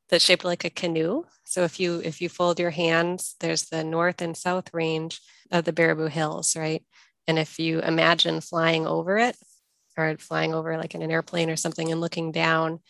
that's 0.08 0.24
shaped 0.24 0.44
like 0.44 0.64
a 0.64 0.70
canoe. 0.70 1.24
So 1.44 1.64
if 1.64 1.78
you 1.78 2.00
if 2.02 2.22
you 2.22 2.28
fold 2.28 2.58
your 2.58 2.70
hands, 2.70 3.34
there's 3.40 3.64
the 3.64 3.84
north 3.84 4.22
and 4.22 4.36
south 4.36 4.72
range 4.72 5.20
of 5.50 5.64
the 5.64 5.72
Baraboo 5.72 6.08
Hills, 6.08 6.56
right? 6.56 6.82
And 7.26 7.38
if 7.38 7.58
you 7.58 7.80
imagine 7.80 8.40
flying 8.40 8.86
over 8.86 9.18
it, 9.18 9.36
or 9.96 10.16
flying 10.18 10.54
over 10.54 10.76
like 10.76 10.94
in 10.94 11.02
an 11.02 11.10
airplane 11.10 11.50
or 11.50 11.56
something 11.56 11.90
and 11.92 12.00
looking 12.00 12.32
down, 12.32 12.80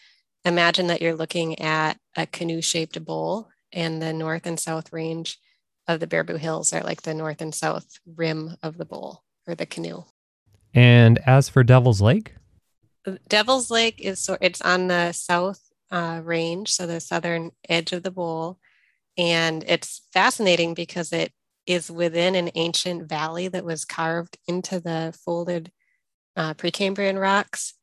imagine 0.45 0.89
that 0.89 1.03
you're 1.03 1.15
looking 1.15 1.59
at 1.59 1.99
a 2.17 2.27
canoe 2.27 2.63
shaped 2.63 3.03
bowl 3.05 3.49
and 3.73 4.03
the 4.03 4.13
north 4.13 4.47
and 4.47 4.59
south 4.59 4.93
range 4.93 5.39
of 5.89 6.01
the 6.01 6.07
Baraboo 6.07 6.39
Hills 6.39 6.73
are 6.73 6.83
like 6.83 7.03
the 7.03 7.15
north 7.15 7.41
and 7.41 7.55
south 7.55 7.87
rim 8.07 8.57
of 8.63 8.79
the 8.79 8.85
bowl 8.85 9.23
or 9.47 9.55
the 9.55 9.67
canoe. 9.67 10.05
And 10.75 11.19
as 11.27 11.49
for 11.49 11.65
Devil's 11.65 12.01
Lake? 12.01 12.35
Devil's 13.29 13.71
Lake 13.71 14.01
is 14.01 14.21
so 14.21 14.39
it's 14.41 14.61
on 14.63 14.89
the 14.89 15.13
south 15.13 15.61
uh, 15.91 16.21
range, 16.25 16.73
so 16.73 16.87
the 16.87 17.01
southern 17.01 17.51
edge 17.69 17.93
of 17.93 18.03
the 18.03 18.11
bowl. 18.11 18.59
And 19.19 19.65
it's 19.67 20.03
fascinating 20.13 20.75
because 20.75 21.13
it 21.13 21.33
is 21.67 21.91
within 21.91 22.35
an 22.35 22.51
ancient 22.55 23.09
valley 23.09 23.49
that 23.49 23.65
was 23.65 23.85
carved 23.85 24.39
into 24.47 24.81
the 24.81 25.17
folded 25.25 25.71
uh, 26.37 26.55
Precambrian 26.55 27.21
rocks 27.21 27.75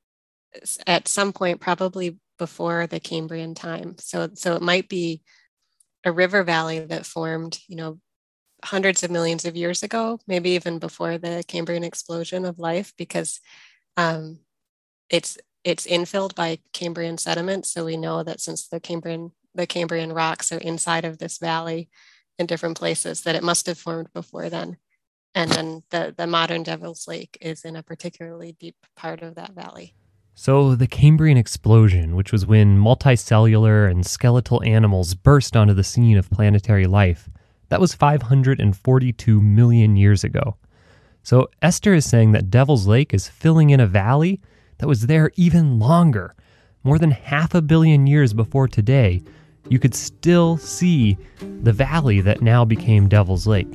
at 0.88 1.07
some 1.07 1.32
point, 1.32 1.62
probably 1.62 2.18
before 2.40 2.88
the 2.88 3.00
Cambrian 3.00 3.54
time. 3.54 3.96
So, 4.00 4.30
so 4.34 4.56
it 4.56 4.64
might 4.64 4.90
be 4.90 5.22
a 6.04 6.12
river 6.12 6.44
valley 6.44 6.80
that 6.80 7.06
formed, 7.06 7.60
you 7.68 7.76
know, 7.76 8.00
hundreds 8.64 9.04
of 9.04 9.12
millions 9.12 9.46
of 9.46 9.56
years 9.56 9.84
ago, 9.84 10.20
maybe 10.28 10.52
even 10.52 10.80
before 10.80 11.20
the 11.20 11.44
Cambrian 11.48 11.84
explosion 11.84 12.46
of 12.46 12.58
life, 12.58 12.94
because 12.98 13.40
um, 13.96 14.40
it's 15.10 15.38
it's 15.64 15.86
infilled 15.86 16.36
by 16.36 16.60
Cambrian 16.74 17.18
sediment. 17.18 17.66
So 17.66 17.86
we 17.86 17.98
know 17.98 18.24
that 18.24 18.42
since 18.42 18.68
the 18.68 18.80
Cambrian 18.80 19.32
the 19.54 19.68
Cambrian 19.68 20.14
rocks 20.14 20.52
are 20.52 20.58
inside 20.58 21.06
of 21.06 21.18
this 21.18 21.38
valley 21.38 21.90
in 22.38 22.46
different 22.46 22.78
places, 22.78 23.22
that 23.22 23.36
it 23.36 23.44
must 23.44 23.66
have 23.68 23.78
formed 23.78 24.08
before 24.14 24.50
then. 24.50 24.78
And 25.36 25.52
then 25.52 25.84
the, 25.92 26.14
the 26.18 26.28
modern 26.28 26.64
Devil's 26.64 27.08
Lake 27.08 27.38
is 27.42 27.66
in 27.66 27.76
a 27.76 27.84
particularly 27.84 28.56
deep 28.60 28.76
part 28.96 29.22
of 29.22 29.36
that 29.36 29.54
valley. 29.54 29.96
So, 30.42 30.74
the 30.74 30.88
Cambrian 30.88 31.36
explosion, 31.36 32.16
which 32.16 32.32
was 32.32 32.46
when 32.46 32.78
multicellular 32.78 33.92
and 33.92 34.06
skeletal 34.06 34.64
animals 34.64 35.14
burst 35.14 35.58
onto 35.58 35.74
the 35.74 35.84
scene 35.84 36.16
of 36.18 36.30
planetary 36.30 36.88
life, 36.88 37.28
that 37.68 37.82
was 37.82 37.94
542 37.94 39.42
million 39.42 39.98
years 39.98 40.24
ago. 40.24 40.56
So, 41.24 41.50
Esther 41.62 41.94
is 41.94 42.06
saying 42.06 42.32
that 42.32 42.50
Devil's 42.50 42.88
Lake 42.88 43.14
is 43.14 43.28
filling 43.28 43.72
in 43.72 43.82
a 43.82 43.86
valley 43.86 44.40
that 44.78 44.88
was 44.88 45.08
there 45.08 45.30
even 45.36 45.78
longer. 45.78 46.36
More 46.86 47.00
than 47.00 47.12
half 47.12 47.54
a 47.54 47.62
billion 47.62 48.08
years 48.08 48.32
before 48.32 48.70
today, 48.70 49.22
you 49.68 49.78
could 49.78 49.94
still 49.94 50.56
see 50.56 51.18
the 51.64 51.74
valley 51.74 52.22
that 52.22 52.42
now 52.42 52.64
became 52.64 53.10
Devil's 53.10 53.46
Lake. 53.46 53.68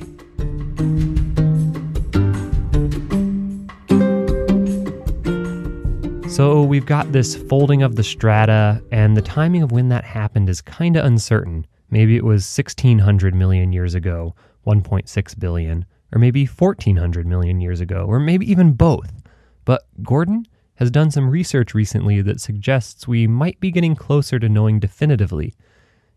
So 6.35 6.63
we've 6.63 6.85
got 6.85 7.13
this 7.13 7.33
folding 7.33 7.81
of 7.81 7.95
the 7.95 8.03
strata, 8.03 8.83
and 8.91 9.15
the 9.15 9.21
timing 9.21 9.63
of 9.63 9.71
when 9.71 9.87
that 9.87 10.03
happened 10.03 10.49
is 10.49 10.59
kind 10.59 10.97
of 10.97 11.05
uncertain. 11.05 11.65
Maybe 11.89 12.17
it 12.17 12.25
was 12.25 12.43
1600 12.57 13.33
million 13.33 13.71
years 13.71 13.95
ago, 13.95 14.35
1.6 14.67 15.39
billion, 15.39 15.85
or 16.11 16.19
maybe 16.19 16.45
1400 16.45 17.25
million 17.25 17.61
years 17.61 17.79
ago, 17.79 18.03
or 18.05 18.19
maybe 18.19 18.51
even 18.51 18.73
both. 18.73 19.23
But 19.63 19.83
Gordon 20.03 20.45
has 20.75 20.91
done 20.91 21.09
some 21.09 21.29
research 21.29 21.73
recently 21.73 22.21
that 22.23 22.41
suggests 22.41 23.07
we 23.07 23.27
might 23.27 23.61
be 23.61 23.71
getting 23.71 23.95
closer 23.95 24.37
to 24.37 24.49
knowing 24.49 24.81
definitively. 24.81 25.53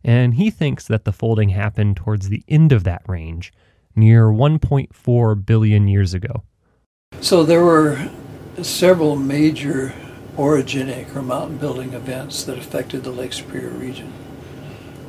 And 0.02 0.34
he 0.34 0.50
thinks 0.50 0.84
that 0.88 1.04
the 1.04 1.12
folding 1.12 1.50
happened 1.50 1.96
towards 1.96 2.28
the 2.28 2.42
end 2.48 2.72
of 2.72 2.82
that 2.82 3.02
range, 3.06 3.52
near 3.94 4.24
1.4 4.24 5.46
billion 5.46 5.86
years 5.86 6.12
ago. 6.12 6.42
So 7.20 7.44
there 7.44 7.64
were 7.64 8.10
several 8.60 9.14
major 9.14 9.94
orogenic 10.38 11.14
or 11.16 11.20
mountain 11.20 11.58
building 11.58 11.94
events 11.94 12.44
that 12.44 12.56
affected 12.56 13.02
the 13.02 13.10
Lake 13.10 13.32
Superior 13.32 13.70
region, 13.70 14.12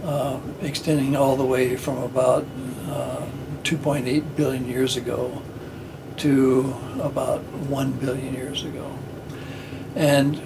uh, 0.04 0.40
extending 0.60 1.16
all 1.16 1.36
the 1.36 1.46
way 1.46 1.76
from 1.76 2.00
about 2.00 2.48
uh, 2.88 3.28
2.8 3.62 4.36
billion 4.36 4.68
years 4.68 4.98
ago 4.98 5.40
to 6.18 6.76
about 7.00 7.44
1 7.44 7.92
billion 7.94 8.34
years 8.34 8.64
ago. 8.64 8.98
And 9.96 10.38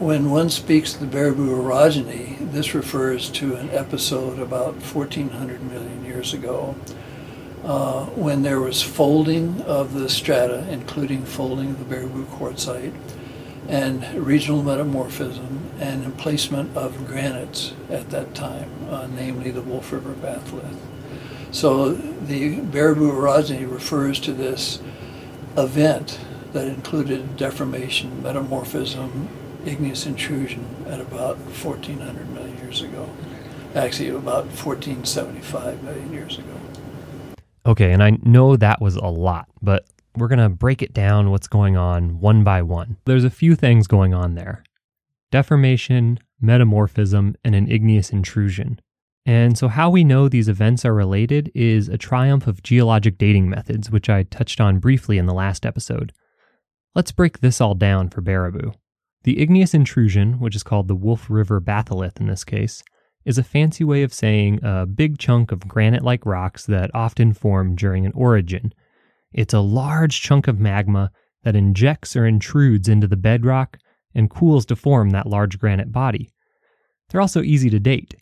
when 0.00 0.30
one 0.30 0.50
speaks 0.50 0.94
of 0.94 1.00
the 1.00 1.06
Baraboo 1.06 1.62
orogeny, 1.62 2.50
this 2.50 2.74
refers 2.74 3.30
to 3.30 3.54
an 3.54 3.70
episode 3.70 4.40
about 4.40 4.74
1400 4.74 5.62
million 5.62 6.04
years 6.04 6.34
ago 6.34 6.74
uh, 7.62 8.06
when 8.06 8.42
there 8.42 8.58
was 8.58 8.82
folding 8.82 9.60
of 9.62 9.94
the 9.94 10.08
strata, 10.08 10.66
including 10.68 11.24
folding 11.24 11.70
of 11.70 11.78
the 11.78 11.94
Baraboo 11.94 12.24
quartzite, 12.24 12.94
and 13.70 14.26
regional 14.26 14.64
metamorphism 14.64 15.70
and 15.78 16.02
emplacement 16.02 16.76
of 16.76 17.06
granites 17.06 17.72
at 17.88 18.10
that 18.10 18.34
time, 18.34 18.68
uh, 18.90 19.06
namely 19.06 19.52
the 19.52 19.62
Wolf 19.62 19.92
River 19.92 20.12
batholith. 20.12 20.76
So 21.52 21.92
the 21.92 22.56
Baraboo 22.56 23.12
orogeny 23.12 23.70
refers 23.70 24.18
to 24.20 24.32
this 24.32 24.80
event 25.56 26.18
that 26.52 26.66
included 26.66 27.36
deformation, 27.36 28.20
metamorphism, 28.24 29.28
igneous 29.64 30.04
intrusion 30.04 30.66
at 30.88 31.00
about 31.00 31.36
1400 31.36 32.28
million 32.30 32.56
years 32.58 32.82
ago. 32.82 33.08
Actually, 33.76 34.08
about 34.08 34.46
1475 34.46 35.84
million 35.84 36.12
years 36.12 36.38
ago. 36.38 36.54
Okay, 37.64 37.92
and 37.92 38.02
I 38.02 38.18
know 38.24 38.56
that 38.56 38.80
was 38.80 38.96
a 38.96 39.06
lot, 39.06 39.46
but 39.62 39.86
we're 40.16 40.28
going 40.28 40.38
to 40.38 40.48
break 40.48 40.82
it 40.82 40.92
down 40.92 41.30
what's 41.30 41.48
going 41.48 41.76
on 41.76 42.20
one 42.20 42.44
by 42.44 42.62
one. 42.62 42.96
There's 43.04 43.24
a 43.24 43.30
few 43.30 43.54
things 43.54 43.86
going 43.86 44.14
on 44.14 44.34
there 44.34 44.64
deformation, 45.30 46.18
metamorphism, 46.40 47.36
and 47.44 47.54
an 47.54 47.70
igneous 47.70 48.10
intrusion. 48.10 48.80
And 49.26 49.56
so, 49.56 49.68
how 49.68 49.90
we 49.90 50.02
know 50.02 50.28
these 50.28 50.48
events 50.48 50.84
are 50.84 50.94
related 50.94 51.52
is 51.54 51.88
a 51.88 51.98
triumph 51.98 52.46
of 52.46 52.62
geologic 52.62 53.18
dating 53.18 53.48
methods, 53.48 53.90
which 53.90 54.08
I 54.08 54.24
touched 54.24 54.60
on 54.60 54.78
briefly 54.78 55.18
in 55.18 55.26
the 55.26 55.34
last 55.34 55.66
episode. 55.66 56.12
Let's 56.94 57.12
break 57.12 57.38
this 57.40 57.60
all 57.60 57.74
down 57.74 58.08
for 58.08 58.22
Baraboo. 58.22 58.74
The 59.22 59.38
igneous 59.40 59.74
intrusion, 59.74 60.40
which 60.40 60.56
is 60.56 60.62
called 60.62 60.88
the 60.88 60.96
Wolf 60.96 61.28
River 61.28 61.60
batholith 61.60 62.18
in 62.18 62.26
this 62.26 62.42
case, 62.42 62.82
is 63.24 63.36
a 63.36 63.44
fancy 63.44 63.84
way 63.84 64.02
of 64.02 64.14
saying 64.14 64.60
a 64.62 64.86
big 64.86 65.18
chunk 65.18 65.52
of 65.52 65.68
granite 65.68 66.02
like 66.02 66.24
rocks 66.24 66.64
that 66.66 66.90
often 66.94 67.34
form 67.34 67.76
during 67.76 68.06
an 68.06 68.12
orogen. 68.12 68.72
It's 69.32 69.54
a 69.54 69.60
large 69.60 70.20
chunk 70.20 70.48
of 70.48 70.58
magma 70.58 71.10
that 71.44 71.56
injects 71.56 72.16
or 72.16 72.26
intrudes 72.26 72.88
into 72.88 73.06
the 73.06 73.16
bedrock 73.16 73.78
and 74.14 74.28
cools 74.28 74.66
to 74.66 74.76
form 74.76 75.10
that 75.10 75.26
large 75.26 75.58
granite 75.58 75.92
body. 75.92 76.30
They're 77.08 77.20
also 77.20 77.42
easy 77.42 77.70
to 77.70 77.80
date. 77.80 78.14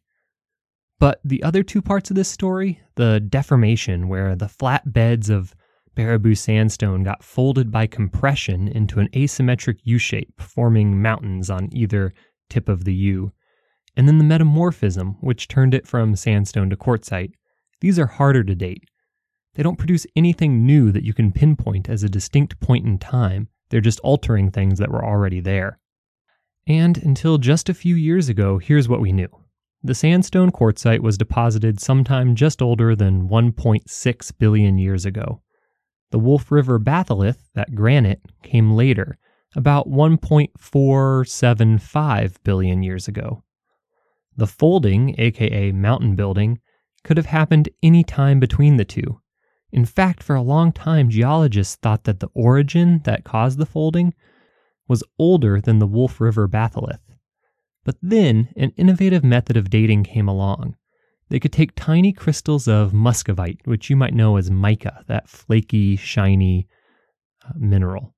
But 0.98 1.20
the 1.24 1.42
other 1.42 1.62
two 1.62 1.80
parts 1.80 2.10
of 2.10 2.16
this 2.16 2.28
story, 2.28 2.80
the 2.96 3.20
deformation, 3.20 4.08
where 4.08 4.34
the 4.34 4.48
flat 4.48 4.92
beds 4.92 5.30
of 5.30 5.54
Baraboo 5.96 6.36
sandstone 6.36 7.02
got 7.02 7.24
folded 7.24 7.70
by 7.70 7.86
compression 7.86 8.68
into 8.68 9.00
an 9.00 9.08
asymmetric 9.14 9.78
U 9.84 9.98
shape, 9.98 10.40
forming 10.40 11.00
mountains 11.00 11.50
on 11.50 11.68
either 11.72 12.12
tip 12.48 12.68
of 12.68 12.84
the 12.84 12.94
U. 12.94 13.32
And 13.96 14.06
then 14.06 14.18
the 14.18 14.24
metamorphism, 14.24 15.16
which 15.20 15.48
turned 15.48 15.74
it 15.74 15.86
from 15.86 16.14
sandstone 16.14 16.70
to 16.70 16.76
quartzite. 16.76 17.32
These 17.80 17.98
are 17.98 18.06
harder 18.06 18.44
to 18.44 18.54
date. 18.54 18.84
They 19.58 19.64
don't 19.64 19.76
produce 19.76 20.06
anything 20.14 20.64
new 20.64 20.92
that 20.92 21.02
you 21.02 21.12
can 21.12 21.32
pinpoint 21.32 21.88
as 21.88 22.04
a 22.04 22.08
distinct 22.08 22.60
point 22.60 22.86
in 22.86 22.96
time, 22.96 23.48
they're 23.70 23.80
just 23.80 23.98
altering 24.04 24.52
things 24.52 24.78
that 24.78 24.92
were 24.92 25.04
already 25.04 25.40
there. 25.40 25.80
And 26.68 26.96
until 26.98 27.38
just 27.38 27.68
a 27.68 27.74
few 27.74 27.96
years 27.96 28.28
ago, 28.28 28.58
here's 28.58 28.88
what 28.88 29.00
we 29.00 29.10
knew. 29.10 29.26
The 29.82 29.96
sandstone 29.96 30.52
quartzite 30.52 31.00
was 31.00 31.18
deposited 31.18 31.80
sometime 31.80 32.36
just 32.36 32.62
older 32.62 32.94
than 32.94 33.28
1.6 33.28 34.38
billion 34.38 34.78
years 34.78 35.04
ago. 35.04 35.42
The 36.12 36.20
Wolf 36.20 36.52
River 36.52 36.78
batholith, 36.78 37.48
that 37.56 37.74
granite, 37.74 38.22
came 38.44 38.76
later, 38.76 39.18
about 39.56 39.88
1.475 39.88 42.36
billion 42.44 42.84
years 42.84 43.08
ago. 43.08 43.42
The 44.36 44.46
folding, 44.46 45.16
aka 45.18 45.72
mountain 45.72 46.14
building, 46.14 46.60
could 47.02 47.16
have 47.16 47.26
happened 47.26 47.68
any 47.82 48.04
time 48.04 48.38
between 48.38 48.76
the 48.76 48.84
two. 48.84 49.20
In 49.70 49.84
fact, 49.84 50.22
for 50.22 50.34
a 50.34 50.42
long 50.42 50.72
time, 50.72 51.10
geologists 51.10 51.76
thought 51.76 52.04
that 52.04 52.20
the 52.20 52.30
orogen 52.30 53.04
that 53.04 53.24
caused 53.24 53.58
the 53.58 53.66
folding 53.66 54.14
was 54.88 55.04
older 55.18 55.60
than 55.60 55.78
the 55.78 55.86
Wolf 55.86 56.20
River 56.20 56.48
batholith. 56.48 57.00
But 57.84 57.96
then, 58.02 58.48
an 58.56 58.72
innovative 58.76 59.22
method 59.22 59.56
of 59.56 59.70
dating 59.70 60.04
came 60.04 60.28
along. 60.28 60.76
They 61.28 61.38
could 61.38 61.52
take 61.52 61.74
tiny 61.74 62.12
crystals 62.12 62.66
of 62.66 62.94
muscovite, 62.94 63.60
which 63.64 63.90
you 63.90 63.96
might 63.96 64.14
know 64.14 64.36
as 64.36 64.50
mica, 64.50 65.04
that 65.08 65.28
flaky, 65.28 65.96
shiny 65.96 66.66
uh, 67.46 67.52
mineral. 67.56 68.14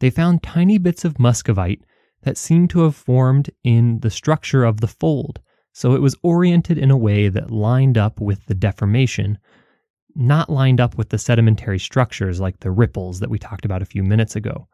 They 0.00 0.10
found 0.10 0.42
tiny 0.42 0.78
bits 0.78 1.04
of 1.04 1.18
muscovite 1.18 1.82
that 2.22 2.36
seemed 2.36 2.70
to 2.70 2.80
have 2.80 2.96
formed 2.96 3.50
in 3.64 4.00
the 4.00 4.10
structure 4.10 4.64
of 4.64 4.80
the 4.80 4.88
fold, 4.88 5.40
so 5.72 5.94
it 5.94 6.02
was 6.02 6.16
oriented 6.22 6.76
in 6.76 6.90
a 6.90 6.96
way 6.96 7.28
that 7.28 7.50
lined 7.50 7.96
up 7.96 8.20
with 8.20 8.46
the 8.46 8.54
deformation, 8.54 9.38
not 10.14 10.50
lined 10.50 10.80
up 10.80 10.96
with 10.96 11.08
the 11.08 11.18
sedimentary 11.18 11.78
structures 11.78 12.40
like 12.40 12.60
the 12.60 12.70
ripples 12.70 13.20
that 13.20 13.30
we 13.30 13.38
talked 13.38 13.64
about 13.64 13.82
a 13.82 13.86
few 13.86 14.02
minutes 14.02 14.36
ago. 14.36 14.66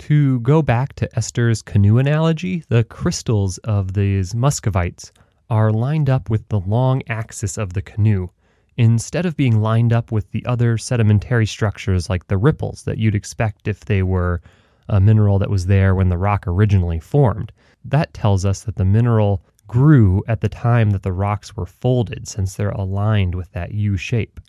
To 0.00 0.40
go 0.40 0.62
back 0.62 0.94
to 0.94 1.16
Esther's 1.16 1.60
canoe 1.60 1.98
analogy, 1.98 2.64
the 2.68 2.84
crystals 2.84 3.58
of 3.58 3.92
these 3.92 4.34
muscovites 4.34 5.12
are 5.50 5.72
lined 5.72 6.08
up 6.08 6.30
with 6.30 6.48
the 6.48 6.60
long 6.60 7.02
axis 7.08 7.58
of 7.58 7.72
the 7.72 7.82
canoe, 7.82 8.28
instead 8.76 9.26
of 9.26 9.36
being 9.36 9.60
lined 9.60 9.92
up 9.92 10.10
with 10.10 10.30
the 10.30 10.46
other 10.46 10.78
sedimentary 10.78 11.44
structures 11.44 12.08
like 12.08 12.26
the 12.28 12.38
ripples 12.38 12.84
that 12.84 12.98
you'd 12.98 13.14
expect 13.14 13.68
if 13.68 13.84
they 13.84 14.02
were 14.02 14.40
a 14.88 15.00
mineral 15.00 15.38
that 15.38 15.50
was 15.50 15.66
there 15.66 15.94
when 15.94 16.08
the 16.08 16.16
rock 16.16 16.46
originally 16.46 16.98
formed. 16.98 17.52
That 17.84 18.14
tells 18.14 18.44
us 18.44 18.62
that 18.62 18.76
the 18.76 18.84
mineral 18.84 19.42
grew 19.66 20.24
at 20.26 20.40
the 20.40 20.48
time 20.48 20.90
that 20.90 21.02
the 21.02 21.12
rocks 21.12 21.56
were 21.56 21.66
folded, 21.66 22.26
since 22.26 22.54
they're 22.54 22.70
aligned 22.70 23.34
with 23.34 23.52
that 23.52 23.72
U 23.72 23.96
shape. 23.96 24.40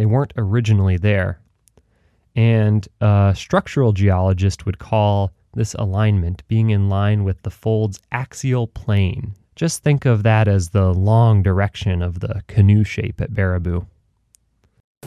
They 0.00 0.06
weren't 0.06 0.32
originally 0.38 0.96
there. 0.96 1.40
And 2.34 2.88
a 3.02 3.34
structural 3.36 3.92
geologist 3.92 4.64
would 4.64 4.78
call 4.78 5.30
this 5.52 5.74
alignment 5.74 6.42
being 6.48 6.70
in 6.70 6.88
line 6.88 7.22
with 7.22 7.42
the 7.42 7.50
fold's 7.50 8.00
axial 8.10 8.66
plane, 8.66 9.34
just 9.56 9.82
think 9.82 10.06
of 10.06 10.22
that 10.22 10.48
as 10.48 10.70
the 10.70 10.94
long 10.94 11.42
direction 11.42 12.00
of 12.00 12.20
the 12.20 12.42
canoe 12.46 12.82
shape 12.82 13.20
at 13.20 13.32
Baraboo. 13.32 13.84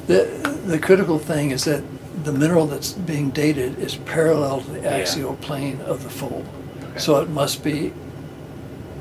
The, 0.05 0.25
the 0.67 0.77
critical 0.77 1.17
thing 1.17 1.49
is 1.49 1.63
that 1.63 1.83
the 2.23 2.31
mineral 2.31 2.67
that's 2.67 2.91
being 2.91 3.31
dated 3.31 3.79
is 3.79 3.95
parallel 3.95 4.61
to 4.61 4.69
the 4.73 4.87
axial 4.87 5.35
yeah. 5.39 5.47
plane 5.47 5.81
of 5.81 6.03
the 6.03 6.09
fold. 6.11 6.47
Okay. 6.83 6.99
So 6.99 7.19
it 7.19 7.29
must 7.29 7.63
be 7.63 7.93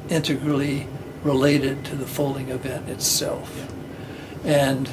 integrally 0.09 0.87
related 1.23 1.85
to 1.85 1.97
the 1.97 2.07
folding 2.07 2.49
event 2.49 2.89
itself. 2.89 3.69
Yeah. 4.43 4.71
And 4.71 4.91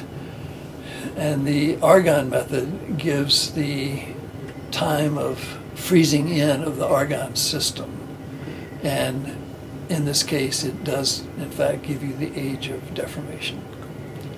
and 1.16 1.46
the 1.46 1.76
argon 1.80 2.30
method 2.30 2.98
gives 2.98 3.52
the 3.52 4.02
time 4.70 5.18
of 5.18 5.58
freezing 5.74 6.28
in 6.28 6.62
of 6.62 6.76
the 6.76 6.86
argon 6.86 7.34
system. 7.36 7.96
And 8.82 9.36
in 9.88 10.04
this 10.04 10.22
case, 10.22 10.62
it 10.62 10.84
does, 10.84 11.20
in 11.38 11.50
fact, 11.50 11.82
give 11.82 12.02
you 12.02 12.14
the 12.14 12.38
age 12.38 12.68
of 12.68 12.94
deformation. 12.94 13.62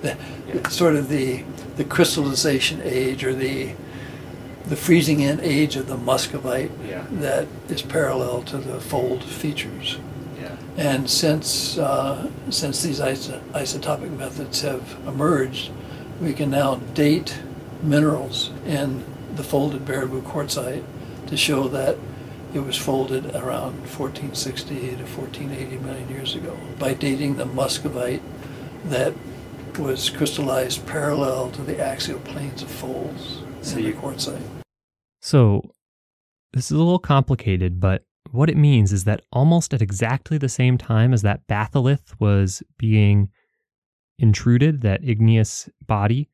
The, 0.01 0.17
yeah. 0.47 0.67
Sort 0.67 0.95
of 0.95 1.09
the, 1.09 1.43
the 1.77 1.83
crystallization 1.83 2.81
age 2.83 3.23
or 3.23 3.33
the, 3.33 3.73
the 4.65 4.75
freezing 4.75 5.19
in 5.21 5.39
age 5.39 5.75
of 5.75 5.87
the 5.87 5.97
muscovite 5.97 6.71
yeah. 6.87 7.05
that 7.11 7.47
is 7.69 7.81
parallel 7.81 8.41
to 8.43 8.57
the 8.57 8.81
fold 8.81 9.23
features. 9.23 9.97
Yeah. 10.41 10.55
And 10.75 11.09
since, 11.09 11.77
uh, 11.77 12.29
since 12.49 12.81
these 12.81 12.99
iso- 12.99 13.41
isotopic 13.51 14.17
methods 14.17 14.61
have 14.61 14.97
emerged, 15.07 15.71
we 16.23 16.33
can 16.33 16.49
now 16.49 16.75
date 16.93 17.37
minerals 17.81 18.49
in 18.65 19.03
the 19.35 19.43
folded 19.43 19.83
Baraboo 19.83 20.21
quartzite 20.21 20.85
to 21.27 21.35
show 21.35 21.67
that 21.67 21.97
it 22.53 22.61
was 22.61 22.77
folded 22.77 23.25
around 23.35 23.73
1460 23.91 24.75
to 24.75 25.03
1480 25.03 25.77
million 25.79 26.09
years 26.09 26.33
ago 26.33 26.57
by 26.79 26.93
dating 26.93 27.35
the 27.35 27.45
muscovite 27.45 28.21
that 28.85 29.13
was 29.77 30.09
crystallized 30.09 30.85
parallel 30.85 31.51
to 31.51 31.61
the 31.61 31.83
axial 31.83 32.19
planes 32.19 32.61
of 32.61 32.71
folds 32.71 33.39
so 33.61 33.77
in 33.77 33.83
the 33.83 33.93
quartzite. 33.93 34.41
So 35.21 35.71
this 36.53 36.65
is 36.65 36.71
a 36.71 36.77
little 36.77 36.99
complicated, 36.99 37.81
but 37.81 38.05
what 38.31 38.49
it 38.49 38.57
means 38.57 38.93
is 38.93 39.03
that 39.03 39.23
almost 39.33 39.73
at 39.73 39.81
exactly 39.81 40.37
the 40.37 40.47
same 40.47 40.77
time 40.77 41.13
as 41.13 41.21
that 41.23 41.47
batholith 41.47 42.17
was 42.19 42.63
being 42.77 43.29
intruded, 44.23 44.81
that 44.81 45.03
igneous 45.03 45.69
body, 45.85 46.29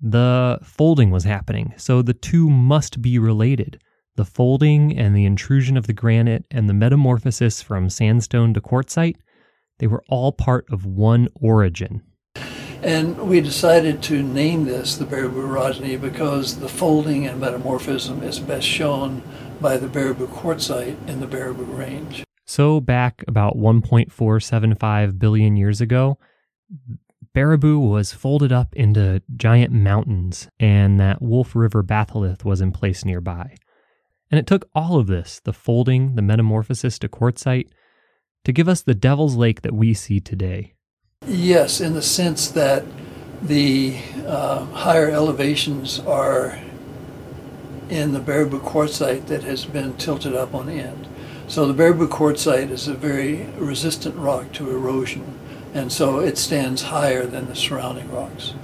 the 0.00 0.58
folding 0.62 1.10
was 1.10 1.24
happening. 1.24 1.74
So 1.76 2.00
the 2.00 2.14
two 2.14 2.48
must 2.48 3.02
be 3.02 3.18
related 3.18 3.78
the 4.16 4.24
folding 4.24 4.96
and 4.96 5.16
the 5.16 5.24
intrusion 5.24 5.76
of 5.76 5.86
the 5.86 5.92
granite 5.92 6.44
and 6.50 6.68
the 6.68 6.74
metamorphosis 6.74 7.62
from 7.62 7.88
sandstone 7.88 8.52
to 8.54 8.60
quartzite, 8.60 9.16
they 9.78 9.86
were 9.86 10.04
all 10.08 10.32
part 10.32 10.66
of 10.70 10.84
one 10.84 11.28
orogen. 11.42 12.02
And 12.82 13.16
we 13.28 13.40
decided 13.40 14.02
to 14.04 14.22
name 14.22 14.64
this 14.64 14.96
the 14.96 15.04
Baraboo 15.04 15.48
orogeny 15.48 16.00
because 16.00 16.58
the 16.58 16.68
folding 16.68 17.26
and 17.26 17.40
metamorphism 17.40 18.22
is 18.22 18.40
best 18.40 18.66
shown 18.66 19.22
by 19.60 19.76
the 19.76 19.86
Baraboo 19.86 20.26
Quartzite 20.26 21.08
in 21.08 21.20
the 21.20 21.26
Baraboo 21.26 21.78
Range. 21.78 22.24
So, 22.44 22.80
back 22.80 23.24
about 23.28 23.56
1.475 23.56 25.18
billion 25.18 25.56
years 25.56 25.80
ago, 25.80 26.18
Baraboo 27.34 27.78
was 27.78 28.12
folded 28.12 28.52
up 28.52 28.74
into 28.74 29.22
giant 29.36 29.72
mountains, 29.72 30.48
and 30.60 31.00
that 31.00 31.22
Wolf 31.22 31.56
River 31.56 31.82
batholith 31.82 32.44
was 32.44 32.60
in 32.60 32.72
place 32.72 33.04
nearby. 33.04 33.56
And 34.30 34.38
it 34.38 34.46
took 34.46 34.68
all 34.74 34.98
of 34.98 35.06
this 35.06 35.40
the 35.44 35.52
folding, 35.52 36.14
the 36.14 36.22
metamorphosis 36.22 36.98
to 37.00 37.08
quartzite 37.08 37.68
to 38.44 38.52
give 38.52 38.68
us 38.68 38.82
the 38.82 38.94
Devil's 38.94 39.36
Lake 39.36 39.62
that 39.62 39.74
we 39.74 39.94
see 39.94 40.20
today. 40.20 40.74
Yes, 41.26 41.80
in 41.80 41.94
the 41.94 42.02
sense 42.02 42.48
that 42.48 42.84
the 43.40 43.98
uh, 44.26 44.64
higher 44.66 45.10
elevations 45.10 46.00
are 46.00 46.58
in 47.88 48.12
the 48.12 48.20
Baraboo 48.20 48.60
quartzite 48.60 49.26
that 49.26 49.44
has 49.44 49.64
been 49.64 49.94
tilted 49.96 50.34
up 50.34 50.54
on 50.54 50.68
end. 50.68 51.06
So 51.46 51.66
the 51.66 51.74
Baraboo 51.74 52.08
quartzite 52.08 52.70
is 52.70 52.88
a 52.88 52.94
very 52.94 53.44
resistant 53.58 54.16
rock 54.16 54.52
to 54.52 54.70
erosion, 54.70 55.38
and 55.74 55.92
so 55.92 56.20
it 56.20 56.38
stands 56.38 56.82
higher 56.82 57.26
than 57.26 57.46
the 57.46 57.56
surrounding 57.56 58.10
rocks. 58.10 58.54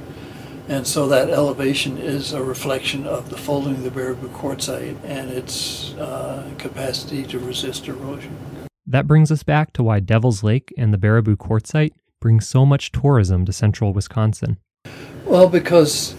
And 0.68 0.86
so 0.86 1.08
that 1.08 1.30
elevation 1.30 1.96
is 1.96 2.34
a 2.34 2.42
reflection 2.42 3.06
of 3.06 3.30
the 3.30 3.38
folding 3.38 3.76
of 3.76 3.82
the 3.82 3.90
Baraboo 3.90 4.28
quartzite 4.28 4.98
and 5.02 5.30
its 5.30 5.94
uh, 5.94 6.50
capacity 6.58 7.24
to 7.24 7.38
resist 7.38 7.88
erosion. 7.88 8.36
That 8.86 9.06
brings 9.06 9.32
us 9.32 9.42
back 9.42 9.72
to 9.74 9.82
why 9.82 10.00
Devil's 10.00 10.42
Lake 10.42 10.72
and 10.76 10.92
the 10.92 10.98
Baraboo 10.98 11.36
quartzite 11.36 11.92
bring 12.20 12.40
so 12.40 12.66
much 12.66 12.92
tourism 12.92 13.46
to 13.46 13.52
central 13.52 13.94
Wisconsin. 13.94 14.58
Well, 15.24 15.48
because 15.48 16.14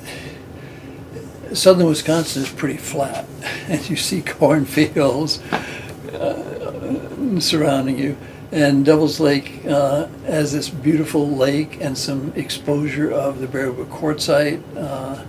southern 1.53 1.87
Wisconsin 1.87 2.43
is 2.43 2.51
pretty 2.51 2.77
flat, 2.77 3.25
and 3.67 3.87
you 3.87 3.95
see 3.95 4.21
cornfields 4.21 5.41
uh, 6.13 7.39
surrounding 7.39 7.99
you. 7.99 8.17
And 8.51 8.83
Devil's 8.83 9.19
Lake 9.19 9.63
uh, 9.67 10.07
has 10.25 10.51
this 10.51 10.69
beautiful 10.69 11.29
lake 11.29 11.77
and 11.81 11.95
some 11.95 12.33
exposure 12.35 13.11
of 13.11 13.39
the 13.39 13.47
Baraboo 13.47 13.85
quartzite. 13.87 14.63
Uh, 14.75 15.23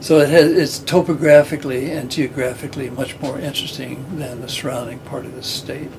so 0.00 0.18
it 0.20 0.30
has, 0.30 0.50
it's 0.52 0.78
topographically 0.78 1.90
and 1.90 2.10
geographically 2.10 2.88
much 2.90 3.18
more 3.20 3.38
interesting 3.38 4.18
than 4.18 4.40
the 4.40 4.48
surrounding 4.48 4.98
part 5.00 5.26
of 5.26 5.34
the 5.34 5.42
state. 5.42 5.90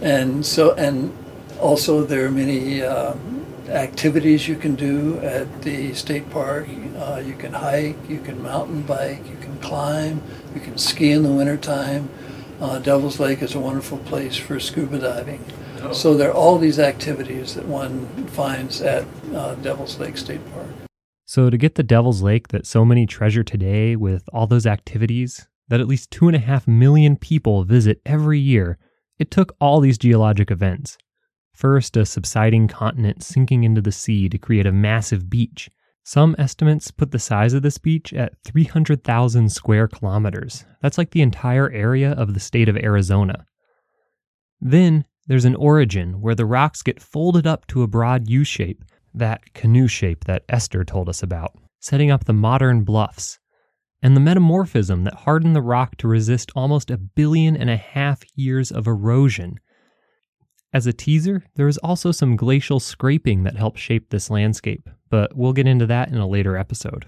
And 0.00 0.46
so, 0.46 0.74
and 0.74 1.16
also 1.60 2.04
there 2.04 2.26
are 2.26 2.30
many 2.30 2.82
uh, 2.82 3.14
activities 3.68 4.46
you 4.46 4.56
can 4.56 4.74
do 4.74 5.18
at 5.20 5.62
the 5.62 5.92
state 5.94 6.30
park. 6.30 6.68
Uh, 6.96 7.22
you 7.24 7.34
can 7.34 7.52
hike, 7.52 7.96
you 8.08 8.20
can 8.20 8.40
mountain 8.42 8.82
bike, 8.82 9.28
you 9.28 9.36
can 9.40 9.56
climb, 9.58 10.22
you 10.54 10.60
can 10.60 10.78
ski 10.78 11.10
in 11.10 11.22
the 11.22 11.32
wintertime. 11.32 12.08
Uh, 12.60 12.78
Devil's 12.78 13.18
Lake 13.18 13.42
is 13.42 13.54
a 13.54 13.60
wonderful 13.60 13.98
place 13.98 14.36
for 14.36 14.60
scuba 14.60 14.98
diving. 14.98 15.44
Oh. 15.82 15.92
So 15.92 16.14
there 16.14 16.30
are 16.30 16.34
all 16.34 16.58
these 16.58 16.78
activities 16.78 17.54
that 17.54 17.66
one 17.66 18.06
finds 18.28 18.80
at 18.80 19.04
uh, 19.34 19.54
Devil's 19.56 19.98
Lake 19.98 20.16
State 20.16 20.40
Park. 20.52 20.68
So 21.26 21.50
to 21.50 21.56
get 21.56 21.74
the 21.74 21.82
Devil's 21.82 22.22
Lake 22.22 22.48
that 22.48 22.66
so 22.66 22.84
many 22.84 23.06
treasure 23.06 23.42
today 23.42 23.96
with 23.96 24.28
all 24.32 24.46
those 24.46 24.66
activities 24.66 25.48
that 25.68 25.80
at 25.80 25.88
least 25.88 26.10
two 26.10 26.28
and 26.28 26.36
a 26.36 26.40
half 26.40 26.68
million 26.68 27.16
people 27.16 27.64
visit 27.64 28.00
every 28.04 28.38
year, 28.38 28.78
it 29.18 29.30
took 29.30 29.56
all 29.60 29.80
these 29.80 29.98
geologic 29.98 30.50
events. 30.50 30.98
First, 31.52 31.96
a 31.96 32.04
subsiding 32.04 32.68
continent 32.68 33.22
sinking 33.22 33.64
into 33.64 33.80
the 33.80 33.92
sea 33.92 34.28
to 34.28 34.38
create 34.38 34.66
a 34.66 34.72
massive 34.72 35.30
beach. 35.30 35.70
Some 36.06 36.36
estimates 36.38 36.90
put 36.90 37.12
the 37.12 37.18
size 37.18 37.54
of 37.54 37.62
this 37.62 37.78
beach 37.78 38.12
at 38.12 38.34
300,000 38.44 39.48
square 39.50 39.88
kilometers. 39.88 40.66
That's 40.82 40.98
like 40.98 41.12
the 41.12 41.22
entire 41.22 41.70
area 41.72 42.12
of 42.12 42.34
the 42.34 42.40
state 42.40 42.68
of 42.68 42.76
Arizona. 42.76 43.46
Then 44.60 45.06
there's 45.26 45.46
an 45.46 45.56
orogen 45.56 46.20
where 46.20 46.34
the 46.34 46.44
rocks 46.44 46.82
get 46.82 47.00
folded 47.00 47.46
up 47.46 47.66
to 47.68 47.82
a 47.82 47.86
broad 47.86 48.28
U 48.28 48.44
shape, 48.44 48.84
that 49.14 49.54
canoe 49.54 49.88
shape 49.88 50.24
that 50.24 50.44
Esther 50.46 50.84
told 50.84 51.08
us 51.08 51.22
about, 51.22 51.56
setting 51.80 52.10
up 52.10 52.24
the 52.24 52.34
modern 52.34 52.84
bluffs. 52.84 53.38
And 54.02 54.14
the 54.14 54.20
metamorphism 54.20 55.04
that 55.04 55.14
hardened 55.14 55.56
the 55.56 55.62
rock 55.62 55.96
to 55.96 56.08
resist 56.08 56.52
almost 56.54 56.90
a 56.90 56.98
billion 56.98 57.56
and 57.56 57.70
a 57.70 57.78
half 57.78 58.20
years 58.34 58.70
of 58.70 58.86
erosion. 58.86 59.58
As 60.74 60.88
a 60.88 60.92
teaser, 60.92 61.44
there 61.54 61.68
is 61.68 61.78
also 61.78 62.10
some 62.10 62.34
glacial 62.34 62.80
scraping 62.80 63.44
that 63.44 63.56
helped 63.56 63.78
shape 63.78 64.10
this 64.10 64.28
landscape, 64.28 64.90
but 65.08 65.36
we'll 65.36 65.52
get 65.52 65.68
into 65.68 65.86
that 65.86 66.08
in 66.08 66.16
a 66.16 66.26
later 66.26 66.56
episode. 66.56 67.06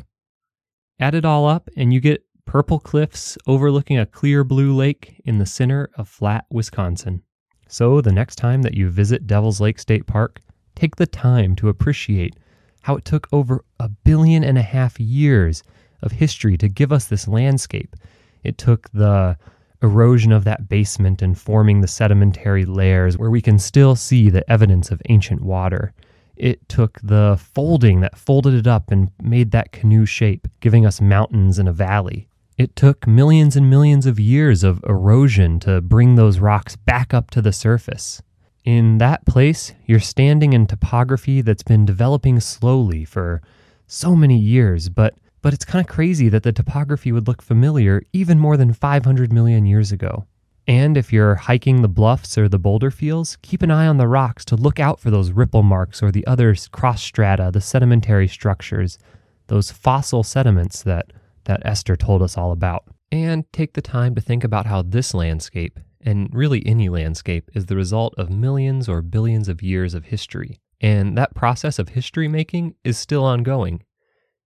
Add 1.01 1.17
it 1.17 1.25
all 1.25 1.47
up, 1.49 1.69
and 1.77 1.93
you 1.93 1.99
get 1.99 2.25
purple 2.45 2.79
cliffs 2.79 3.37
overlooking 3.45 3.99
a 3.99 4.07
clear 4.07 4.45
blue 4.45 4.73
lake 4.73 5.21
in 5.25 5.39
the 5.39 5.47
center 5.47 5.91
of 5.97 6.09
flat 6.09 6.47
Wisconsin. 6.49 7.25
So, 7.67 8.01
the 8.01 8.13
next 8.13 8.37
time 8.37 8.63
that 8.63 8.75
you 8.75 8.89
visit 8.89 9.27
Devil's 9.27 9.61
Lake 9.61 9.81
State 9.81 10.07
Park, 10.07 10.41
take 10.77 10.95
the 10.95 11.07
time 11.07 11.57
to 11.57 11.69
appreciate 11.69 12.37
how 12.83 12.95
it 12.95 13.05
took 13.05 13.27
over 13.33 13.65
a 13.81 13.89
billion 13.89 14.45
and 14.45 14.57
a 14.57 14.63
half 14.63 15.01
years 15.01 15.65
of 16.03 16.13
history 16.13 16.57
to 16.59 16.69
give 16.69 16.93
us 16.93 17.07
this 17.07 17.27
landscape. 17.27 17.97
It 18.45 18.59
took 18.59 18.89
the 18.93 19.37
erosion 19.83 20.33
of 20.33 20.45
that 20.45 20.69
basement 20.69 21.23
and 21.23 21.39
forming 21.39 21.81
the 21.81 21.89
sedimentary 21.89 22.65
layers 22.65 23.19
where 23.19 23.31
we 23.31 23.43
can 23.43 23.59
still 23.59 23.95
see 23.95 24.31
the 24.31 24.49
evidence 24.51 24.91
of 24.91 25.03
ancient 25.09 25.43
water. 25.43 25.93
It 26.37 26.69
took 26.69 27.01
the 27.03 27.39
folding 27.55 28.01
that 28.01 28.19
folded 28.19 28.55
it 28.55 28.67
up 28.67 28.91
and 28.91 29.11
made 29.23 29.51
that 29.53 29.73
canoe 29.73 30.07
shape, 30.07 30.49
giving 30.61 30.85
us 30.85 31.01
mountains 31.01 31.59
and 31.59 31.69
a 31.69 31.73
valley. 31.73 32.29
It 32.59 32.75
took 32.75 33.07
millions 33.07 33.55
and 33.57 33.69
millions 33.69 34.07
of 34.07 34.19
years 34.19 34.65
of 34.65 34.83
erosion 34.89 35.61
to 35.61 35.81
bring 35.81 36.15
those 36.15 36.39
rocks 36.39 36.77
back 36.77 37.13
up 37.13 37.31
to 37.33 37.43
the 37.43 37.53
surface. 37.53 38.23
In 38.65 38.99
that 38.99 39.27
place, 39.27 39.75
you're 39.85 40.01
standing 40.01 40.53
in 40.53 40.67
topography 40.67 41.41
that's 41.41 41.63
been 41.63 41.85
developing 41.85 42.41
slowly 42.41 43.05
for 43.05 43.43
so 43.87 44.17
many 44.17 44.39
years, 44.39 44.89
but 44.89 45.15
but 45.47 45.55
it's 45.55 45.65
kind 45.65 45.81
of 45.81 45.95
crazy 45.95 46.29
that 46.29 46.43
the 46.43 46.51
topography 46.51 47.13
would 47.13 47.29
look 47.29 47.41
familiar 47.41 48.03
even 48.13 48.37
more 48.37 48.57
than 48.57 48.73
500 48.73 49.33
million 49.33 49.65
years 49.65 49.93
ago. 49.93 50.27
And 50.67 50.97
if 50.97 51.13
you're 51.13 51.37
hiking 51.37 51.83
the 51.83 51.89
bluffs 51.89 52.37
or 52.37 52.49
the 52.49 52.59
boulder 52.59 52.91
fields, 52.91 53.39
keep 53.43 53.63
an 53.63 53.71
eye 53.71 53.87
on 53.87 53.97
the 53.97 54.09
rocks 54.09 54.45
to 54.47 54.57
look 54.57 54.81
out 54.81 54.99
for 54.99 55.13
those 55.13 55.31
ripple 55.31 55.63
marks 55.63 56.03
or 56.03 56.11
the 56.11 56.27
other 56.27 56.57
cross 56.73 57.01
strata, 57.01 57.51
the 57.53 57.61
sedimentary 57.61 58.27
structures, 58.27 58.99
those 59.47 59.71
fossil 59.71 60.25
sediments 60.25 60.83
that, 60.83 61.13
that 61.45 61.63
Esther 61.65 61.95
told 61.95 62.23
us 62.23 62.37
all 62.37 62.51
about. 62.51 62.83
And 63.13 63.45
take 63.53 63.75
the 63.75 63.81
time 63.81 64.17
to 64.17 64.21
think 64.21 64.43
about 64.43 64.67
how 64.67 64.83
this 64.83 65.15
landscape, 65.15 65.79
and 66.01 66.29
really 66.35 66.67
any 66.67 66.89
landscape, 66.89 67.53
is 67.55 67.67
the 67.67 67.77
result 67.77 68.17
of 68.19 68.31
millions 68.31 68.89
or 68.89 69.01
billions 69.01 69.49
of 69.49 69.63
years 69.63 69.95
of 69.95 70.07
history. 70.07 70.59
And 70.81 71.17
that 71.17 71.37
process 71.37 71.79
of 71.79 71.91
history 71.91 72.27
making 72.27 72.75
is 72.83 72.99
still 72.99 73.23
ongoing. 73.23 73.85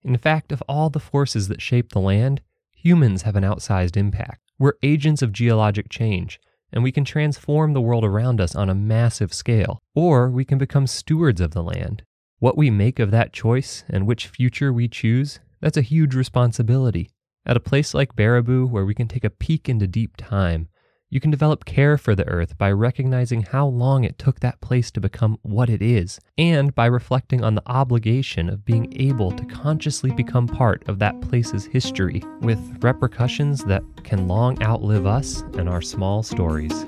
In 0.02 0.16
fact, 0.16 0.52
of 0.52 0.62
all 0.68 0.90
the 0.90 1.00
forces 1.00 1.48
that 1.48 1.60
shape 1.60 1.90
the 1.90 2.00
land, 2.00 2.40
humans 2.74 3.22
have 3.22 3.36
an 3.36 3.44
outsized 3.44 3.96
impact. 3.96 4.40
We're 4.58 4.74
agents 4.82 5.22
of 5.22 5.32
geologic 5.32 5.88
change, 5.88 6.40
and 6.72 6.82
we 6.82 6.92
can 6.92 7.04
transform 7.04 7.72
the 7.72 7.80
world 7.80 8.04
around 8.04 8.40
us 8.40 8.54
on 8.54 8.70
a 8.70 8.74
massive 8.74 9.34
scale, 9.34 9.78
or 9.94 10.30
we 10.30 10.44
can 10.44 10.58
become 10.58 10.86
stewards 10.86 11.40
of 11.40 11.50
the 11.50 11.62
land. 11.62 12.02
What 12.38 12.56
we 12.56 12.70
make 12.70 12.98
of 12.98 13.10
that 13.10 13.32
choice 13.32 13.84
and 13.88 14.06
which 14.06 14.26
future 14.26 14.72
we 14.72 14.88
choose, 14.88 15.40
that's 15.60 15.76
a 15.76 15.82
huge 15.82 16.14
responsibility. 16.14 17.10
At 17.44 17.56
a 17.56 17.60
place 17.60 17.92
like 17.92 18.16
Baraboo, 18.16 18.68
where 18.68 18.84
we 18.84 18.94
can 18.94 19.08
take 19.08 19.24
a 19.24 19.30
peek 19.30 19.68
into 19.68 19.86
deep 19.86 20.16
time, 20.16 20.68
you 21.10 21.18
can 21.18 21.30
develop 21.30 21.64
care 21.64 21.98
for 21.98 22.14
the 22.14 22.26
earth 22.28 22.56
by 22.56 22.70
recognizing 22.70 23.42
how 23.42 23.66
long 23.66 24.04
it 24.04 24.16
took 24.16 24.38
that 24.38 24.60
place 24.60 24.92
to 24.92 25.00
become 25.00 25.36
what 25.42 25.68
it 25.68 25.82
is, 25.82 26.20
and 26.38 26.72
by 26.72 26.86
reflecting 26.86 27.42
on 27.42 27.56
the 27.56 27.62
obligation 27.66 28.48
of 28.48 28.64
being 28.64 28.92
able 28.98 29.32
to 29.32 29.44
consciously 29.46 30.12
become 30.12 30.46
part 30.46 30.88
of 30.88 31.00
that 31.00 31.20
place's 31.20 31.66
history, 31.66 32.22
with 32.42 32.60
repercussions 32.80 33.64
that 33.64 33.82
can 34.04 34.28
long 34.28 34.62
outlive 34.62 35.04
us 35.04 35.42
and 35.58 35.68
our 35.68 35.82
small 35.82 36.22
stories. 36.22 36.86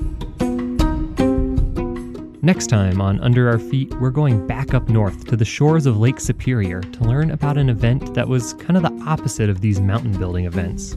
Next 2.45 2.69
time 2.69 3.01
on 3.01 3.21
Under 3.21 3.49
Our 3.49 3.59
Feet, 3.59 3.93
we're 4.01 4.11
going 4.11 4.47
back 4.47 4.73
up 4.73 4.89
north 4.89 5.27
to 5.27 5.37
the 5.37 5.45
shores 5.45 5.87
of 5.87 5.99
Lake 5.99 6.21
Superior 6.21 6.81
to 6.81 7.05
learn 7.05 7.33
about 7.33 7.59
an 7.59 7.69
event 7.69 8.15
that 8.15 8.29
was 8.29 8.55
kind 8.55 8.77
of 8.77 8.83
the 8.85 9.05
opposite 9.05 9.51
of 9.51 9.61
these 9.61 9.81
mountain 9.81 10.13
building 10.13 10.45
events. 10.45 10.97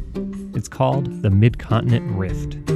It's 0.55 0.67
called 0.67 1.21
the 1.21 1.30
Midcontinent 1.30 2.17
Rift. 2.17 2.74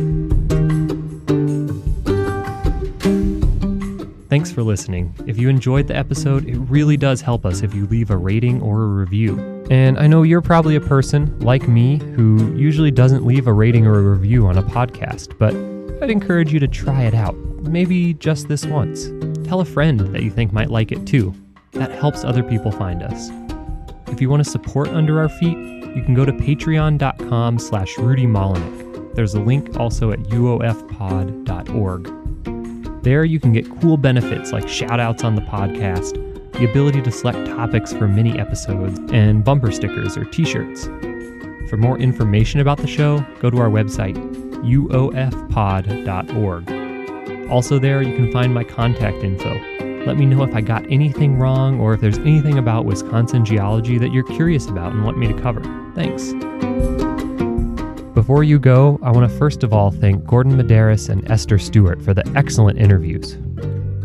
Thanks 4.29 4.51
for 4.51 4.61
listening. 4.61 5.13
If 5.25 5.39
you 5.39 5.49
enjoyed 5.49 5.87
the 5.87 5.95
episode, 5.95 6.47
it 6.47 6.57
really 6.57 6.97
does 6.97 7.21
help 7.21 7.45
us 7.45 7.61
if 7.61 7.73
you 7.73 7.87
leave 7.87 8.11
a 8.11 8.17
rating 8.17 8.61
or 8.61 8.83
a 8.83 8.87
review. 8.87 9.65
And 9.71 9.97
I 9.99 10.07
know 10.07 10.21
you're 10.23 10.41
probably 10.41 10.75
a 10.75 10.81
person, 10.81 11.37
like 11.39 11.67
me, 11.67 11.97
who 11.97 12.55
usually 12.55 12.91
doesn't 12.91 13.25
leave 13.25 13.47
a 13.47 13.53
rating 13.53 13.87
or 13.87 13.97
a 13.97 14.01
review 14.01 14.47
on 14.47 14.57
a 14.57 14.63
podcast, 14.63 15.37
but 15.39 15.53
I'd 16.03 16.11
encourage 16.11 16.53
you 16.53 16.59
to 16.59 16.67
try 16.67 17.03
it 17.03 17.13
out, 17.13 17.35
maybe 17.63 18.13
just 18.13 18.47
this 18.47 18.65
once. 18.65 19.09
Tell 19.47 19.61
a 19.61 19.65
friend 19.65 19.99
that 19.99 20.23
you 20.23 20.29
think 20.29 20.53
might 20.53 20.69
like 20.69 20.91
it 20.91 21.05
too. 21.07 21.33
That 21.71 21.91
helps 21.91 22.23
other 22.23 22.43
people 22.43 22.71
find 22.71 23.03
us. 23.03 23.29
If 24.07 24.21
you 24.21 24.29
want 24.29 24.43
to 24.43 24.49
support 24.49 24.89
Under 24.89 25.19
Our 25.19 25.29
Feet, 25.29 25.57
you 25.95 26.03
can 26.03 26.13
go 26.13 26.23
to 26.25 26.31
patreon.com 26.31 27.59
slash 27.59 27.97
Rudy. 27.97 28.27
There's 29.13 29.33
a 29.33 29.39
link 29.39 29.79
also 29.79 30.11
at 30.11 30.19
uofpod.org. 30.19 30.93
There 33.03 33.23
you 33.23 33.39
can 33.39 33.53
get 33.53 33.79
cool 33.79 33.97
benefits 33.97 34.51
like 34.51 34.65
shoutouts 34.65 35.23
on 35.23 35.35
the 35.35 35.41
podcast, 35.41 36.13
the 36.53 36.69
ability 36.69 37.01
to 37.01 37.11
select 37.11 37.47
topics 37.47 37.93
for 37.93 38.07
mini 38.07 38.37
episodes, 38.37 38.99
and 39.11 39.43
bumper 39.43 39.71
stickers 39.71 40.17
or 40.17 40.25
t 40.25 40.43
shirts. 40.45 40.85
For 41.69 41.77
more 41.77 41.97
information 41.97 42.59
about 42.59 42.79
the 42.79 42.87
show, 42.87 43.25
go 43.39 43.49
to 43.49 43.59
our 43.59 43.69
website, 43.69 44.15
uofpod.org. 44.63 45.79
Also, 47.49 47.79
there 47.79 48.01
you 48.01 48.15
can 48.15 48.31
find 48.31 48.53
my 48.53 48.63
contact 48.63 49.23
info. 49.23 49.53
Let 50.05 50.17
me 50.17 50.25
know 50.25 50.43
if 50.43 50.55
I 50.55 50.61
got 50.61 50.85
anything 50.91 51.37
wrong 51.37 51.79
or 51.79 51.93
if 51.93 52.01
there's 52.01 52.17
anything 52.19 52.57
about 52.57 52.85
Wisconsin 52.85 53.45
geology 53.45 53.97
that 53.97 54.11
you're 54.11 54.23
curious 54.23 54.67
about 54.67 54.93
and 54.93 55.03
want 55.03 55.17
me 55.17 55.27
to 55.27 55.39
cover. 55.41 55.61
Thanks. 55.93 56.33
Before 58.19 58.43
you 58.43 58.59
go, 58.59 58.99
I 59.01 59.11
want 59.11 59.31
to 59.31 59.37
first 59.37 59.63
of 59.63 59.71
all 59.71 59.91
thank 59.91 60.25
Gordon 60.25 60.57
Medaris 60.57 61.07
and 61.07 61.31
Esther 61.31 61.57
Stewart 61.57 62.01
for 62.01 62.13
the 62.13 62.29
excellent 62.35 62.77
interviews. 62.77 63.37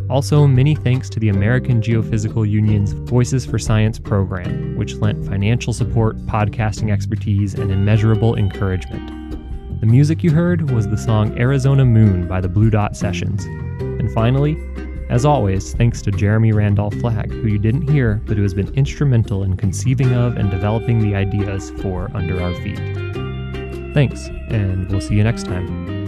Also, 0.08 0.46
many 0.46 0.76
thanks 0.76 1.10
to 1.10 1.18
the 1.18 1.30
American 1.30 1.82
Geophysical 1.82 2.48
Union's 2.48 2.92
Voices 2.92 3.44
for 3.44 3.58
Science 3.58 3.98
program, 3.98 4.76
which 4.76 4.94
lent 4.94 5.26
financial 5.26 5.72
support, 5.72 6.16
podcasting 6.26 6.92
expertise, 6.92 7.54
and 7.54 7.72
immeasurable 7.72 8.36
encouragement. 8.36 9.80
The 9.80 9.86
music 9.86 10.22
you 10.22 10.30
heard 10.30 10.70
was 10.70 10.86
the 10.86 10.96
song 10.96 11.36
Arizona 11.36 11.84
Moon 11.84 12.28
by 12.28 12.40
the 12.40 12.48
Blue 12.48 12.70
Dot 12.70 12.96
Sessions. 12.96 13.44
And 13.80 14.12
finally, 14.12 14.56
as 15.10 15.24
always, 15.24 15.74
thanks 15.74 16.02
to 16.02 16.12
Jeremy 16.12 16.52
Randolph 16.52 16.94
Flagg, 17.00 17.32
who 17.32 17.48
you 17.48 17.58
didn't 17.58 17.90
hear, 17.90 18.22
but 18.26 18.36
who 18.36 18.44
has 18.44 18.54
been 18.54 18.72
instrumental 18.74 19.42
in 19.42 19.56
conceiving 19.56 20.14
of 20.14 20.36
and 20.36 20.52
developing 20.52 21.00
the 21.00 21.16
ideas 21.16 21.72
for 21.82 22.12
Under 22.14 22.40
Our 22.40 22.54
Feet. 22.62 23.13
Thanks, 23.94 24.26
and 24.48 24.90
we'll 24.90 25.00
see 25.00 25.14
you 25.14 25.22
next 25.22 25.44
time. 25.44 26.03